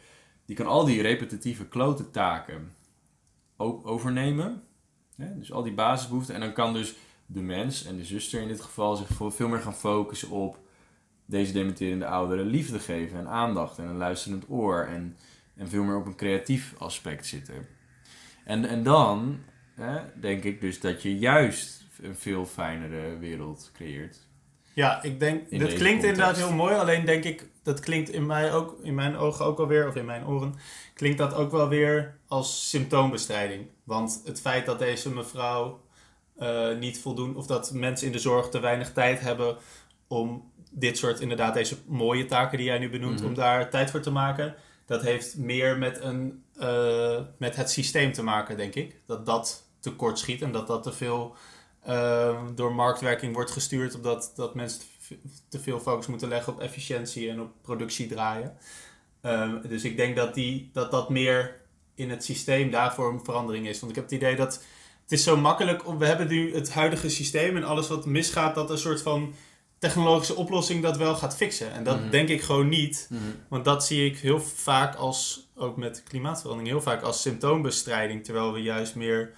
Die 0.46 0.56
kan 0.56 0.68
al 0.68 0.86
die 0.86 1.02
repetitieve 1.02 1.68
klote 1.68 2.12
taken 2.12 2.72
ook 3.58 3.88
overnemen. 3.88 4.64
Hè? 5.16 5.38
Dus 5.38 5.52
al 5.52 5.64
die 5.64 5.74
basisbehoeften. 5.74 6.36
En 6.36 6.42
dan 6.42 6.54
kan 6.54 6.74
dus 6.74 6.96
de 7.26 7.42
mens 7.42 7.86
en 7.86 7.98
de 7.98 8.06
zuster 8.06 8.42
in 8.42 8.48
dit 8.48 8.62
geval 8.62 8.96
zich 8.96 9.08
veel 9.18 9.48
meer 9.48 9.62
gaan 9.62 9.76
focussen 9.76 10.30
op 10.30 10.58
deze 11.26 11.54
dementerende 11.54 12.06
ouderen 12.06 12.46
liefde 12.46 12.80
geven 12.80 13.20
en 13.20 13.28
aandacht 13.28 13.78
en 13.78 13.88
een 13.88 13.98
luisterend 13.98 14.46
oor 14.50 14.84
en, 14.84 15.18
en 15.56 15.70
veel 15.70 15.84
meer 15.84 15.98
op 15.98 16.06
een 16.06 16.16
creatief 16.16 16.74
aspect 16.78 17.26
zitten. 17.26 17.68
En, 18.46 18.66
en 18.66 18.84
dan 18.84 19.40
hè, 19.76 20.00
denk 20.20 20.44
ik 20.44 20.62
dus 20.62 20.80
dat 20.80 21.02
je 21.02 21.18
juist 21.18 21.86
een 22.02 22.16
veel 22.16 22.46
fijnere 22.46 23.18
wereld 23.18 23.72
creëert. 23.74 24.28
Ja, 24.74 25.04
ik 25.04 25.20
denk, 25.20 25.60
dat 25.60 25.74
klinkt 25.74 26.04
inderdaad 26.04 26.38
heel 26.38 26.54
mooi. 26.54 26.76
Alleen 26.76 27.06
denk 27.06 27.24
ik, 27.24 27.50
dat 27.64 27.80
klinkt 27.80 28.10
in, 28.10 28.26
mij 28.26 28.54
ook, 28.54 28.80
in 28.82 28.96
mijn 28.96 29.18
ogen 29.18 29.46
ook 29.46 29.60
alweer, 29.60 29.88
of 29.88 29.96
in 29.96 30.06
mijn 30.06 30.26
oren, 30.26 30.56
klinkt 30.94 31.18
dat 31.18 31.34
ook 31.34 31.52
wel 31.52 31.68
weer 31.68 32.18
als 32.28 32.70
symptoombestrijding. 32.70 33.68
Want 33.84 34.22
het 34.26 34.42
feit 34.42 34.66
dat 34.66 34.80
deze 34.80 35.14
mevrouw 35.14 35.82
eh, 36.38 36.78
niet 36.78 37.00
voldoen, 37.00 37.36
of 37.36 37.46
dat 37.46 37.74
mensen 37.74 38.08
in 38.08 38.14
de 38.14 38.20
zorg 38.20 38.50
te 38.50 38.60
weinig 38.60 38.94
tijd 38.94 39.20
hebben 39.20 39.58
om 40.08 40.52
dit 40.78 40.98
soort, 40.98 41.20
inderdaad, 41.20 41.54
deze 41.54 41.78
mooie 41.88 42.26
taken 42.26 42.58
die 42.58 42.68
jij 42.68 42.78
nu 42.80 42.90
benoemt, 42.90 43.20
Mhm. 43.20 43.28
om 43.28 43.34
daar 43.34 43.70
tijd 43.70 43.92
voor 43.92 44.00
te 44.02 44.12
maken, 44.12 44.56
dat 44.86 45.02
heeft 45.02 45.38
meer 45.38 45.78
met, 45.78 46.02
een, 46.02 46.44
eh, 46.58 47.20
met 47.38 47.56
het 47.56 47.70
systeem 47.72 48.12
te 48.14 48.24
maken, 48.24 48.58
denk 48.58 48.76
ik. 48.76 49.00
Dat 49.06 49.26
dat 49.26 49.64
tekort 49.80 50.20
schiet 50.20 50.42
en 50.42 50.52
dat 50.52 50.68
dat 50.68 50.84
te 50.84 50.92
veel 50.94 51.36
eh, 51.82 52.44
door 52.56 52.74
marktwerking 52.76 53.34
wordt 53.34 53.52
gestuurd, 53.52 53.96
omdat 53.96 54.32
dat 54.36 54.56
mensen 54.56 54.80
te 54.80 54.86
ve- 55.00 55.20
te 55.50 55.60
veel 55.60 55.80
focus 55.80 56.08
moeten 56.08 56.28
leggen 56.28 56.54
op 56.54 56.60
efficiëntie 56.60 57.30
en 57.30 57.42
op 57.42 57.50
productie 57.62 58.08
draaien. 58.08 58.58
Ehm, 59.22 59.68
dus 59.68 59.84
ik 59.84 59.98
denk 59.98 60.16
dat, 60.16 60.34
die, 60.34 60.70
dat 60.74 60.92
dat 60.92 61.10
meer 61.10 61.56
in 61.96 62.10
het 62.10 62.24
systeem 62.24 62.72
daarvoor 62.72 63.12
een 63.14 63.24
verandering 63.26 63.68
is. 63.68 63.80
Want 63.80 63.92
ik 63.92 63.96
heb 63.98 64.06
het 64.10 64.14
idee 64.14 64.36
dat 64.36 64.54
het 65.02 65.12
is 65.12 65.24
zo 65.24 65.38
makkelijk, 65.38 65.88
om- 65.88 65.98
we 65.98 66.06
hebben 66.06 66.28
nu 66.28 66.54
het 66.56 66.72
huidige 66.74 67.10
systeem 67.10 67.56
en 67.56 67.64
alles 67.64 67.88
wat 67.88 68.06
misgaat, 68.06 68.56
dat 68.56 68.70
een 68.70 68.78
soort 68.78 69.02
van 69.02 69.34
technologische 69.86 70.36
oplossing 70.36 70.82
dat 70.84 70.98
wel 70.98 71.16
gaat 71.16 71.36
fixen. 71.36 71.72
En 71.72 71.84
dat 71.84 72.00
Mhm. 72.02 72.10
denk 72.10 72.30
ik 72.30 72.42
gewoon 72.42 72.70
niet. 72.70 73.10
Want 73.48 73.66
dat 73.66 73.86
zie 73.86 74.06
ik 74.06 74.18
heel 74.18 74.40
vaak 74.42 74.96
als, 74.96 75.48
ook 75.56 75.78
met 75.78 76.04
klimaatverandering, 76.04 76.70
heel 76.74 76.82
vaak 76.82 77.02
als 77.02 77.22
symptoombestrijding. 77.22 78.24
Terwijl 78.24 78.54
we 78.54 78.62
juist 78.62 78.96
meer 78.96 79.34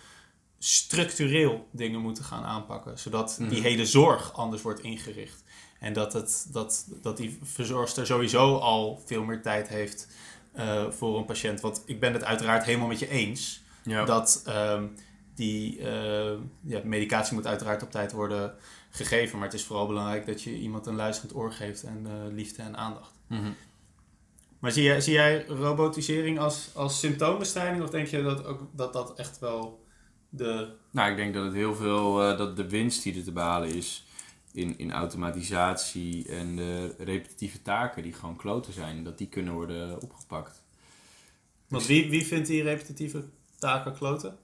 structureel 0.59 1.67
dingen 1.71 1.99
moeten 1.99 2.23
gaan 2.23 2.43
aanpakken. 2.43 2.99
Zodat 2.99 3.35
die 3.39 3.47
Mhm. 3.47 3.61
hele 3.61 3.85
zorg 3.85 4.33
anders 4.33 4.61
wordt 4.61 4.79
ingericht. 4.81 5.43
En 5.79 5.93
dat, 5.93 6.13
het, 6.13 6.47
dat, 6.51 6.87
dat 7.01 7.17
die 7.17 7.39
verzorgster 7.43 8.05
sowieso 8.05 8.55
al 8.57 9.01
veel 9.05 9.23
meer 9.23 9.41
tijd 9.41 9.67
heeft 9.67 10.07
eh, 10.53 10.89
voor 10.89 11.17
een 11.17 11.25
patiënt. 11.25 11.61
Want 11.61 11.81
ik 11.85 11.99
ben 11.99 12.13
het 12.13 12.23
uiteraard 12.23 12.63
helemaal 12.65 12.87
met 12.87 12.99
je 12.99 13.09
eens. 13.09 13.61
Ja. 13.83 14.05
Dat 14.05 14.41
ehm, 14.45 14.83
die 15.35 15.79
eh, 15.79 16.33
ja, 16.63 16.81
medicatie 16.83 17.33
moet 17.33 17.47
uiteraard 17.47 17.83
op 17.83 17.91
tijd 17.91 18.11
worden 18.11 18.53
gegeven. 18.89 19.37
Maar 19.37 19.47
het 19.47 19.57
is 19.57 19.63
vooral 19.63 19.87
belangrijk 19.87 20.25
dat 20.25 20.41
je 20.41 20.57
iemand 20.57 20.85
een 20.85 20.95
luisterend 20.95 21.35
oor 21.35 21.51
geeft 21.51 21.83
en 21.83 22.05
eh, 22.05 22.33
liefde 22.33 22.61
en 22.61 22.77
aandacht. 22.77 23.13
Mhm. 23.27 23.51
Maar 24.59 24.71
zie 24.71 24.83
jij, 24.83 25.01
zie 25.01 25.13
jij 25.13 25.45
robotisering 25.45 26.39
als, 26.39 26.69
als 26.73 26.99
symptoombestrijding? 26.99 27.83
Of 27.83 27.89
denk 27.89 28.07
je 28.07 28.23
dat 28.23 28.45
ook, 28.45 28.61
dat, 28.71 28.93
dat 28.93 29.15
echt 29.15 29.39
wel 29.39 29.85
de... 30.29 30.75
Nou, 30.91 31.11
ik 31.11 31.17
denk 31.17 31.33
dat 31.33 31.43
het 31.43 31.53
heel 31.53 31.75
veel, 31.75 32.21
eh, 32.23 32.37
dat 32.37 32.55
de 32.55 32.69
winst 32.69 33.03
die 33.03 33.15
er 33.17 33.23
te 33.23 33.31
behalen 33.31 33.75
is 33.75 34.05
in, 34.53 34.77
in 34.77 34.91
automatisatie 34.91 36.27
en 36.29 36.55
de 36.55 36.95
repetitieve 36.97 37.61
taken 37.61 38.03
die 38.03 38.13
gewoon 38.13 38.35
kloten 38.35 38.73
zijn, 38.73 39.03
dat 39.03 39.17
die 39.17 39.27
kunnen 39.27 39.53
worden 39.53 40.01
opgepakt. 40.01 40.63
Want 41.67 41.85
wie, 41.85 42.09
wie 42.09 42.25
vindt 42.25 42.47
die 42.47 42.63
repetitieve 42.63 43.23
taken 43.59 43.93
kloten? 43.93 44.37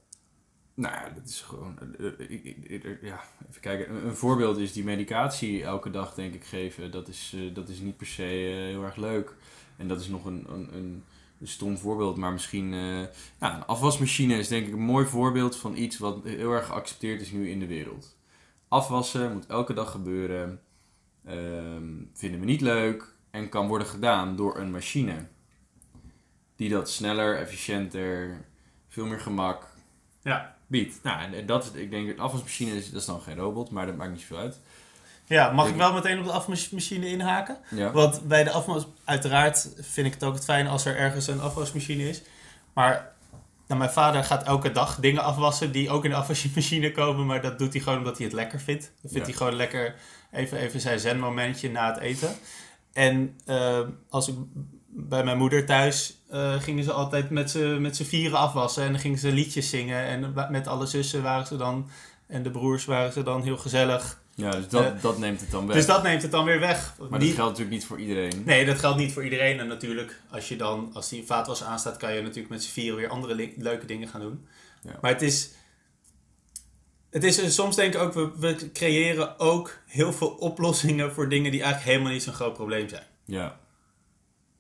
Nou 0.75 0.93
ja, 0.95 1.09
dat 1.09 1.25
is 1.25 1.41
gewoon, 1.41 1.77
eh, 1.99 2.07
eh, 2.07 2.29
ik- 2.29 2.97
ja, 3.01 3.23
even 3.49 3.61
kijken. 3.61 4.05
Een, 4.05 4.15
voorbeeld 4.15 4.57
is 4.57 4.73
die 4.73 4.83
medicatie 4.83 5.63
elke 5.63 5.89
dag 5.91 6.13
denk 6.13 6.33
ik 6.33 6.43
geven. 6.45 6.91
Dat 6.91 7.07
is, 7.07 7.33
eh, 7.35 7.53
dat 7.55 7.69
is 7.69 7.79
niet 7.79 7.97
per 7.97 8.07
se 8.07 8.23
eh, 8.23 8.55
heel 8.55 8.83
erg 8.83 8.95
leuk. 8.95 9.35
En 9.77 9.87
dat 9.87 10.01
is 10.01 10.07
nog 10.07 10.25
een, 10.25 10.45
een, 10.49 10.73
een, 10.73 11.03
stom 11.47 11.77
voorbeeld, 11.77 12.17
maar 12.17 12.31
misschien... 12.31 12.73
eh, 12.73 12.99
ja, 13.39 13.55
een 13.55 13.65
afwasmachine 13.65 14.37
is 14.37 14.47
denk 14.47 14.67
ik 14.67 14.73
een 14.73 14.79
mooi 14.79 15.05
voorbeeld 15.05 15.55
van 15.57 15.75
iets 15.77 15.97
wat 15.97 16.23
heel 16.23 16.51
erg 16.51 16.65
geaccepteerd 16.65 17.21
is 17.21 17.31
nu 17.31 17.49
in 17.49 17.59
de 17.59 17.67
wereld. 17.67 18.17
Afwassen 18.67 19.33
moet 19.33 19.45
elke 19.45 19.73
dag 19.73 19.91
gebeuren. 19.91 20.61
Ehm, 21.25 21.91
vinden 22.13 22.39
we 22.39 22.45
niet 22.45 22.61
leuk 22.61 23.13
en 23.31 23.49
kan 23.49 23.67
worden 23.67 23.87
gedaan 23.87 24.35
door 24.35 24.57
een 24.57 24.71
machine. 24.71 25.27
Die 26.55 26.69
dat 26.69 26.89
sneller, 26.89 27.37
efficiënter, 27.37 28.45
veel 28.87 29.05
meer 29.05 29.19
gemak 29.19 29.67
Ja. 30.21 30.55
Biedt. 30.73 30.99
Nou, 31.03 31.33
en- 31.33 31.45
dat 31.45 31.63
is, 31.63 31.81
ik 31.81 31.89
denk, 31.91 32.09
een 32.09 32.19
afwasmachine 32.19 32.75
is, 32.75 32.91
dat 32.91 32.99
is 33.01 33.05
dan 33.07 33.21
geen 33.21 33.35
robot, 33.37 33.69
maar 33.71 33.85
dat 33.85 33.95
maakt 33.95 34.11
niet 34.11 34.19
zoveel 34.19 34.37
uit. 34.37 34.59
Ja, 35.25 35.51
mag 35.51 35.67
ik 35.67 35.75
wel 35.75 35.93
meteen 35.93 36.19
op 36.19 36.25
de 36.25 36.31
afwasmachine 36.31 37.07
inhaken? 37.07 37.57
Ja. 37.69 37.91
Want 37.91 38.27
bij 38.27 38.43
de 38.43 38.51
afwas... 38.51 38.85
Uiteraard 39.03 39.69
vind 39.79 40.07
ik 40.07 40.13
het 40.13 40.23
ook 40.23 40.33
het 40.33 40.43
fijn 40.43 40.67
als 40.67 40.85
er 40.85 40.95
ergens 40.97 41.27
een 41.27 41.41
afwasmachine 41.41 42.09
is. 42.09 42.21
Maar 42.73 43.13
nou, 43.67 43.79
mijn 43.79 43.91
vader 43.91 44.23
gaat 44.23 44.43
elke 44.43 44.71
dag 44.71 44.99
dingen 44.99 45.23
afwassen 45.23 45.71
die 45.71 45.89
ook 45.89 46.03
in 46.03 46.09
de 46.09 46.15
afwasmachine 46.15 46.91
komen. 46.91 47.25
Maar 47.25 47.41
dat 47.41 47.59
doet 47.59 47.73
hij 47.73 47.81
gewoon 47.81 47.97
omdat 47.97 48.17
hij 48.17 48.25
het 48.25 48.35
lekker 48.35 48.59
vindt. 48.59 48.81
Dan 48.83 49.11
vindt 49.11 49.15
Ja. 49.17 49.23
hij 49.23 49.33
gewoon 49.33 49.55
lekker 49.55 49.95
even, 50.31 50.57
even 50.57 50.79
zijn 50.79 50.99
zenmomentje 50.99 51.69
na 51.71 51.93
het 51.93 52.01
eten. 52.01 52.35
En 52.93 53.39
eh, 53.45 53.79
als 54.09 54.27
ik 54.27 54.35
bij 54.87 55.23
mijn 55.23 55.37
moeder 55.37 55.65
thuis 55.65 56.17
eh, 56.33 56.61
gingen 56.61 56.83
ze 56.83 56.91
altijd 56.91 57.29
met 57.29 57.51
z'n 57.95 58.03
vieren 58.03 58.37
afwassen. 58.37 58.83
En 58.83 58.91
dan 58.91 58.99
gingen 59.01 59.17
ze 59.17 59.31
liedjes 59.31 59.69
zingen. 59.69 60.05
En 60.05 60.33
met 60.49 60.67
alle 60.67 60.85
zussen 60.85 61.23
waren 61.23 61.45
ze 61.47 61.57
dan... 61.57 61.89
En 62.27 62.43
de 62.43 62.51
broers 62.51 62.85
waren 62.85 63.13
ze 63.13 63.23
dan 63.23 63.43
heel 63.43 63.57
gezellig. 63.57 64.21
Ja, 64.35 64.51
dus 64.51 64.67
dat, 64.67 64.83
Eh, 64.83 65.01
dat 65.01 65.17
neemt 65.17 65.39
het 65.39 65.51
dan 65.51 65.67
weg. 65.67 65.75
Dus 65.75 65.85
dat 65.85 66.03
neemt 66.03 66.21
het 66.21 66.31
dan 66.31 66.45
weer 66.45 66.59
weg. 66.59 66.95
maar 67.09 67.19
dat 67.19 67.27
geldt 67.27 67.37
natuurlijk 67.37 67.69
niet 67.69 67.85
voor 67.85 67.99
iedereen. 67.99 68.41
Nee, 68.45 68.65
dat 68.65 68.79
geldt 68.79 68.97
niet 68.97 69.13
voor 69.13 69.23
iedereen. 69.23 69.59
En 69.59 69.67
natuurlijk, 69.67 70.19
als 70.31 70.47
je 70.47 70.55
dan, 70.55 70.89
als 70.93 71.09
die 71.09 71.25
vaatwasser 71.25 71.67
aanstaat, 71.67 71.97
kan 71.97 72.13
je 72.13 72.21
natuurlijk 72.21 72.49
met 72.49 72.63
z'n 72.63 72.71
vieren 72.71 72.95
weer 72.95 73.09
andere 73.09 73.51
leuke 73.57 73.85
dingen 73.85 74.07
gaan 74.07 74.21
doen. 74.21 74.47
Ja. 74.83 74.97
Maar 75.01 75.11
het 75.11 75.21
is, 75.21 75.49
het 77.09 77.23
is, 77.23 77.55
soms 77.55 77.75
denk 77.75 77.93
ik 77.93 78.01
ook, 78.01 78.13
we, 78.13 78.31
we 78.37 78.71
creëren 78.71 79.39
ook 79.39 79.77
heel 79.85 80.13
veel 80.13 80.29
oplossingen 80.29 81.13
voor 81.13 81.29
dingen 81.29 81.51
die 81.51 81.61
eigenlijk 81.61 81.91
helemaal 81.91 82.13
niet 82.13 82.23
zo'n 82.23 82.33
groot 82.33 82.53
probleem 82.53 82.89
zijn. 82.89 83.05
Ja. 83.25 83.61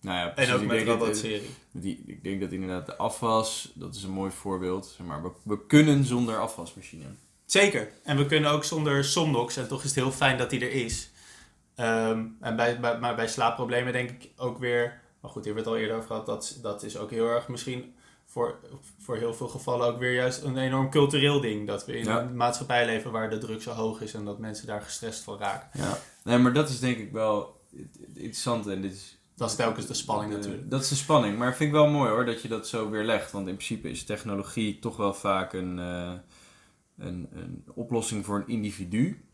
Nou 0.03 0.17
ja, 0.17 0.27
En 0.27 0.33
precies. 0.33 0.53
ook 0.53 0.61
Ik 0.61 0.67
met 0.67 0.75
denk 0.75 0.87
dat- 0.87 0.99
robotisering. 0.99 1.49
die, 1.71 2.03
ik 2.07 2.23
denk 2.23 2.41
dat 2.41 2.51
inderdaad 2.51 2.85
de 2.85 2.95
afwas, 2.97 3.71
dat 3.75 3.95
is 3.95 4.03
een 4.03 4.11
mooi 4.11 4.31
voorbeeld. 4.31 4.85
Zeg 4.97 5.05
maar, 5.07 5.23
we, 5.23 5.29
we 5.43 5.65
kunnen 5.65 6.05
zonder 6.05 6.37
afwasmachine. 6.37 7.05
Zeker. 7.45 7.91
En 8.03 8.17
we 8.17 8.25
kunnen 8.25 8.51
ook 8.51 8.63
zonder 8.63 9.03
Somnox. 9.03 9.57
En 9.57 9.67
toch 9.67 9.79
is 9.79 9.85
het 9.85 9.95
heel 9.95 10.11
fijn 10.11 10.37
dat 10.37 10.49
die 10.49 10.59
er 10.61 10.71
is. 10.71 11.09
Ehm, 11.75 12.25
en 12.39 12.55
bij, 12.55 12.79
bij, 12.79 12.99
maar 12.99 13.15
bij 13.15 13.27
slaapproblemen 13.27 13.93
denk 13.93 14.09
ik 14.09 14.29
ook 14.37 14.57
weer... 14.57 15.01
Maar 15.21 15.31
goed, 15.31 15.45
hier 15.45 15.53
hebben 15.53 15.63
we 15.73 15.79
het 15.79 15.79
al 15.79 15.87
eerder 15.87 15.95
over 15.95 16.07
gehad. 16.07 16.25
Dat, 16.25 16.59
dat 16.61 16.83
is 16.83 16.97
ook 16.97 17.09
heel 17.11 17.27
erg 17.27 17.47
misschien 17.47 17.95
voor, 18.25 18.59
voor 19.03 19.17
heel 19.17 19.33
veel 19.33 19.47
gevallen 19.47 19.87
ook 19.87 19.99
weer 19.99 20.13
juist 20.13 20.41
een 20.41 20.57
enorm 20.57 20.89
cultureel 20.89 21.41
ding. 21.41 21.67
Dat 21.67 21.85
we 21.85 21.97
in 21.97 22.03
Ja. 22.05 22.19
een 22.21 22.35
maatschappij 22.35 22.85
leven 22.85 23.11
waar 23.11 23.29
de 23.29 23.37
druk 23.37 23.61
zo 23.61 23.71
hoog 23.71 24.01
is. 24.01 24.13
En 24.13 24.25
dat 24.25 24.39
mensen 24.39 24.67
daar 24.67 24.81
gestrest 24.81 25.23
van 25.23 25.37
raken. 25.37 25.79
Ja. 25.81 25.97
Nee, 26.23 26.37
maar 26.37 26.53
dat 26.53 26.69
is 26.69 26.79
denk 26.79 26.97
ik 26.97 27.11
wel 27.11 27.61
interessant. 28.13 28.67
En 28.67 28.81
dit 28.81 28.93
is, 28.93 29.17
Dat 29.35 29.49
is 29.49 29.55
telkens 29.55 29.85
de 29.85 29.93
spanning 29.93 30.31
Eh, 30.31 30.37
natuurlijk. 30.37 30.69
Dat 30.69 30.81
is 30.81 30.89
de 30.89 30.95
spanning. 30.95 31.37
Maar 31.37 31.49
ik 31.49 31.55
vind 31.55 31.69
ik 31.69 31.75
wel 31.75 31.89
mooi 31.89 32.09
hoor, 32.09 32.25
dat 32.25 32.41
je 32.41 32.47
dat 32.47 32.67
zo 32.67 32.89
weer 32.89 33.03
legt. 33.03 33.31
Want 33.31 33.47
in 33.47 33.55
principe 33.55 33.89
is 33.89 34.03
technologie 34.03 34.79
toch 34.79 34.97
wel 34.97 35.13
vaak 35.13 35.53
een, 35.53 35.79
eh, 35.79 36.13
een, 36.97 37.27
een 37.31 37.63
oplossing 37.73 38.25
voor 38.25 38.35
een 38.35 38.47
individu. 38.47 39.25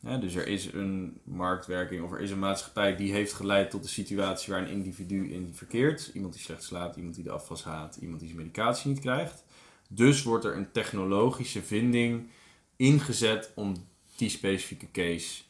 Ja, 0.00 0.16
dus 0.16 0.34
er 0.34 0.46
is 0.46 0.72
een 0.72 1.20
marktwerking 1.24 2.02
of 2.04 2.12
er 2.12 2.20
is 2.20 2.30
een 2.30 2.38
maatschappij 2.38 2.96
die 2.96 3.12
heeft 3.12 3.32
geleid 3.32 3.70
tot 3.70 3.82
de 3.82 3.88
situatie 3.88 4.52
waar 4.52 4.62
een 4.62 4.68
individu 4.68 5.32
in 5.32 5.50
verkeert. 5.54 6.10
Iemand 6.14 6.32
die 6.32 6.42
slecht 6.42 6.62
slaapt, 6.62 6.96
iemand 6.96 7.14
die 7.14 7.24
de 7.24 7.30
afwas 7.30 7.64
haat, 7.64 7.96
iemand 7.96 8.20
die 8.20 8.28
zijn 8.28 8.40
medicatie 8.40 8.90
niet 8.90 9.00
krijgt. 9.00 9.44
Dus 9.88 10.22
wordt 10.22 10.44
er 10.44 10.56
een 10.56 10.72
technologische 10.72 11.62
vinding 11.62 12.28
ingezet 12.76 13.52
om 13.54 13.74
die 14.16 14.28
specifieke 14.28 14.90
case 14.90 15.42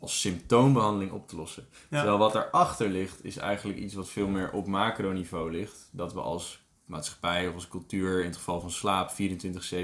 als 0.00 0.20
symptoombehandeling 0.20 1.12
op 1.12 1.28
te 1.28 1.36
lossen. 1.36 1.66
Ja. 1.72 1.96
Terwijl 1.96 2.18
wat 2.18 2.32
daarachter 2.32 2.88
ligt, 2.88 3.24
is 3.24 3.36
eigenlijk 3.36 3.78
iets 3.78 3.94
wat 3.94 4.08
veel 4.08 4.28
meer 4.28 4.52
op 4.52 4.66
macroniveau 4.66 5.50
ligt. 5.50 5.88
Dat 5.92 6.12
we 6.12 6.20
als 6.20 6.62
maatschappij 6.84 7.48
of 7.48 7.54
als 7.54 7.68
cultuur, 7.68 8.20
in 8.20 8.26
het 8.26 8.36
geval 8.36 8.60
van 8.60 8.70
slaap, 8.70 9.10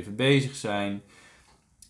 24-7 0.06 0.10
bezig 0.10 0.56
zijn. 0.56 1.02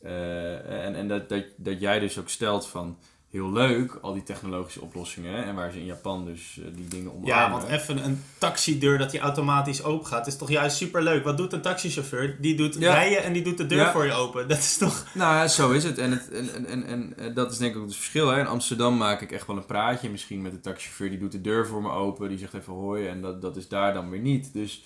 Eh, 0.03 0.85
en 0.85 0.95
en 0.95 1.09
dat, 1.09 1.29
dat, 1.29 1.45
dat 1.57 1.81
jij 1.81 1.99
dus 1.99 2.19
ook 2.19 2.29
stelt 2.29 2.67
van, 2.67 2.99
heel 3.31 3.53
leuk, 3.53 3.99
al 4.03 4.13
die 4.13 4.23
technologische 4.23 4.81
oplossingen. 4.81 5.45
En 5.45 5.55
waar 5.55 5.73
ze 5.73 5.79
in 5.79 5.85
Japan 5.85 6.25
dus 6.25 6.59
eh, 6.59 6.67
die 6.77 6.89
dingen 6.89 7.11
omarmen. 7.11 7.29
Ja, 7.29 7.51
want 7.51 7.65
even 7.69 8.05
een 8.05 8.23
taxideur 8.39 8.99
dat 8.99 9.11
die 9.11 9.21
automatisch 9.21 9.83
open 9.83 10.07
gaat, 10.07 10.27
is 10.27 10.37
toch 10.37 10.51
juist 10.51 10.77
superleuk. 10.77 11.25
Wat 11.25 11.37
doet 11.37 11.53
een 11.53 11.61
taxichauffeur? 11.61 12.37
Die 12.41 12.55
doet 12.57 12.75
Ja. 12.79 12.93
rijden 12.93 13.23
en 13.23 13.33
die 13.33 13.43
doet 13.43 13.57
de 13.59 13.67
deur 13.67 13.79
Ja. 13.79 13.93
voor 13.93 14.05
je 14.05 14.13
open. 14.13 14.49
Dat 14.49 14.59
is 14.59 14.77
toch... 14.77 15.07
Nou, 15.15 15.35
ja, 15.35 15.49
zo 15.49 15.71
is 15.71 15.85
het. 15.85 15.99
En, 15.99 16.11
het, 16.11 16.31
en, 16.31 16.55
en, 16.55 16.67
en, 16.67 16.85
en 16.87 17.19
eh, 17.19 17.35
dat 17.35 17.53
is 17.53 17.59
denk 17.59 17.73
ik 17.75 17.81
ook 17.81 17.87
het 17.87 17.97
verschil. 17.97 18.29
Hè. 18.29 18.41
In 18.41 18.47
Amsterdam 18.47 18.97
maak 18.97 19.21
ik 19.21 19.33
echt 19.33 19.47
wel 19.47 19.57
een 19.57 19.67
praatje. 19.67 20.11
Misschien 20.11 20.43
met 20.43 20.53
de 20.53 20.61
taxichauffeur. 20.61 21.11
Die 21.11 21.19
doet 21.19 21.33
de 21.33 21.41
deur 21.41 21.67
voor 21.67 21.83
me 21.83 21.91
open. 21.91 22.29
Die 22.29 22.39
zegt 22.39 22.55
even 22.55 22.73
hoi. 22.73 23.07
En 23.07 23.21
dat, 23.21 23.43
dat 23.43 23.57
is 23.57 23.69
daar 23.69 23.95
dan 23.95 24.11
weer 24.11 24.21
niet. 24.21 24.53
Dus 24.53 24.85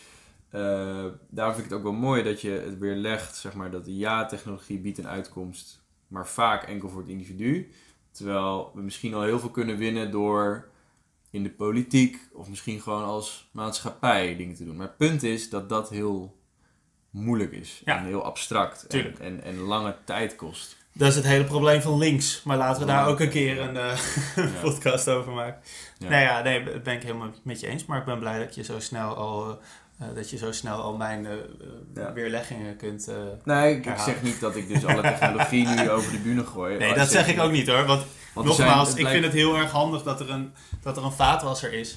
eh, 0.50 1.04
daarom 1.30 1.54
vind 1.54 1.66
ik 1.66 1.70
het 1.70 1.72
ook 1.72 1.82
wel 1.82 1.92
mooi 1.92 2.22
dat 2.22 2.40
je 2.40 2.50
het 2.50 2.78
weer 2.78 2.96
legt. 2.96 3.36
Zeg 3.36 3.54
maar, 3.54 3.70
dat 3.70 3.82
ja, 3.86 4.26
technologie 4.26 4.78
biedt 4.78 4.98
een 4.98 5.08
uitkomst. 5.08 5.78
Maar 6.08 6.26
vaak 6.26 6.62
enkel 6.62 6.88
voor 6.88 7.00
het 7.00 7.10
individu. 7.10 7.70
Terwijl 8.12 8.70
we 8.74 8.82
misschien 8.82 9.14
al 9.14 9.22
heel 9.22 9.38
veel 9.40 9.50
kunnen 9.50 9.76
winnen 9.76 10.10
door 10.10 10.68
in 11.30 11.42
de 11.42 11.50
politiek 11.50 12.18
of 12.32 12.48
misschien 12.48 12.80
gewoon 12.80 13.04
als 13.04 13.48
maatschappij 13.52 14.36
dingen 14.36 14.54
te 14.54 14.64
doen. 14.64 14.76
Maar 14.76 14.86
het 14.86 14.96
punt 14.96 15.22
is 15.22 15.50
dat 15.50 15.68
dat 15.68 15.90
heel 15.90 16.38
moeilijk 17.10 17.52
is 17.52 17.82
Ja. 17.84 17.98
en 17.98 18.04
heel 18.04 18.24
abstract 18.24 18.86
en, 18.86 19.18
en, 19.20 19.42
en 19.42 19.58
lange 19.58 19.96
tijd 20.04 20.36
kost. 20.36 20.76
Dat 20.92 21.08
is 21.08 21.14
het 21.16 21.24
hele 21.24 21.44
probleem 21.44 21.80
van 21.80 21.98
links. 21.98 22.42
Maar 22.42 22.56
laten 22.56 22.80
we 22.80 22.86
daar 22.86 23.06
ook 23.08 23.20
een 23.20 23.28
keer 23.30 23.60
een 23.60 23.76
eh, 23.76 23.98
Ja. 24.36 24.60
podcast 24.62 25.08
over 25.08 25.32
maken. 25.32 25.60
Ja. 25.98 26.08
Nou 26.08 26.22
ja, 26.22 26.42
nee, 26.42 26.64
dat 26.64 26.82
ben 26.82 26.94
ik 26.94 27.02
helemaal 27.02 27.30
met 27.42 27.60
je 27.60 27.66
eens. 27.66 27.84
Maar 27.86 27.98
ik 27.98 28.04
ben 28.04 28.18
blij 28.18 28.38
dat 28.38 28.54
je 28.54 28.62
zo 28.64 28.80
snel 28.80 29.14
al, 29.14 29.48
eh, 29.50 29.56
eh, 30.00 30.06
dat 30.14 30.30
je 30.30 30.36
zo 30.36 30.52
snel 30.52 30.80
al 30.80 30.96
mijn 30.96 31.26
eh, 31.26 31.32
Ja. 31.94 32.12
weerleggingen 32.12 32.76
kunt... 32.76 33.08
eh, 33.08 33.16
Nee, 33.44 33.76
ik, 33.76 33.94
zeg 33.98 34.22
niet 34.22 34.40
dat 34.40 34.56
ik 34.56 34.68
dus 34.68 34.84
alle 34.84 35.02
technologie 35.02 35.66
nu 35.68 35.90
over 35.96 36.12
de 36.12 36.18
bühne 36.18 36.46
gooi. 36.46 36.78
Nee, 36.78 36.94
dat 36.94 37.08
zeg 37.10 37.28
ik 37.28 37.40
ook 37.40 37.50
niet 37.52 37.66
hoor. 37.68 37.84
Want 37.86 38.02
Want 38.34 38.54
zijn- 38.54 38.68
nogmaals, 38.68 38.88
ik 38.90 38.94
lijkt- 38.94 39.10
vind 39.10 39.24
het 39.24 39.34
heel 39.34 39.56
erg 39.56 39.70
handig 39.70 40.02
dat 40.02 40.20
er 40.20 40.30
een, 40.30 40.52
dat 40.82 40.96
er 40.96 41.04
een 41.04 41.12
vaatwasser 41.12 41.72
is. 41.72 41.96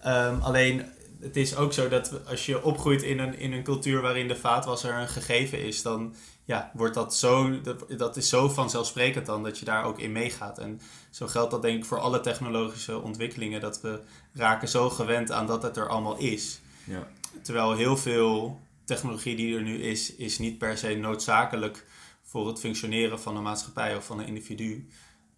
Ehm, 0.00 0.40
alleen, 0.40 0.84
het 1.20 1.36
is 1.36 1.56
ook 1.56 1.72
zo 1.72 1.88
dat 1.88 2.12
als 2.28 2.46
je 2.46 2.62
opgroeit 2.64 3.02
in 3.02 3.18
een, 3.18 3.38
in 3.38 3.52
een 3.52 3.62
cultuur 3.62 4.00
waarin 4.00 4.28
de 4.28 4.36
vaatwasser 4.36 4.94
een 4.94 5.08
gegeven 5.08 5.64
is, 5.64 5.82
dan 5.82 6.14
ja, 6.44 6.70
wordt 6.74 6.94
dat 6.94 7.14
zo, 7.14 7.60
dat, 7.60 7.84
dat 7.96 8.16
is 8.16 8.28
zo 8.28 8.48
vanzelfsprekend 8.48 9.26
dan 9.26 9.42
dat 9.42 9.58
je 9.58 9.64
daar 9.64 9.84
ook 9.84 9.98
in 9.98 10.12
meegaat. 10.12 10.58
En 10.58 10.80
zo 11.10 11.26
geldt 11.26 11.50
dat 11.50 11.62
denk 11.62 11.78
ik 11.78 11.84
voor 11.84 11.98
alle 11.98 12.20
technologische 12.20 12.98
ontwikkelingen, 13.02 13.60
dat 13.60 13.80
we 13.80 14.00
raken 14.34 14.68
zo 14.68 14.90
gewend 14.90 15.32
aan 15.32 15.46
dat 15.46 15.62
het 15.62 15.76
er 15.76 15.88
allemaal 15.88 16.16
is. 16.18 16.60
Ja. 16.84 17.06
Terwijl 17.42 17.74
heel 17.76 17.96
veel 17.96 18.60
technologie 18.84 19.36
die 19.36 19.56
er 19.56 19.62
nu 19.62 19.82
is, 19.82 20.14
is 20.14 20.38
niet 20.38 20.58
per 20.58 20.78
se 20.78 20.94
noodzakelijk 20.94 21.86
voor 22.22 22.46
het 22.48 22.58
functioneren 22.60 23.20
van 23.20 23.36
een 23.36 23.42
maatschappij 23.42 23.96
of 23.96 24.06
van 24.06 24.18
een 24.20 24.26
individu. 24.26 24.88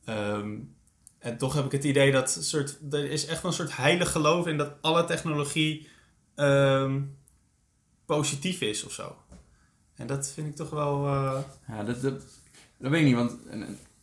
Ehm, 0.04 0.58
en 1.18 1.38
toch 1.38 1.54
heb 1.54 1.64
ik 1.64 1.72
het 1.72 1.84
idee 1.84 2.12
dat 2.12 2.30
soort, 2.40 2.78
er 2.90 3.10
is 3.10 3.26
echt 3.26 3.44
een 3.44 3.52
soort 3.52 3.76
heilig 3.76 4.10
geloof 4.12 4.46
in 4.46 4.56
dat 4.56 4.72
alle 4.80 5.04
technologie 5.04 5.88
ehm, 6.34 7.00
positief 8.06 8.60
is 8.60 8.84
of 8.84 8.92
zo. 8.92 9.16
En 9.94 10.06
dat 10.06 10.30
vind 10.34 10.48
ik 10.48 10.56
toch 10.56 10.70
wel. 10.70 11.06
eh, 11.06 11.38
Ja, 11.68 11.82
dat, 11.84 12.02
dat, 12.02 12.22
dat 12.78 12.90
weet 12.90 13.00
ik 13.00 13.06
niet, 13.06 13.14
want 13.14 13.36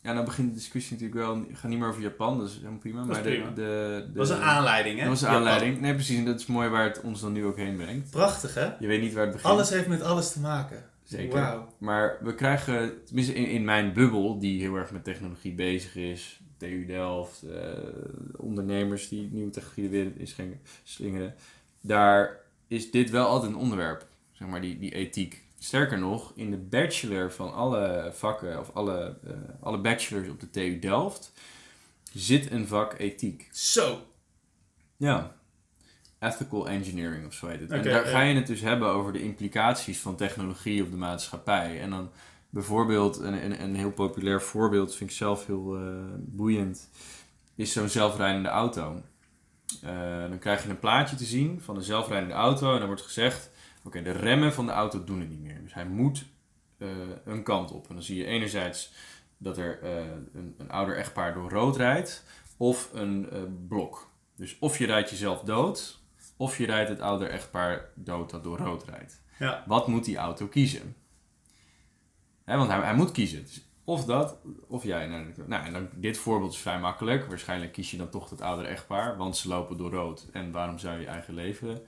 ja, 0.02 0.14
nou 0.14 0.26
begint 0.26 0.50
de 0.50 0.54
discussie 0.54 0.92
natuurlijk 0.92 1.20
wel, 1.20 1.36
het 1.36 1.58
gaat 1.58 1.70
niet 1.70 1.80
meer 1.80 1.88
over 1.88 2.02
Japan, 2.02 2.44
is 2.44 2.56
helemaal 2.56 2.78
prima. 2.78 2.98
Dat 2.98 3.08
maar 3.08 3.24
de. 3.24 3.30
De, 3.30 3.54
de, 3.54 4.04
dat 4.08 4.28
was 4.28 4.38
een 4.38 4.44
aanleiding, 4.44 4.96
hè? 4.96 5.02
Dat 5.02 5.10
was 5.12 5.22
Japan. 5.22 5.38
aanleiding. 5.38 5.80
Nee, 5.80 5.94
precies, 5.94 6.18
en 6.18 6.26
dat 6.26 6.40
is 6.40 6.46
mooi 6.46 6.70
waar 6.70 6.84
het 6.84 7.02
ons 7.02 7.22
dan 7.22 7.32
nu 7.32 7.46
ook 7.46 7.58
heen 7.58 7.76
brengt. 7.76 8.12
Prachtig, 8.12 8.54
hè? 8.54 8.70
Je 8.80 8.88
weet 8.88 9.02
niet 9.02 9.14
waar 9.14 9.24
het 9.24 9.32
begint. 9.32 9.54
Alles 9.54 9.70
heeft 9.70 9.88
met 9.88 10.02
alles 10.02 10.32
te 10.32 10.40
maken. 10.40 10.84
Zeker. 11.04 11.60
Maar 11.78 12.18
we 12.22 12.36
krijgen, 12.36 13.04
tenminste 13.06 13.34
in, 13.34 13.48
in 13.48 13.64
mijn 13.64 13.94
bubbel, 13.94 14.40
die 14.40 14.62
heel 14.62 14.76
erg 14.76 14.92
met 14.92 15.04
technologie 15.04 15.54
bezig 15.54 15.96
is, 15.96 16.42
TU 16.58 16.86
Delft, 16.86 17.44
eh, 17.44 17.72
ondernemers 18.38 19.10
die 19.10 19.30
nieuwe 19.32 19.50
technologie 19.50 19.84
de 19.84 19.90
wereld 19.90 20.16
in 20.18 20.58
slingeren, 20.84 21.36
daar 21.82 22.40
is 22.68 22.92
dit 22.92 23.10
wel 23.10 23.28
altijd 23.28 23.52
een 23.52 23.58
onderwerp, 23.58 24.06
zeg 24.40 24.48
maar, 24.48 24.62
die, 24.62 24.80
die 24.80 24.94
ethiek. 24.94 25.44
Sterker 25.60 26.00
nog, 26.00 26.32
in 26.36 26.52
de 26.52 26.58
bachelor 26.58 27.32
van 27.32 27.54
alle 27.54 28.12
vakken, 28.14 28.60
of 28.60 28.70
alle, 28.74 29.18
eh, 29.24 29.34
alle 29.62 29.78
bachelors 29.78 30.30
op 30.30 30.40
de 30.40 30.50
TU 30.50 30.80
Delft, 30.80 31.34
zit 32.14 32.52
een 32.52 32.68
vak 32.68 33.00
ethiek. 33.00 33.50
Zo. 33.52 34.02
Ja. 34.98 35.36
Ethical 36.20 36.70
engineering 36.70 37.26
of 37.26 37.34
zo 37.34 37.48
heet 37.48 37.60
het. 37.60 37.72
En 37.72 37.84
daar 37.84 38.06
ja. 38.06 38.12
ga 38.12 38.22
je 38.22 38.36
het 38.36 38.48
dus 38.48 38.62
hebben 38.62 38.88
over 38.88 39.14
de 39.14 39.24
implicaties 39.24 40.00
van 40.00 40.16
technologie 40.16 40.84
op 40.84 40.92
de 40.92 40.98
maatschappij. 40.98 41.82
En 41.82 41.90
dan 41.90 42.12
bijvoorbeeld, 42.50 43.18
een, 43.18 43.46
een, 43.46 43.64
een 43.64 43.76
heel 43.76 43.92
populair 43.92 44.42
voorbeeld, 44.42 44.96
vind 44.96 45.10
ik 45.10 45.16
zelf 45.16 45.46
heel 45.46 45.76
eh, 45.78 45.84
boeiend, 46.18 46.90
is 47.56 47.72
zo'n 47.72 47.90
zelfrijdende 47.90 48.50
auto. 48.50 49.02
Eh, 49.82 50.30
dan 50.30 50.40
krijg 50.40 50.64
je 50.64 50.70
een 50.70 50.80
plaatje 50.80 51.16
te 51.16 51.26
zien 51.26 51.62
van 51.62 51.76
een 51.76 51.84
zelfrijdende 51.84 52.36
auto 52.36 52.74
en 52.74 52.78
dan 52.78 52.88
wordt 52.88 53.02
gezegd, 53.02 53.50
oké, 53.84 54.02
de 54.02 54.12
remmen 54.12 54.54
van 54.54 54.66
de 54.66 54.72
auto 54.72 55.04
doen 55.04 55.20
het 55.20 55.30
niet 55.30 55.42
meer. 55.42 55.62
Dus 55.62 55.74
hij 55.74 55.86
moet 55.86 56.26
eh, 56.78 56.88
een 57.26 57.44
kant 57.44 57.72
op. 57.72 57.88
En 57.88 57.94
dan 57.94 58.04
zie 58.04 58.18
je 58.18 58.26
enerzijds 58.26 58.94
dat 59.38 59.58
er 59.58 59.82
eh, 59.82 59.96
een, 60.34 60.56
een 60.58 60.72
ouder 60.72 60.98
echtpaar 60.98 61.34
door 61.34 61.50
rood 61.50 61.78
rijdt 61.78 62.26
of 62.58 62.90
een 62.94 63.30
eh, 63.30 63.42
blok. 63.68 64.12
Dus 64.36 64.60
of 64.60 64.78
je 64.78 64.86
rijdt 64.86 65.10
jezelf 65.10 65.42
dood, 65.42 66.00
of 66.38 66.58
je 66.58 66.66
rijdt 66.66 66.90
het 66.90 67.00
ouder 67.00 67.30
echtpaar 67.30 67.90
dood 67.96 68.30
dat 68.30 68.44
door 68.44 68.58
rood 68.58 68.84
rijdt. 68.84 69.22
Ja. 69.40 69.64
Wat 69.68 69.88
moet 69.88 70.06
die 70.06 70.18
auto 70.18 70.48
kiezen? 70.48 70.96
Want 72.46 72.70
hij, 72.70 72.80
hij 72.80 72.96
moet 72.96 73.12
kiezen. 73.12 73.42
Dus 73.42 73.70
of 73.84 74.06
dat, 74.06 74.38
of 74.68 74.84
jij. 74.84 75.08
Nou, 75.08 75.34
nou, 75.46 75.66
en 75.66 75.74
dan, 75.74 75.90
dit 75.96 76.18
voorbeeld 76.18 76.54
is 76.54 76.60
vrij 76.60 76.80
makkelijk. 76.80 77.26
Waarschijnlijk 77.26 77.72
kies 77.72 77.92
je 77.92 77.98
dan 77.98 78.10
toch 78.10 78.30
het 78.30 78.42
oudere 78.42 78.68
echtpaar, 78.68 79.18
want 79.18 79.38
ze 79.38 79.48
lopen 79.48 79.78
door 79.78 79.92
rood. 79.92 80.28
En 80.32 80.52
waarom 80.52 80.78
zou 80.78 81.00
je 81.00 81.06
eigen 81.06 81.34
leven 81.34 81.82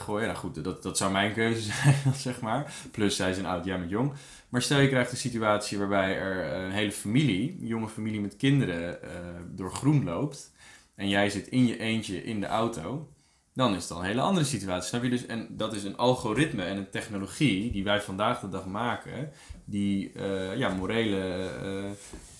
gooien? 0.00 0.26
Nou 0.26 0.38
goed, 0.38 0.64
dat, 0.64 0.82
dat 0.82 0.96
zou 0.96 1.12
mijn 1.12 1.32
keuze 1.32 1.60
zijn, 1.72 2.14
zeg 2.14 2.40
maar. 2.40 2.74
Plus 2.90 3.16
zij 3.16 3.32
zijn 3.32 3.46
oud, 3.46 3.64
jij 3.64 3.78
bent 3.78 3.90
jong. 3.90 4.12
Maar 4.48 4.62
stel 4.62 4.80
je 4.80 4.88
krijgt 4.88 5.10
een 5.10 5.16
situatie 5.16 5.78
waarbij 5.78 6.16
er 6.16 6.64
een 6.64 6.70
hele 6.70 6.92
familie, 6.92 7.56
een 7.60 7.66
jonge 7.66 7.88
familie 7.88 8.20
met 8.20 8.36
kinderen, 8.36 9.02
eh, 9.02 9.10
door 9.54 9.72
groen 9.72 10.04
loopt. 10.04 10.52
En 10.94 11.08
jij 11.08 11.30
zit 11.30 11.48
in 11.48 11.66
je 11.66 11.78
eentje 11.78 12.24
in 12.24 12.40
de 12.40 12.46
auto. 12.46 13.08
Dan 13.54 13.74
is 13.74 13.88
het 13.88 13.98
een 13.98 14.04
hele 14.04 14.20
andere 14.20 14.46
situatie. 14.46 14.88
Snap 14.88 15.02
je 15.02 15.10
dus? 15.10 15.26
En 15.26 15.46
dat 15.50 15.74
is 15.74 15.84
een 15.84 15.96
algoritme 15.96 16.62
en 16.62 16.76
een 16.76 16.90
technologie 16.90 17.72
die 17.72 17.84
wij 17.84 18.00
vandaag 18.00 18.40
de 18.40 18.48
dag 18.48 18.66
maken. 18.66 19.30
Die 19.64 20.12
eh, 20.12 20.56
ja, 20.56 20.68
morele 20.68 21.50
eh, 21.62 21.90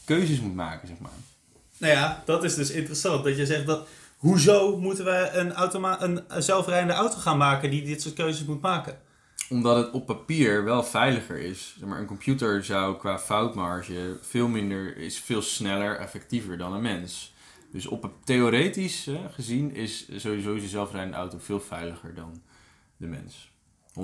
keuzes 0.04 0.40
moet 0.40 0.54
maken, 0.54 0.88
zeg 0.88 0.98
maar. 0.98 1.10
Nou 1.78 1.92
ja, 1.92 2.22
dat 2.24 2.44
is 2.44 2.54
dus 2.54 2.70
interessant. 2.70 3.24
Dat 3.24 3.36
je 3.36 3.46
zegt 3.46 3.66
dat. 3.66 3.88
Hoezo 4.16 4.76
moeten 4.78 5.04
we 5.04 5.30
een, 5.32 5.52
automa 5.52 6.02
een 6.02 6.24
zelfrijdende 6.38 6.92
auto 6.94 7.16
gaan 7.18 7.38
maken 7.38 7.70
die 7.70 7.84
dit 7.84 8.02
soort 8.02 8.14
keuzes 8.14 8.46
moet 8.46 8.60
maken? 8.60 8.98
Omdat 9.48 9.76
het 9.76 9.90
op 9.90 10.06
papier 10.06 10.64
wel 10.64 10.82
veiliger 10.84 11.38
is. 11.38 11.74
Zeg 11.78 11.88
maar, 11.88 11.98
een 11.98 12.06
computer 12.06 12.64
zou 12.64 12.96
qua 12.96 13.18
foutmarge 13.18 14.18
veel 14.22 14.48
minder, 14.48 14.96
is 14.96 15.18
veel 15.20 15.42
sneller, 15.42 15.96
effectiever 15.98 16.58
dan 16.58 16.72
een 16.72 16.82
mens. 16.82 17.34
Dus 17.72 17.86
op 17.86 18.10
theoretisch 18.24 19.08
gezien 19.34 19.74
is 19.74 20.06
sowieso 20.16 20.54
je 20.54 20.68
zelfrijdende 20.68 21.16
auto 21.16 21.38
veel 21.40 21.60
veiliger 21.60 22.14
dan 22.14 22.42
de 22.96 23.06
mens. 23.06 23.50
100%. 24.00 24.02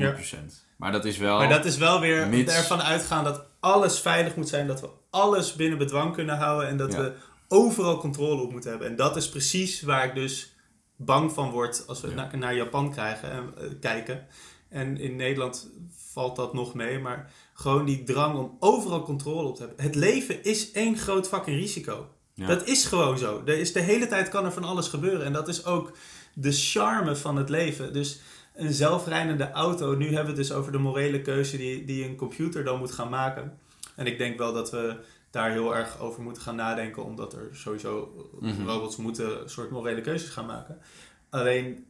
Maar 0.76 0.92
dat 0.92 1.04
is 1.04 1.16
wel... 1.16 1.38
Maar 1.38 1.48
dat 1.48 1.64
is 1.64 1.76
wel 1.76 2.00
weer 2.00 2.28
Mits- 2.28 2.54
ervan 2.56 2.82
uitgaan 2.82 3.24
dat 3.24 3.44
alles 3.60 4.00
veilig 4.00 4.36
moet 4.36 4.48
zijn, 4.48 4.66
dat 4.66 4.80
we 4.80 4.88
alles 5.10 5.54
binnen 5.54 5.78
bedwang 5.78 6.14
kunnen 6.14 6.36
houden 6.36 6.68
en 6.68 6.76
dat 6.76 6.92
Ja. 6.92 6.98
we 7.00 7.12
overal 7.52 7.98
controle 7.98 8.42
op 8.42 8.52
moeten 8.52 8.70
hebben. 8.70 8.88
En 8.88 8.96
dat 8.96 9.16
is 9.16 9.28
precies 9.28 9.82
waar 9.82 10.04
ik 10.04 10.14
dus 10.14 10.54
bang 10.96 11.32
van 11.32 11.50
word 11.50 11.84
als 11.86 12.00
we 12.00 12.08
Ja. 12.08 12.14
naar, 12.14 12.38
naar 12.38 12.54
Japan 12.54 12.90
krijgen, 12.90 13.30
en, 13.30 13.52
eh, 13.56 13.64
kijken. 13.80 14.26
En 14.68 14.96
in 14.98 15.16
Nederland 15.16 15.70
valt 16.12 16.36
dat 16.36 16.54
nog 16.54 16.74
mee, 16.74 16.98
maar 16.98 17.32
gewoon 17.54 17.84
die 17.84 18.02
drang 18.04 18.38
om 18.38 18.56
overal 18.60 19.02
controle 19.02 19.48
op 19.48 19.56
te 19.56 19.62
hebben. 19.66 19.84
Het 19.84 19.94
leven 19.94 20.44
is 20.44 20.70
één 20.72 20.96
groot 20.98 21.28
fucking 21.28 21.56
risico. 21.58 22.08
Ja. 22.34 22.46
Dat 22.46 22.66
is 22.66 22.84
gewoon 22.84 23.18
zo. 23.18 23.42
Er 23.44 23.58
is 23.58 23.72
de 23.72 23.80
hele 23.80 24.06
tijd 24.06 24.28
kan 24.28 24.44
er 24.44 24.52
van 24.52 24.64
alles 24.64 24.88
gebeuren. 24.88 25.26
En 25.26 25.32
dat 25.32 25.48
is 25.48 25.64
ook 25.64 25.92
de 26.34 26.52
charme 26.52 27.16
van 27.16 27.36
het 27.36 27.48
leven. 27.48 27.92
Dus 27.92 28.20
een 28.54 28.72
zelfrijdende 28.72 29.50
auto. 29.50 29.94
Nu 29.94 30.04
hebben 30.04 30.34
we 30.34 30.40
het 30.40 30.48
dus 30.48 30.52
over 30.52 30.72
de 30.72 30.78
morele 30.78 31.22
keuze 31.22 31.56
die, 31.56 31.84
die 31.84 32.04
een 32.04 32.16
computer 32.16 32.64
dan 32.64 32.78
moet 32.78 32.92
gaan 32.92 33.08
maken. 33.10 33.58
En 33.96 34.06
ik 34.06 34.18
denk 34.18 34.38
wel 34.38 34.52
dat 34.52 34.70
we 34.70 34.96
daar 35.32 35.50
heel 35.50 35.76
erg 35.76 35.98
over 35.98 36.22
moeten 36.22 36.42
gaan 36.42 36.56
nadenken. 36.56 37.04
Omdat 37.04 37.32
er 37.32 37.48
sowieso 37.52 38.12
Mhm. 38.40 38.64
robots 38.66 38.96
moeten 38.96 39.42
een 39.42 39.48
soort 39.50 39.70
morele 39.70 40.00
keuzes 40.00 40.28
gaan 40.30 40.46
maken. 40.46 40.78
Alleen, 41.30 41.86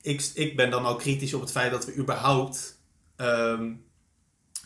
ik, 0.00 0.30
ik 0.34 0.56
ben 0.56 0.70
dan 0.70 0.84
al 0.84 0.96
kritisch 0.96 1.34
op 1.34 1.40
het 1.40 1.50
feit 1.50 1.70
dat 1.70 1.84
we 1.84 1.96
überhaupt 1.96 2.78
ehm, 3.16 3.72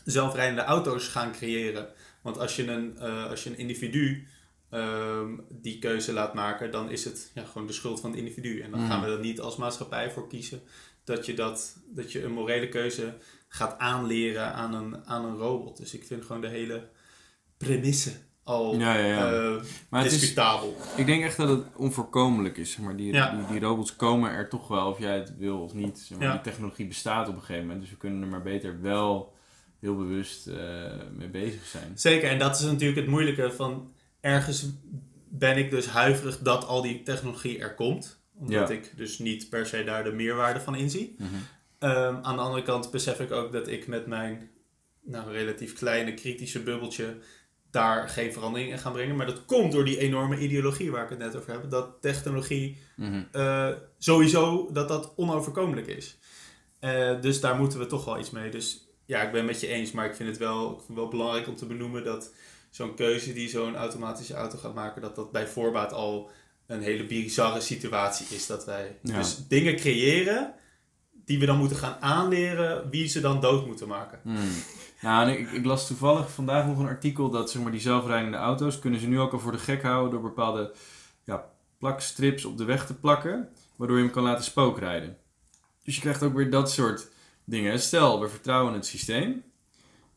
zelfrijdende 0.05 0.63
auto's 0.63 1.09
gaan 1.09 1.33
creëren. 1.33 1.89
Want 2.23 2.39
als 2.39 2.57
je 2.57 2.67
een, 2.67 2.99
eh, 2.99 3.27
als 3.31 3.45
je 3.45 3.51
een 3.51 3.59
individu 3.59 4.27
ehm, 4.71 5.33
die 5.51 5.79
keuze 5.79 6.13
laat 6.13 6.35
maken, 6.35 6.71
dan 6.71 6.91
is 6.91 7.05
het 7.05 7.31
ja, 7.35 7.45
gewoon 7.45 7.67
de 7.67 7.73
schuld 7.73 8.01
van 8.01 8.11
het 8.11 8.19
individu. 8.19 8.61
En 8.61 8.71
dan 8.71 8.81
Mhm. 8.81 8.89
gaan 8.91 9.01
we 9.01 9.07
er 9.07 9.19
niet 9.21 9.41
als 9.41 9.57
maatschappij 9.57 10.11
voor 10.11 10.29
kiezen 10.29 10.63
dat 11.05 11.27
je, 11.27 11.35
dat, 11.35 11.77
dat 11.87 12.13
je 12.13 12.23
een 12.25 12.33
morele 12.33 12.69
keuze 12.69 13.17
gaat 13.49 13.79
aanleren 13.79 14.53
aan 14.55 14.75
een, 14.75 15.07
aan 15.07 15.25
een 15.25 15.37
robot. 15.37 15.77
Dus 15.77 15.95
ik 15.95 16.05
vind 16.05 16.25
gewoon 16.25 16.41
de 16.41 16.49
hele 16.49 16.89
premisse 17.57 18.13
al 18.43 18.79
Ja, 18.79 18.95
ja, 18.97 19.07
ja. 19.07 19.33
eh, 19.33 19.63
maar 19.89 20.03
het 20.03 20.13
is, 20.13 20.21
discutabel. 20.21 20.77
ik 20.97 21.07
denk 21.07 21.25
echt 21.25 21.37
dat 21.37 21.49
het 21.49 21.63
onvoorkomelijk 21.77 22.57
is. 22.57 22.71
Zeg 22.73 22.85
maar. 22.85 22.97
die, 22.97 23.13
die, 23.13 23.23
die 23.51 23.61
robots 23.61 23.97
komen 23.97 24.31
er 24.31 24.49
toch 24.49 24.69
wel, 24.69 24.89
of 24.91 24.99
jij 24.99 25.15
het 25.19 25.37
wil 25.39 25.63
of 25.63 25.75
niet. 25.75 25.99
Zeg 25.99 26.19
maar. 26.19 26.33
Die 26.33 26.41
technologie 26.41 26.87
bestaat 26.87 27.29
op 27.29 27.35
een 27.35 27.41
gegeven 27.41 27.63
moment. 27.63 27.81
Dus 27.81 27.91
we 27.91 27.97
kunnen 27.97 28.23
er 28.23 28.29
maar 28.29 28.43
beter 28.43 28.81
wel 28.81 29.33
heel 29.81 29.97
bewust 29.97 30.47
eh, 30.47 30.57
mee 31.17 31.29
bezig 31.29 31.65
zijn. 31.67 31.93
Zeker, 31.95 32.29
en 32.31 32.39
dat 32.39 32.55
is 32.59 32.63
natuurlijk 32.65 33.01
het 33.01 33.09
moeilijke 33.09 33.53
van 33.53 33.93
ergens 34.21 34.67
ben 35.29 35.57
ik 35.59 35.71
dus 35.71 35.87
huiverig 35.87 36.39
dat 36.39 36.67
al 36.67 36.83
die 36.83 37.03
technologie 37.03 37.59
er 37.59 37.75
komt. 37.75 38.23
Omdat 38.39 38.69
Ja. 38.69 38.75
ik 38.75 38.93
dus 38.97 39.19
niet 39.19 39.49
per 39.49 39.67
se 39.67 39.85
daar 39.85 40.05
de 40.05 40.13
meerwaarde 40.13 40.61
van 40.61 40.75
inzie. 40.77 41.17
Ehm, 41.79 42.17
aan 42.23 42.37
de 42.37 42.43
andere 42.43 42.63
kant 42.63 42.91
besef 42.91 43.21
ik 43.21 43.33
ook 43.33 43.53
dat 43.53 43.69
ik 43.69 43.87
met 43.87 44.07
mijn 44.07 44.51
nou, 45.03 45.31
relatief 45.33 45.73
kleine 45.73 46.15
kritische 46.15 46.63
bubbeltje 46.63 47.17
daar 47.75 48.09
geen 48.09 48.33
verandering 48.33 48.71
in 48.71 48.79
gaan 48.79 48.93
brengen. 48.93 49.17
Maar 49.17 49.27
dat 49.27 49.45
komt 49.45 49.73
door 49.73 49.85
die 49.85 49.99
enorme 49.99 50.39
ideologie 50.39 50.91
waar 50.91 51.03
ik 51.05 51.11
het 51.11 51.19
net 51.19 51.37
over 51.37 51.53
heb. 51.53 51.71
Dat 51.71 51.89
technologie 52.01 52.79
Mhm. 52.97 53.23
eh, 53.33 53.69
sowieso 53.99 54.69
dat 54.73 54.89
dat 54.89 55.13
onoverkomelijk 55.17 55.87
is. 55.87 56.19
Eh, 56.81 57.21
dus 57.21 57.41
daar 57.41 57.57
moeten 57.57 57.79
we 57.79 57.87
toch 57.87 58.05
wel 58.05 58.19
iets 58.19 58.31
mee. 58.31 58.51
Dus 58.51 58.89
ja, 59.07 59.23
ik 59.23 59.31
ben 59.31 59.41
het 59.41 59.51
met 59.51 59.61
je 59.61 59.67
eens, 59.67 59.93
maar 59.93 60.07
ik 60.07 60.15
vind 60.15 60.29
het 60.29 60.39
wel, 60.39 60.65
ik 60.71 60.77
vind 60.77 60.89
het 60.89 60.97
wel 60.97 61.09
belangrijk 61.09 61.47
om 61.49 61.57
te 61.57 61.67
benoemen 61.67 62.05
dat 62.05 62.33
zo'n 62.71 62.95
keuze 62.95 63.33
die 63.33 63.49
zo'n 63.49 63.77
automatische 63.77 64.35
auto 64.35 64.59
gaat 64.59 64.75
maken, 64.75 65.03
dat 65.03 65.17
dat 65.17 65.33
bij 65.33 65.47
voorbaat 65.47 65.93
al 65.93 66.31
een 66.67 66.83
hele 66.83 67.07
bizarre 67.07 67.61
situatie 67.61 68.27
is. 68.37 68.47
Dat 68.47 68.65
wij 68.65 68.99
Ja. 69.03 69.17
dus 69.19 69.47
dingen 69.49 69.77
creëren 69.77 70.55
die 71.25 71.39
we 71.39 71.47
dan 71.47 71.59
moeten 71.59 71.77
gaan 71.77 71.97
aanleren 72.01 72.91
wie 72.91 73.09
ze 73.09 73.21
dan 73.21 73.41
dood 73.41 73.67
moeten 73.67 73.89
maken. 73.89 74.21
Hmm. 74.23 74.51
Nou, 75.05 75.31
ik, 75.31 75.51
ik 75.51 75.65
las 75.65 75.87
toevallig 75.87 76.31
vandaag 76.31 76.67
nog 76.67 76.79
een 76.79 76.87
artikel 76.87 77.31
dat 77.31 77.51
zeg 77.51 77.63
maar, 77.63 77.73
die 77.73 77.81
zelfrijdende 77.81 78.37
auto's 78.37 78.79
kunnen 78.79 79.01
ze 79.01 79.07
nu 79.07 79.21
ook 79.21 79.33
al 79.33 79.39
voor 79.39 79.53
de 79.53 79.59
gek 79.59 79.83
houden 79.83 80.11
door 80.11 80.21
bepaalde 80.21 80.73
ja, 81.25 81.45
plakstrips 81.79 82.45
op 82.45 82.59
de 82.59 82.65
weg 82.65 82.87
te 82.87 82.95
plakken, 82.95 83.49
waardoor 83.77 83.97
je 83.97 84.03
hem 84.03 84.13
kan 84.13 84.23
laten 84.23 84.45
spookrijden. 84.45 85.17
Dus 85.83 85.95
je 85.95 86.01
krijgt 86.01 86.23
ook 86.23 86.35
weer 86.35 86.51
dat 86.51 86.71
soort 86.71 87.09
dingen. 87.45 87.81
Stel, 87.81 88.21
we 88.21 88.29
vertrouwen 88.29 88.75
het 88.75 88.87
systeem 88.87 89.43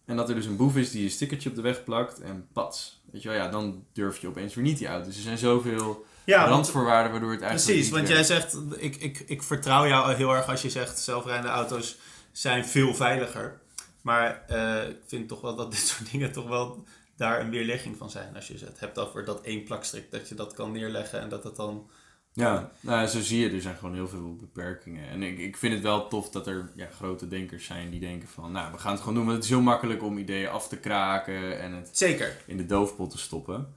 en 0.06 0.16
dat 0.16 0.30
er 0.30 0.36
dus 0.36 0.46
een 0.46 0.56
boef 0.56 0.78
is 0.78 0.92
die 0.92 1.04
een 1.04 1.10
stickertje 1.10 1.50
op 1.50 1.56
de 1.56 1.62
weg 1.62 1.84
plakt 1.84 2.20
en 2.20 2.48
pats. 2.54 3.02
Weet 3.12 3.22
je 3.22 3.30
wel, 3.30 3.38
ja, 3.38 3.48
dan 3.48 3.86
durf 3.94 4.18
je 4.18 4.28
opeens 4.28 4.56
weer 4.56 4.64
niet 4.64 4.78
die 4.78 4.88
auto. 4.88 5.06
Dus 5.06 5.16
er 5.16 5.22
zijn 5.22 5.38
zoveel 5.38 6.06
Ja, 6.24 6.48
randvoorwaarden 6.48 7.12
waardoor 7.12 7.32
het 7.32 7.42
eigenlijk 7.42 7.72
Precies, 7.72 7.94
want 7.94 8.08
jij 8.08 8.24
zegt, 8.24 8.58
ik, 8.78 8.96
ik, 8.96 9.20
ik 9.20 9.44
vertrouw 9.44 9.88
jou 9.88 10.14
heel 10.14 10.36
erg 10.36 10.48
als 10.48 10.62
je 10.62 10.70
zegt 10.70 11.00
zelfrijdende 11.00 11.52
auto's 11.52 11.98
zijn 12.32 12.66
veel 12.66 12.94
veiliger. 12.94 13.60
Maar 14.08 14.44
eh, 14.48 14.90
ik 14.90 14.98
vind 15.06 15.28
toch 15.28 15.42
wel 15.42 15.56
dat 15.56 15.72
dit 15.72 15.80
soort 15.88 16.12
dingen 16.12 16.32
toch 16.32 16.48
wel 16.48 16.84
daar 17.16 17.40
een 17.40 17.50
weerlegging 17.50 17.98
van 17.98 18.10
zijn. 18.10 18.36
Als 18.36 18.48
je 18.48 18.58
het 18.66 18.80
hebt 18.80 19.00
over 19.00 19.26
dat 19.26 19.42
één 19.42 19.64
plakstrik, 19.64 20.12
dat 20.12 20.30
je 20.30 20.36
dat 20.36 20.54
kan 20.54 20.72
neerleggen 20.72 21.20
en 21.20 21.30
dat 21.30 21.44
het 21.44 21.56
dan... 21.56 21.90
Ja, 22.34 22.72
nou, 22.80 23.08
zo 23.08 23.22
zie 23.22 23.40
je, 23.40 23.50
er 23.56 23.62
zijn 23.62 23.76
gewoon 23.76 23.94
heel 23.94 24.08
veel 24.08 24.36
beperkingen. 24.36 25.10
En 25.10 25.24
ik, 25.24 25.38
ik 25.38 25.58
vind 25.58 25.74
het 25.74 25.84
wel 25.84 26.08
tof 26.08 26.30
dat 26.30 26.48
er 26.48 26.72
ja, 26.76 26.88
grote 26.88 27.28
denkers 27.28 27.66
zijn 27.66 27.90
die 27.90 28.00
denken 28.00 28.28
van, 28.28 28.52
nou, 28.52 28.72
we 28.72 28.78
gaan 28.78 28.92
het 28.92 29.00
gewoon 29.00 29.16
doen. 29.16 29.24
Want 29.26 29.36
het 29.36 29.44
is 29.46 29.50
heel 29.52 29.62
makkelijk 29.62 30.04
om 30.04 30.18
ideeën 30.18 30.50
af 30.50 30.68
te 30.68 30.78
kraken 30.78 31.60
en 31.60 31.74
het 31.74 31.98
Zeker. 31.98 32.38
in 32.46 32.58
de 32.58 32.66
doofpot 32.66 33.10
te 33.12 33.18
stoppen. 33.18 33.76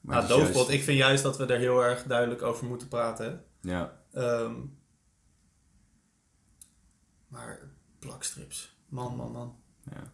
Maar 0.00 0.16
Nou, 0.16 0.28
doofpot, 0.28 0.54
juist- 0.54 0.70
ik 0.70 0.82
vind 0.82 0.98
juist 0.98 1.22
dat 1.22 1.36
we 1.36 1.44
daar 1.46 1.58
heel 1.58 1.84
erg 1.84 2.02
duidelijk 2.02 2.42
over 2.42 2.66
moeten 2.66 2.88
praten. 2.88 3.44
Ja, 3.60 3.98
Ehm, 4.12 4.54
maar 7.28 7.60
plakstrips, 7.98 8.76
man, 8.88 9.16
man, 9.16 9.32
man. 9.32 9.58
Ja. 9.84 10.12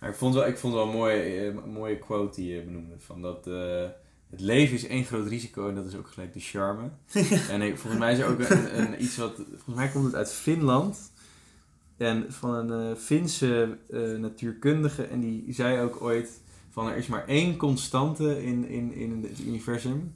Maar 0.00 0.08
ik 0.08 0.16
vond 0.16 0.34
wel, 0.34 0.46
ik 0.46 0.58
vond 0.58 0.74
wel 0.74 0.82
een 0.82 0.96
mooie, 0.96 1.22
eh, 1.22 1.44
een 1.44 1.70
mooie 1.70 1.98
quote 1.98 2.40
die 2.40 2.54
je 2.54 2.62
benoemde. 2.62 2.94
Van 2.98 3.22
dat 3.22 3.46
eh, 3.46 3.84
het 4.30 4.40
leven 4.40 4.74
is 4.74 4.86
één 4.86 5.04
groot 5.04 5.26
risico 5.26 5.68
en 5.68 5.74
dat 5.74 5.86
is 5.86 5.94
ook 5.94 6.08
gelijk 6.08 6.32
de 6.32 6.40
charme. 6.40 6.90
en 7.50 7.62
ik, 7.62 7.78
volgens 7.78 8.02
mij 8.02 8.12
is 8.12 8.18
er 8.18 8.28
ook 8.28 8.38
een, 8.38 8.78
een, 8.80 9.02
iets 9.02 9.16
wat, 9.16 9.34
volgens 9.34 9.76
mij 9.76 9.88
komt 9.88 10.04
het 10.04 10.14
uit 10.14 10.32
Finland. 10.32 11.12
En 11.96 12.26
van 12.28 12.54
een 12.54 12.90
eh, 12.90 12.96
Finse 12.96 13.78
natuurkundige. 14.18 15.02
En 15.02 15.20
die 15.20 15.44
zei 15.48 15.80
ook 15.80 16.02
ooit 16.02 16.40
van 16.70 16.88
er 16.88 16.96
is 16.96 17.06
maar 17.06 17.26
één 17.26 17.56
constante 17.56 18.44
in, 18.44 18.68
in, 18.68 18.94
in 18.94 19.26
het 19.28 19.38
universum. 19.38 20.14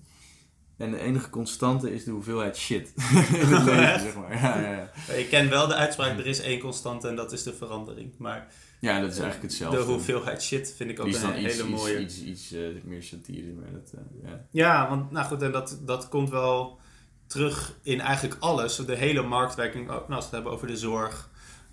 En 0.77 0.91
de 0.91 0.99
enige 0.99 1.31
constante 1.31 1.95
is 1.95 2.05
de 2.05 2.11
hoeveelheid 2.11 2.57
shit 2.57 2.93
in 3.33 3.47
het 3.47 3.65
leven, 3.75 4.01
zeg 4.01 4.15
maar. 4.15 4.35
Ja, 4.35 4.61
ja, 4.61 4.71
ja. 4.71 5.15
Ik 5.15 5.29
ken 5.29 5.49
wel 5.49 5.67
de 5.67 5.75
uitspraak, 5.75 6.19
er 6.19 6.27
is 6.27 6.41
één 6.41 6.61
constante 6.61 7.09
en 7.09 7.17
dat 7.17 7.33
is 7.33 7.43
de 7.43 7.55
verandering. 7.55 8.13
Maar 8.19 8.53
ja, 8.81 9.01
dat 9.01 9.11
is 9.11 9.19
eigenlijk 9.19 9.43
hetzelfde. 9.43 9.79
de 9.79 9.85
hoeveelheid 9.85 10.43
shit 10.43 10.75
vind 10.77 10.91
ik 10.91 11.01
ook 11.01 11.07
een 11.07 11.13
iets, 11.13 11.23
hele 11.23 11.49
iets, 11.49 11.63
mooie. 11.63 12.01
iets, 12.01 12.23
iets, 12.23 12.53
eh, 12.53 12.61
meer 12.85 13.03
satire, 13.03 13.53
maar 13.53 13.73
dat, 13.73 13.93
eh, 13.95 14.31
ja. 14.31 14.47
Ja, 14.51 14.89
want 14.89 15.11
nou 15.11 15.27
goed, 15.27 15.43
en 15.43 15.53
dat, 15.53 15.79
dat 15.85 16.09
komt 16.09 16.31
wel 16.31 16.79
terug 17.27 17.75
in 17.83 18.01
eigenlijk 18.01 18.41
alles. 18.41 18.77
De 18.77 18.95
hele 18.95 19.23
marktwerking, 19.23 19.91
ook 19.91 20.09
nou, 20.09 20.13
als 20.13 20.19
we 20.19 20.25
het 20.25 20.31
hebben 20.31 20.53
over 20.53 20.67
de 20.67 20.77
zorg. 20.77 21.29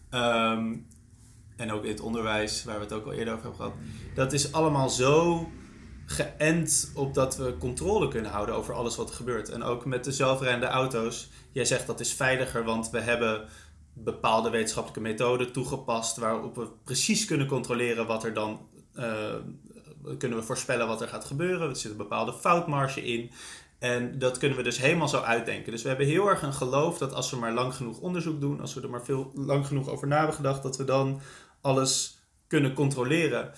ehm, 0.09 0.75
en 1.55 1.71
ook 1.71 1.83
in 1.83 1.89
het 1.89 1.99
onderwijs, 1.99 2.63
waar 2.63 2.75
we 2.75 2.81
het 2.81 2.93
ook 2.93 3.05
al 3.05 3.11
eerder 3.13 3.33
over 3.33 3.45
hebben 3.45 3.65
gehad. 3.65 3.77
Dat 4.15 4.33
is 4.33 4.51
allemaal 4.51 4.89
zo 4.89 5.47
geënt 6.05 6.91
op 6.95 7.13
dat 7.13 7.37
we 7.37 7.55
controle 7.59 8.07
kunnen 8.07 8.31
houden 8.31 8.55
over 8.55 8.73
alles 8.73 8.95
wat 8.95 9.09
er 9.09 9.15
gebeurt. 9.15 9.49
En 9.49 9.63
ook 9.63 9.85
met 9.85 10.03
de 10.03 10.11
zelfrijdende 10.11 10.65
auto's. 10.65 11.29
Jij 11.51 11.65
zegt 11.65 11.87
dat 11.87 11.99
is 11.99 12.13
veiliger, 12.13 12.63
want 12.63 12.89
we 12.89 12.99
hebben 12.99 13.45
bepaalde 14.03 14.49
wetenschappelijke 14.49 15.09
methoden 15.09 15.51
toegepast 15.51 16.17
waarop 16.17 16.55
we 16.55 16.67
precies 16.83 17.25
kunnen 17.25 17.47
controleren 17.47 18.07
wat 18.07 18.23
er 18.23 18.33
dan 18.33 18.59
eh, 18.93 19.35
kunnen 20.17 20.37
we 20.37 20.43
voorspellen 20.43 20.87
wat 20.87 21.01
er 21.01 21.07
gaat 21.07 21.25
gebeuren. 21.25 21.69
Er 21.69 21.75
zit 21.75 21.91
een 21.91 21.97
bepaalde 21.97 22.33
foutmarge 22.33 23.05
in. 23.05 23.31
En 23.79 24.19
dat 24.19 24.37
kunnen 24.37 24.57
we 24.57 24.63
dus 24.63 24.77
helemaal 24.77 25.07
zo 25.07 25.19
uitdenken. 25.19 25.71
Dus 25.71 25.81
we 25.81 25.87
hebben 25.87 26.07
heel 26.07 26.27
erg 26.29 26.41
een 26.41 26.53
geloof 26.53 26.97
dat 26.97 27.13
als 27.13 27.29
we 27.29 27.37
maar 27.37 27.53
lang 27.53 27.75
genoeg 27.75 27.99
onderzoek 27.99 28.41
doen, 28.41 28.61
als 28.61 28.73
we 28.73 28.81
er 28.81 28.89
maar 28.89 29.05
veel 29.05 29.31
lang 29.35 29.67
genoeg 29.67 29.89
over 29.89 30.07
na 30.07 30.17
hebben 30.17 30.35
gedacht, 30.35 30.63
dat 30.63 30.77
we 30.77 30.83
dan 30.83 31.21
alles 31.61 32.19
kunnen 32.47 32.73
controleren. 32.73 33.51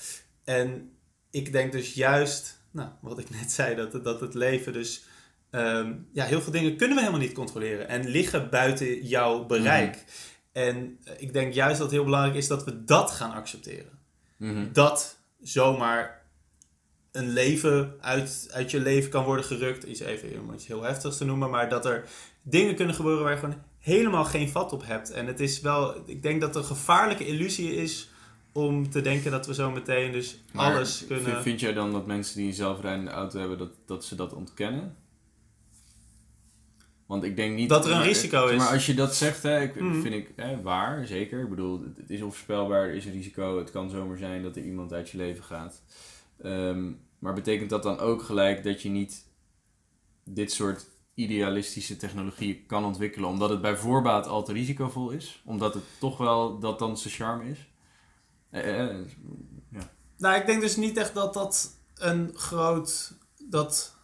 En 0.44 0.92
ik 1.32 1.52
denk 1.52 1.72
dus 1.72 1.94
juist, 1.94 2.62
nou, 2.72 2.90
wat 3.02 3.20
ik 3.20 3.30
net 3.30 3.52
zei, 3.52 3.76
dat, 3.76 4.04
dat 4.04 4.22
het 4.22 4.34
leven 4.34 4.74
dus. 4.74 5.04
Ehm, 5.52 5.94
ja, 6.14 6.26
heel 6.26 6.42
veel 6.42 6.52
dingen 6.52 6.76
kunnen 6.78 6.96
we 6.96 7.02
helemaal 7.04 7.24
niet 7.26 7.34
controleren 7.34 7.88
en 7.88 8.08
liggen 8.08 8.50
buiten 8.50 9.06
jouw 9.06 9.46
bereik. 9.46 10.04
En 10.52 11.00
eh, 11.04 11.14
ik 11.18 11.34
denk 11.34 11.54
juist 11.54 11.76
dat 11.78 11.86
het 11.86 11.96
heel 11.96 12.04
belangrijk 12.04 12.36
is 12.36 12.48
dat 12.48 12.64
we 12.64 12.84
dat 12.84 13.12
gaan 13.12 13.32
accepteren 13.32 13.98
Mhm. 14.38 14.72
dat 14.74 15.18
zomaar 15.42 16.26
een 17.12 17.30
leven 17.30 17.94
uit, 18.02 18.50
uit 18.52 18.72
je 18.72 18.80
leven 18.80 19.10
kan 19.10 19.24
worden 19.24 19.46
gerukt. 19.46 19.84
Iets 19.84 20.00
even 20.00 20.40
om 20.42 20.54
iets 20.54 20.68
heel 20.68 20.82
heftigs 20.84 21.18
te 21.18 21.26
noemen. 21.26 21.50
Maar 21.50 21.70
dat 21.70 21.86
er 21.86 22.04
dingen 22.42 22.76
kunnen 22.76 22.96
gebeuren 22.96 23.24
waar 23.24 23.34
je 23.34 23.40
gewoon 23.40 23.62
helemaal 23.80 24.26
geen 24.26 24.50
vat 24.50 24.74
op 24.74 24.86
hebt. 24.86 25.12
En 25.12 25.28
het 25.28 25.40
is 25.40 25.62
wel, 25.62 25.96
ik 26.06 26.24
denk 26.24 26.42
dat 26.42 26.54
het 26.54 26.64
een 26.64 26.70
gevaarlijke 26.70 27.26
illusie 27.28 27.76
is 27.76 28.10
om 28.52 28.90
te 28.90 29.02
denken 29.02 29.32
dat 29.32 29.48
we 29.48 29.54
zo 29.54 29.72
meteen 29.72 30.12
dus 30.12 30.40
Maar 30.54 30.76
alles 30.76 30.98
vind- 30.98 31.24
kunnen... 31.24 31.42
Vind 31.42 31.60
jij 31.60 31.74
dan 31.74 31.92
dat 31.92 32.06
mensen 32.06 32.38
die 32.38 32.48
een 32.48 32.54
zelfrijdende 32.54 33.12
auto 33.12 33.40
hebben, 33.40 33.58
dat, 33.58 33.72
dat 33.86 34.06
ze 34.06 34.16
dat 34.16 34.34
ontkennen? 34.34 34.96
Want 37.10 37.24
ik 37.24 37.36
denk 37.36 37.56
niet... 37.56 37.70
Dat 37.70 37.86
er 37.86 37.92
een 37.92 37.98
maar- 37.98 38.08
risico 38.08 38.48
is. 38.48 38.58
Maar 38.58 38.68
als 38.74 38.86
je 38.86 38.94
dat 38.94 39.16
zegt, 39.16 39.44
hè, 39.44 39.62
ik, 39.62 39.80
Mhm. 39.82 40.02
vind 40.02 40.14
ik 40.14 40.32
hè, 40.36 40.62
waar, 40.62 41.08
zeker. 41.08 41.42
Ik 41.44 41.50
bedoel, 41.50 41.82
het, 41.82 41.98
het 41.98 42.10
is 42.10 42.22
onvoorspelbaar, 42.22 42.82
er 42.88 42.94
is 42.94 43.06
een 43.06 43.12
risico. 43.12 43.58
Het 43.58 43.72
kan 43.72 43.90
zomaar 43.90 44.18
zijn 44.18 44.44
dat 44.44 44.56
er 44.56 44.64
iemand 44.64 44.94
uit 44.94 45.10
je 45.10 45.18
leven 45.18 45.44
gaat. 45.44 45.82
Ehm, 46.42 46.92
maar 47.20 47.34
betekent 47.34 47.70
dat 47.70 47.84
dan 47.84 48.00
ook 48.00 48.22
gelijk 48.22 48.64
dat 48.64 48.82
je 48.82 48.90
niet 48.90 49.26
dit 50.24 50.52
soort 50.52 50.86
idealistische 51.14 51.98
technologieën 51.98 52.66
kan 52.66 52.86
ontwikkelen, 52.86 53.30
omdat 53.30 53.50
het 53.50 53.62
bij 53.62 53.76
voorbaat 53.78 54.28
al 54.28 54.44
te 54.44 54.54
risicovol 54.54 55.10
is? 55.10 55.42
Omdat 55.46 55.74
het 55.74 55.84
toch 56.00 56.18
wel 56.18 56.60
dat 56.60 56.80
dan 56.80 56.98
zijn 56.98 57.14
charme 57.14 57.50
is? 57.50 57.70
Eh, 58.50 58.90
eh, 58.90 58.98
Nou, 60.18 60.40
ik 60.40 60.46
denk 60.46 60.62
dus 60.62 60.76
niet 60.76 60.98
echt 60.98 61.14
dat 61.14 61.34
dat 61.34 61.78
een 61.96 62.32
groot. 62.34 63.14
Dat, 63.50 63.96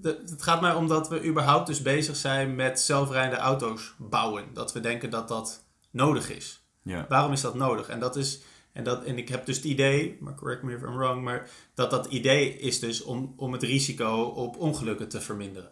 de, 0.00 0.22
het 0.26 0.42
gaat 0.42 0.60
mij 0.60 0.74
om 0.74 0.88
dat 0.88 1.08
we 1.08 1.24
überhaupt 1.24 1.66
dus 1.66 1.82
bezig 1.82 2.16
zijn 2.16 2.54
met 2.54 2.80
zelfrijdende 2.80 3.36
auto's 3.36 3.94
bouwen. 3.98 4.44
Dat 4.54 4.72
we 4.72 4.80
denken 4.80 5.10
dat 5.10 5.28
dat 5.28 5.64
nodig 5.90 6.30
is. 6.30 6.62
ja. 6.82 7.06
Waarom 7.08 7.32
is 7.32 7.40
dat 7.40 7.54
nodig? 7.54 7.88
En 7.88 8.00
dat 8.00 8.16
is. 8.16 8.42
En, 8.72 8.84
dat, 8.84 9.04
en 9.04 9.18
ik 9.18 9.28
heb 9.28 9.46
dus 9.46 9.56
het 9.56 9.64
idee, 9.64 10.16
maar 10.20 10.34
correct 10.34 10.62
me 10.62 10.74
if 10.74 10.82
I'm 10.82 10.96
wrong, 10.96 11.22
maar 11.22 11.48
dat 11.74 11.90
dat 11.90 12.06
idee 12.06 12.58
is 12.58 12.78
dus 12.78 13.02
om, 13.02 13.34
om 13.36 13.52
het 13.52 13.62
risico 13.62 14.22
op 14.22 14.56
ongelukken 14.56 15.08
te 15.08 15.20
verminderen. 15.20 15.70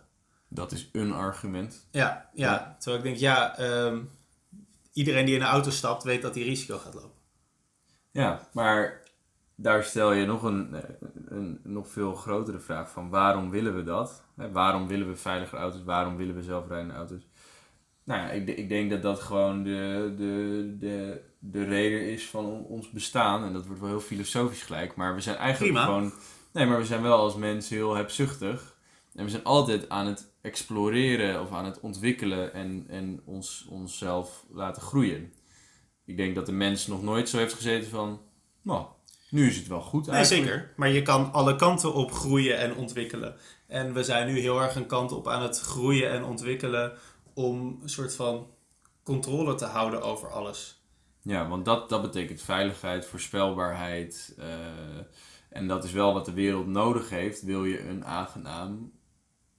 Dat 0.48 0.72
is 0.72 0.88
een 0.92 1.12
argument. 1.12 1.86
Ja, 1.90 2.30
ja. 2.34 2.52
Ja. 2.52 2.76
terwijl 2.78 3.02
ik 3.02 3.08
denk, 3.08 3.16
ja, 3.16 3.56
ehm, 3.58 4.00
iedereen 4.92 5.24
die 5.24 5.34
in 5.34 5.40
een 5.40 5.46
auto 5.46 5.70
stapt 5.70 6.02
weet 6.02 6.22
dat 6.22 6.34
hij 6.34 6.44
risico 6.44 6.78
gaat 6.78 6.94
lopen. 6.94 7.20
Ja, 8.10 8.48
maar 8.52 8.99
daar 9.62 9.84
stel 9.84 10.12
je 10.12 10.26
nog 10.26 10.42
een, 10.42 10.74
eh, 10.74 10.82
een 11.28 11.60
nog 11.62 11.88
veel 11.88 12.14
grotere 12.14 12.58
vraag 12.58 12.90
van 12.90 13.08
waarom 13.08 13.50
willen 13.50 13.76
we 13.76 13.82
dat? 13.82 14.24
Waarom 14.52 14.86
willen 14.86 15.08
we 15.08 15.16
veilige 15.16 15.56
auto's? 15.56 15.84
Waarom 15.84 16.16
willen 16.16 16.34
we 16.34 16.42
zelfrijdende 16.42 16.94
auto's? 16.94 17.26
Nou 18.04 18.20
ja, 18.20 18.30
ik, 18.30 18.48
ik 18.48 18.68
denk 18.68 18.90
dat 18.90 19.02
dat 19.02 19.20
gewoon 19.20 19.62
de, 19.62 20.14
de, 20.16 20.76
de, 20.78 21.20
de 21.38 21.64
reden 21.64 22.12
is 22.12 22.28
van 22.28 22.44
on- 22.46 22.64
ons 22.64 22.90
bestaan. 22.90 23.44
En 23.44 23.52
dat 23.52 23.66
wordt 23.66 23.80
wel 23.80 23.90
heel 23.90 24.00
filosofisch 24.00 24.62
gelijk. 24.62 24.94
Maar 24.96 25.14
we 25.14 25.20
zijn 25.20 25.36
eigenlijk 25.36 25.74
Prima. 25.74 25.86
gewoon... 25.86 26.12
Nee, 26.52 26.66
maar 26.66 26.78
we 26.78 26.84
zijn 26.84 27.02
wel 27.02 27.18
als 27.18 27.36
mensen 27.36 27.76
heel 27.76 27.94
hebzuchtig. 27.94 28.78
En 29.14 29.24
we 29.24 29.30
zijn 29.30 29.44
altijd 29.44 29.88
aan 29.88 30.06
het 30.06 30.32
exploreren 30.40 31.40
of 31.40 31.52
aan 31.52 31.64
het 31.64 31.80
ontwikkelen 31.80 32.52
en, 32.54 32.84
en 32.88 33.20
ons, 33.24 33.66
onszelf 33.70 34.44
laten 34.50 34.82
groeien. 34.82 35.32
Ik 36.04 36.16
denk 36.16 36.34
dat 36.34 36.46
de 36.46 36.52
mens 36.52 36.86
nog 36.86 37.02
nooit 37.02 37.28
zo 37.28 37.36
heeft 37.36 37.54
gezeten 37.54 37.90
van... 37.90 38.20
Nou, 38.62 38.86
nu 39.30 39.48
is 39.48 39.56
het 39.56 39.66
wel 39.66 39.80
goed 39.80 40.06
Nee, 40.06 40.14
eigenlijk. 40.16 40.48
zeker. 40.50 40.72
Maar 40.76 40.88
je 40.88 41.02
kan 41.02 41.32
alle 41.32 41.56
kanten 41.56 41.94
op 41.94 42.12
groeien 42.12 42.58
en 42.58 42.74
ontwikkelen. 42.74 43.34
En 43.66 43.92
we 43.92 44.02
zijn 44.04 44.26
nu 44.26 44.38
heel 44.38 44.60
erg 44.62 44.74
een 44.74 44.86
kant 44.86 45.12
op 45.12 45.28
aan 45.28 45.42
het 45.42 45.60
groeien 45.60 46.10
en 46.10 46.24
ontwikkelen 46.24 46.92
om 47.34 47.78
een 47.82 47.88
soort 47.88 48.14
van 48.14 48.46
controle 49.02 49.54
te 49.54 49.64
houden 49.64 50.02
over 50.02 50.28
alles. 50.32 50.82
Ja, 51.22 51.48
want 51.48 51.64
dat, 51.64 51.88
dat 51.88 52.02
betekent 52.02 52.42
veiligheid, 52.42 53.06
voorspelbaarheid. 53.06 54.34
eh, 54.38 54.46
En 55.50 55.68
dat 55.68 55.84
is 55.84 55.92
wel 55.92 56.12
wat 56.14 56.24
de 56.24 56.32
wereld 56.32 56.66
nodig 56.66 57.10
heeft. 57.10 57.42
Wil 57.42 57.64
je 57.64 57.88
een 57.88 58.04
aangenaam, 58.04 58.92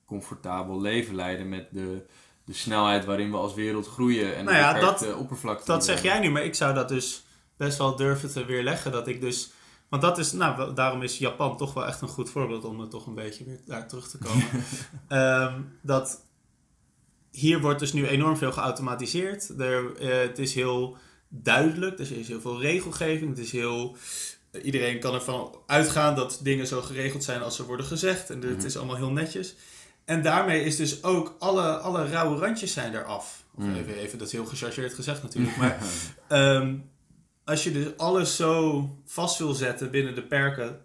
comfortabel 0.06 0.82
leven 0.82 1.16
leiden 1.16 1.50
met 1.50 1.68
de, 1.72 2.06
de 2.46 2.54
snelheid 2.54 3.06
waarin 3.06 3.32
we 3.32 3.38
als 3.38 3.54
wereld 3.54 3.88
groeien 3.88 4.36
en 4.36 4.46
Nou 4.46 4.58
ja, 4.58 4.74
de 4.74 4.80
dat- 4.80 4.94
beperkte 5.00 5.20
oppervlakte. 5.22 5.66
Dat 5.66 5.86
zeg 5.86 6.02
jij 6.02 6.20
nu, 6.20 6.30
maar 6.30 6.44
ik 6.44 6.56
zou 6.56 6.74
dat 6.74 6.90
dus 6.90 7.24
best 7.58 7.78
wel 7.78 7.96
durven 7.96 8.32
te 8.32 8.46
weerleggen. 8.46 8.92
Dat 8.92 9.08
ik 9.08 9.22
dus. 9.22 9.52
Want 9.92 10.04
dat 10.04 10.18
is, 10.18 10.32
nou, 10.32 10.74
daarom 10.74 11.02
is 11.02 11.18
Japan 11.18 11.58
toch 11.58 11.74
wel 11.74 11.86
echt 11.86 12.02
een 12.02 12.08
goed 12.08 12.30
voorbeeld 12.30 12.64
om 12.66 12.82
er 12.82 12.88
toch 12.90 13.06
een 13.08 13.16
beetje 13.16 13.44
weer 13.44 13.60
daar 13.66 13.88
terug 13.88 14.10
te 14.10 14.18
komen. 14.18 14.46
Ehm, 15.08 15.62
dat 15.82 16.22
hier 17.32 17.62
wordt 17.62 17.80
dus 17.80 17.94
nu 17.94 18.08
enorm 18.08 18.38
veel 18.38 18.52
geautomatiseerd. 18.52 19.50
Er, 19.60 19.96
eh, 19.96 20.20
het 20.28 20.40
is 20.40 20.54
heel 20.56 20.98
duidelijk, 21.30 22.00
er 22.00 22.12
is 22.12 22.28
heel 22.28 22.42
veel 22.42 22.62
regelgeving. 22.62 23.30
Het 23.30 23.40
is 23.46 23.52
heel, 23.52 23.96
iedereen 24.64 25.00
kan 25.00 25.14
ervan 25.14 25.56
uitgaan 25.68 26.16
dat 26.16 26.40
dingen 26.44 26.68
zo 26.68 26.82
geregeld 26.82 27.24
zijn 27.24 27.42
als 27.42 27.56
ze 27.56 27.66
worden 27.66 27.86
gezegd. 27.86 28.30
En 28.30 28.42
het 28.42 28.58
Mhm. 28.58 28.66
is 28.66 28.78
allemaal 28.78 28.96
heel 28.96 29.12
netjes. 29.12 29.56
En 30.06 30.22
daarmee 30.22 30.64
is 30.64 30.76
dus 30.76 31.04
ook 31.04 31.36
alle, 31.40 31.78
alle 31.78 32.08
rauwe 32.10 32.38
randjes 32.40 32.74
zijn 32.74 32.94
eraf. 32.96 33.44
Of 33.56 33.64
Mm. 33.64 33.76
even, 33.76 33.94
even, 33.96 34.18
dat 34.18 34.28
is 34.28 34.34
heel 34.34 34.46
gechargeerd 34.46 34.94
gezegd 34.94 35.24
natuurlijk. 35.24 35.58
Maar 35.58 35.78
Ehm, 36.28 36.76
als 37.46 37.64
je 37.64 37.72
dus 37.72 37.98
alles 37.98 38.36
zo 38.36 38.90
vast 39.06 39.38
wil 39.38 39.54
zetten 39.54 39.92
binnen 39.92 40.16
de 40.16 40.24
perken 40.24 40.80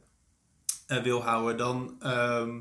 eh, 0.87 1.03
wil 1.03 1.23
houden, 1.23 1.57
dan 1.57 1.95
ehm, 2.01 2.59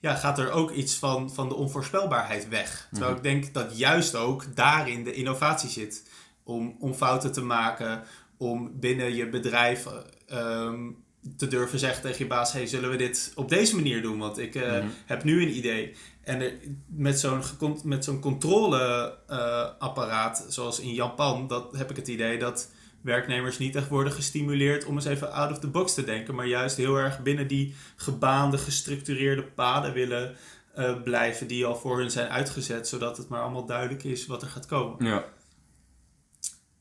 ja, 0.00 0.14
gaat 0.14 0.38
er 0.38 0.50
ook 0.50 0.70
iets 0.70 0.94
van, 0.94 1.32
van 1.34 1.48
de 1.48 1.54
onvoorspelbaarheid 1.54 2.48
weg. 2.48 2.88
Terwijl 2.90 3.10
Mhm. 3.14 3.24
ik 3.26 3.32
denk 3.32 3.54
dat 3.54 3.78
juist 3.78 4.14
ook 4.14 4.56
daarin 4.56 5.04
de 5.04 5.12
innovatie 5.12 5.68
zit. 5.70 6.10
Om, 6.42 6.76
om 6.80 6.94
fouten 6.94 7.32
te 7.32 7.42
maken, 7.42 8.02
om 8.36 8.80
binnen 8.80 9.14
je 9.14 9.28
bedrijf 9.28 9.86
ehm, 10.26 10.90
te 11.36 11.46
durven 11.48 11.78
zeggen 11.78 12.02
tegen 12.02 12.18
je 12.18 12.26
baas: 12.26 12.52
hey, 12.52 12.66
zullen 12.66 12.90
we 12.90 12.96
dit 12.96 13.32
op 13.34 13.48
deze 13.48 13.74
manier 13.74 14.02
doen? 14.02 14.18
Want 14.18 14.38
ik 14.38 14.54
eh, 14.54 14.72
Mhm. 14.72 14.86
heb 15.06 15.24
nu 15.24 15.42
een 15.42 15.56
idee. 15.56 15.94
En 16.22 16.40
er, 16.40 16.52
met 16.86 17.20
zo'n 17.20 17.42
met 17.84 18.04
zo'n 18.04 18.20
controleapparaat, 18.20 20.44
zoals 20.48 20.80
in 20.80 20.94
Japan, 20.94 21.46
dat 21.46 21.76
heb 21.76 21.90
ik 21.90 21.96
het 21.96 22.08
idee 22.08 22.38
dat 22.38 22.70
werknemers 23.04 23.58
niet 23.58 23.76
echt 23.76 23.88
worden 23.88 24.12
gestimuleerd 24.12 24.84
om 24.84 24.94
eens 24.94 25.04
even 25.04 25.32
out 25.32 25.50
of 25.50 25.58
the 25.58 25.68
box 25.68 25.94
te 25.94 26.04
denken, 26.04 26.34
maar 26.34 26.46
juist 26.46 26.76
heel 26.76 26.96
erg 26.96 27.22
binnen 27.22 27.46
die 27.46 27.74
gebaande, 27.96 28.58
gestructureerde 28.58 29.42
paden 29.42 29.92
willen 29.92 30.36
eh, 30.74 31.02
blijven 31.02 31.46
die 31.46 31.66
al 31.66 31.76
voor 31.76 31.98
hun 31.98 32.10
zijn 32.10 32.28
uitgezet, 32.28 32.88
zodat 32.88 33.16
het 33.16 33.28
maar 33.28 33.40
allemaal 33.40 33.66
duidelijk 33.66 34.04
is 34.04 34.26
wat 34.26 34.42
er 34.42 34.48
gaat 34.48 34.66
komen. 34.66 35.06
Ja, 35.06 35.24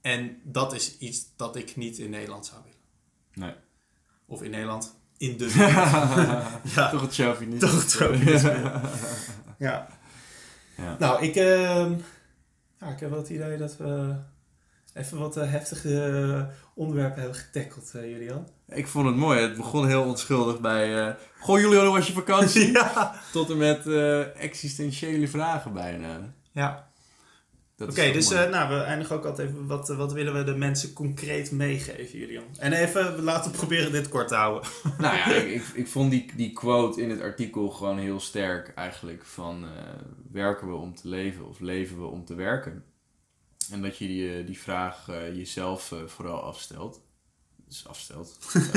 En 0.02 0.42
dat 0.44 0.74
is 0.74 0.98
iets 0.98 1.26
dat 1.36 1.56
ik 1.56 1.76
niet 1.76 1.98
in 1.98 2.10
Nederland 2.10 2.46
zou 2.46 2.62
willen. 2.64 2.80
nee. 3.34 3.62
Of 4.26 4.44
in 4.44 4.52
Nederland, 4.52 4.96
in 5.18 5.38
de 5.38 5.54
ja, 6.76 6.90
Toch 6.90 7.02
het 7.02 7.14
chauvinisme. 7.14 7.68
Toch 7.68 7.82
het 7.82 7.92
chauvinisme. 7.92 8.82
ja. 9.58 9.88
Ja. 10.78 10.96
Nou, 11.00 11.24
ik, 11.24 11.36
ehm, 11.36 11.96
ja, 12.80 12.88
ik 12.88 13.00
heb 13.00 13.10
wel 13.10 13.20
het 13.20 13.30
idee 13.30 13.58
dat 13.58 13.78
we 13.78 14.16
even 14.94 15.18
wat 15.18 15.38
eh, 15.38 15.52
heftige 15.52 16.04
eh, 16.04 16.44
onderwerpen 16.76 17.22
hebben 17.22 17.40
getackeld, 17.40 17.92
eh, 17.96 18.10
Julian. 18.10 18.48
Ik 18.68 18.88
vond 18.88 19.06
het 19.06 19.16
mooi. 19.16 19.40
Het 19.40 19.56
begon 19.56 19.88
heel 19.88 20.04
onschuldig 20.04 20.60
bij... 20.60 21.16
Goh, 21.40 21.60
Julian, 21.60 21.86
hoe 21.86 21.96
was 21.96 22.08
je 22.08 22.14
vakantie? 22.14 22.72
ja. 22.80 23.16
Tot 23.32 23.50
en 23.50 23.58
met 23.58 23.88
existentiële 24.36 25.28
vragen 25.28 25.74
bijna. 25.74 26.34
ja. 26.52 26.92
Oké, 27.78 28.12
dus 28.12 28.30
nou, 28.30 28.76
we 28.76 28.82
eindigen 28.82 29.16
ook 29.16 29.26
altijd 29.26 29.50
even. 29.50 29.68
Wat, 29.68 29.88
wat 29.88 30.14
willen 30.14 30.34
we 30.34 30.44
de 30.44 30.56
mensen 30.56 30.94
concreet 30.94 31.52
meegeven, 31.52 32.20
Julian? 32.20 32.44
En 32.60 32.74
even, 32.74 33.24
laten 33.24 33.52
we 33.52 33.58
proberen 33.58 33.92
dit 33.92 34.10
kort 34.10 34.28
te 34.28 34.36
houden. 34.36 34.70
Nou 34.98 35.16
ja, 35.16 35.26
ik, 35.26 35.50
ik, 35.50 35.64
ik 35.74 35.88
vond 35.88 36.12
die, 36.12 36.32
die 36.36 36.52
quote 36.52 37.02
in 37.02 37.10
het 37.10 37.22
artikel 37.22 37.70
gewoon 37.70 37.98
heel 37.98 38.20
sterk 38.20 38.72
eigenlijk. 38.76 39.26
Van 39.26 39.66
werken 40.32 40.68
we 40.68 40.76
om 40.76 40.96
te 40.96 41.08
leven 41.08 41.48
of 41.48 41.60
leven 41.60 42.00
we 42.00 42.06
om 42.06 42.26
te 42.26 42.36
werken? 42.36 42.84
En 43.72 43.82
dat 43.82 43.98
je 43.98 44.08
die, 44.08 44.38
eh, 44.38 44.46
die 44.46 44.60
vraag 44.60 45.08
eh, 45.10 45.36
jezelf 45.36 45.92
eh, 45.92 46.00
vooral 46.06 46.42
afstelt. 46.42 47.02
Dus 47.68 47.88
afstelt. 47.88 48.38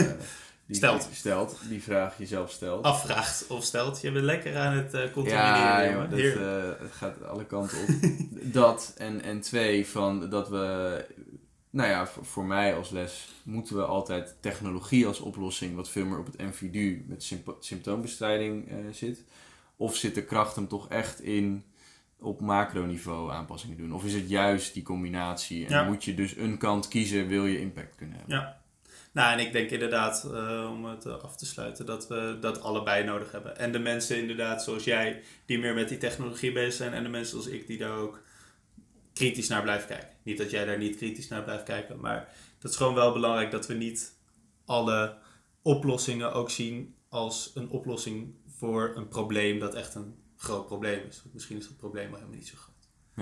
Die, 0.67 0.77
Stelt. 0.77 1.09
Stelt. 1.13 1.59
Die 1.69 1.83
vraag 1.83 2.19
jezelf 2.19 2.51
stelt. 2.51 2.85
Afvraagt 2.85 3.47
of 3.47 3.65
stelt. 3.65 4.01
Je 4.01 4.13
bent 4.13 4.25
lekker 4.25 4.57
aan 4.57 4.77
het 4.77 4.93
Ja, 4.93 5.09
contamineren. 5.11 5.93
jongen, 5.93 6.11
dat, 6.11 6.19
Heerlijk. 6.19 6.75
eh, 6.77 6.83
het 6.83 6.93
gaat 6.93 7.23
alle 7.25 7.45
kanten 7.45 7.79
op. 7.79 7.89
dat 8.53 8.95
en, 8.97 9.23
en 9.23 9.41
twee, 9.41 9.87
van 9.87 10.31
dat 10.31 10.49
we, 10.49 11.05
nou 11.71 11.89
ja, 11.89 12.07
voor, 12.07 12.25
voor 12.25 12.45
mij 12.45 12.75
als 12.77 12.91
les 12.91 13.29
moeten 13.43 13.77
we 13.77 13.85
altijd 13.85 14.37
technologie 14.41 15.07
als 15.07 15.21
oplossing, 15.21 15.75
wat 15.75 15.89
veel 15.89 16.05
meer 16.07 16.19
op 16.19 16.27
het 16.27 16.39
NVDU 16.39 17.05
met 17.09 17.23
symp- 17.23 17.57
symptoombestrijding 17.61 18.69
zit. 18.91 19.25
Of 19.77 19.97
zit 19.97 20.15
de 20.15 20.25
kracht 20.25 20.55
hem 20.57 20.69
toch 20.69 20.89
echt 20.89 21.21
in 21.21 21.65
op 22.21 22.41
macroniveau 22.41 23.33
aanpassingen 23.33 23.77
doen? 23.77 23.93
Of 23.93 24.05
is 24.05 24.15
het 24.15 24.29
juist 24.29 24.75
die 24.75 24.83
combinatie? 24.83 25.65
En 25.67 25.71
Ja. 25.73 25.85
moet 25.85 26.05
je 26.05 26.15
dus 26.15 26.37
een 26.37 26.59
kant 26.59 26.89
kiezen, 26.89 27.27
wil 27.27 27.47
je 27.47 27.61
impact 27.61 27.95
kunnen 27.95 28.17
hebben? 28.19 28.37
Ja. 28.37 28.61
Nou, 29.13 29.33
en 29.33 29.47
ik 29.47 29.53
denk 29.53 29.71
inderdaad, 29.71 30.25
eh, 30.35 30.71
om 30.73 30.85
het 30.85 31.07
eh, 31.07 31.23
af 31.23 31.37
te 31.37 31.47
sluiten, 31.47 31.87
dat 31.87 32.09
we 32.09 32.37
dat 32.41 32.61
allebei 32.61 33.05
nodig 33.05 33.33
hebben. 33.33 33.59
En 33.59 33.73
de 33.73 33.79
mensen 33.79 34.19
inderdaad 34.19 34.63
zoals 34.63 34.85
jij, 34.85 35.23
die 35.47 35.59
meer 35.59 35.75
met 35.75 35.89
die 35.89 35.99
technologie 35.99 36.53
bezig 36.53 36.73
zijn. 36.73 36.93
En 36.93 37.03
de 37.03 37.09
mensen 37.09 37.31
zoals 37.43 37.59
ik, 37.59 37.67
die 37.67 37.79
daar 37.79 37.97
ook 37.97 38.23
kritisch 39.13 39.49
naar 39.49 39.63
blijven 39.63 39.89
kijken. 39.89 40.09
Niet 40.23 40.39
dat 40.39 40.51
jij 40.51 40.65
daar 40.65 40.79
niet 40.79 40.97
kritisch 40.97 41.29
naar 41.29 41.43
blijft 41.43 41.63
kijken, 41.63 42.01
maar 42.01 42.29
dat 42.59 42.71
is 42.71 42.77
gewoon 42.77 42.95
wel 42.95 43.13
belangrijk 43.13 43.51
dat 43.51 43.67
we 43.67 43.75
niet 43.75 44.13
alle 44.65 45.17
oplossingen 45.63 46.33
ook 46.33 46.51
zien 46.51 46.95
als 47.09 47.51
een 47.55 47.69
oplossing 47.69 48.35
voor 48.57 48.93
een 48.97 49.09
probleem 49.09 49.59
dat 49.59 49.75
echt 49.75 49.95
een 49.95 50.15
groot 50.37 50.67
probleem 50.67 51.01
is. 51.09 51.21
Want 51.23 51.35
misschien 51.35 51.57
is 51.57 51.69
dat 51.69 51.77
probleem 51.77 52.07
wel 52.07 52.15
helemaal 52.15 52.39
niet 52.39 52.49
zo 52.49 52.55
groot. 52.57 52.75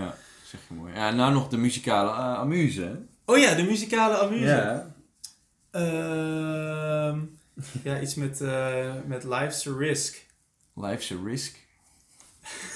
Ja, 0.05 0.17
zeg 0.45 0.61
je 0.69 0.75
mooi. 0.75 0.95
Ja, 0.95 1.11
nou 1.11 1.33
nog 1.33 1.49
de 1.49 1.57
muzikale 1.57 2.11
eh, 2.11 2.39
amuse? 2.39 3.07
Oh 3.25 3.39
ja, 3.39 3.55
de 3.55 3.63
muzikale 3.63 4.17
amuse. 4.17 4.45
Ja. 4.45 4.95
Ehm, 5.71 7.21
ja, 7.83 8.01
iets 8.01 8.15
met, 8.15 8.41
eh, 8.41 8.93
met 9.07 9.25
Life's 9.25 9.67
a 9.67 9.77
Risk. 9.77 10.27
Life's 10.75 11.11
a 11.11 11.17
risk. 11.25 11.57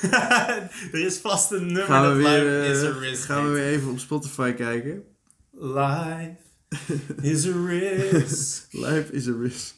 er 0.93 1.05
is 1.07 1.19
vast 1.19 1.51
een 1.51 1.67
nummer 1.67 1.85
Gaan 1.85 2.17
we, 2.17 2.23
dat 2.23 2.33
weer, 2.33 2.61
Life 2.61 2.71
is 2.71 2.83
a 2.83 2.89
eh, 2.89 2.99
Risk 2.99 3.25
gaan 3.25 3.45
we 3.45 3.51
weer 3.51 3.67
even 3.67 3.91
op 3.91 3.99
Spotify 3.99 4.53
kijken. 4.53 5.05
Life 5.51 6.37
is 7.33 7.47
a 7.47 7.65
risk. 7.67 8.73
Life 8.73 9.13
is 9.13 9.29
a 9.29 9.33
risk. 9.33 9.75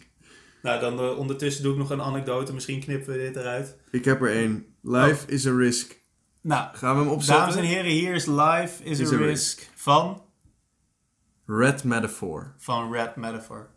Nou, 0.63 0.81
dan 0.81 0.99
eh, 0.99 1.19
ondertussen 1.19 1.63
doe 1.63 1.73
ik 1.73 1.79
nog 1.79 1.91
een 1.91 2.03
anekdote. 2.03 2.55
Misschien 2.55 2.81
knippen 2.81 3.13
we 3.13 3.19
dit 3.19 3.37
eruit. 3.37 3.77
Ik 3.91 4.05
heb 4.05 4.23
er 4.23 4.33
één. 4.33 4.67
Life 4.83 5.27
is 5.27 5.47
a 5.47 5.53
risk. 5.57 5.99
Nou, 6.41 6.77
Gaan 6.77 6.97
we 6.97 7.03
hem 7.03 7.11
opzetten? 7.13 7.45
dames 7.47 7.57
en 7.57 7.65
heren, 7.65 7.91
hier 7.91 8.15
is 8.15 8.27
Life 8.27 8.85
is, 8.85 8.99
Is 8.99 9.13
a 9.13 9.15
a 9.15 9.19
risk, 9.19 9.69
van, 9.75 10.23
Red 11.47 11.85
Metaphor. 11.85 12.55
van 12.59 12.93
Red 12.93 13.17
Metaphor. 13.17 13.69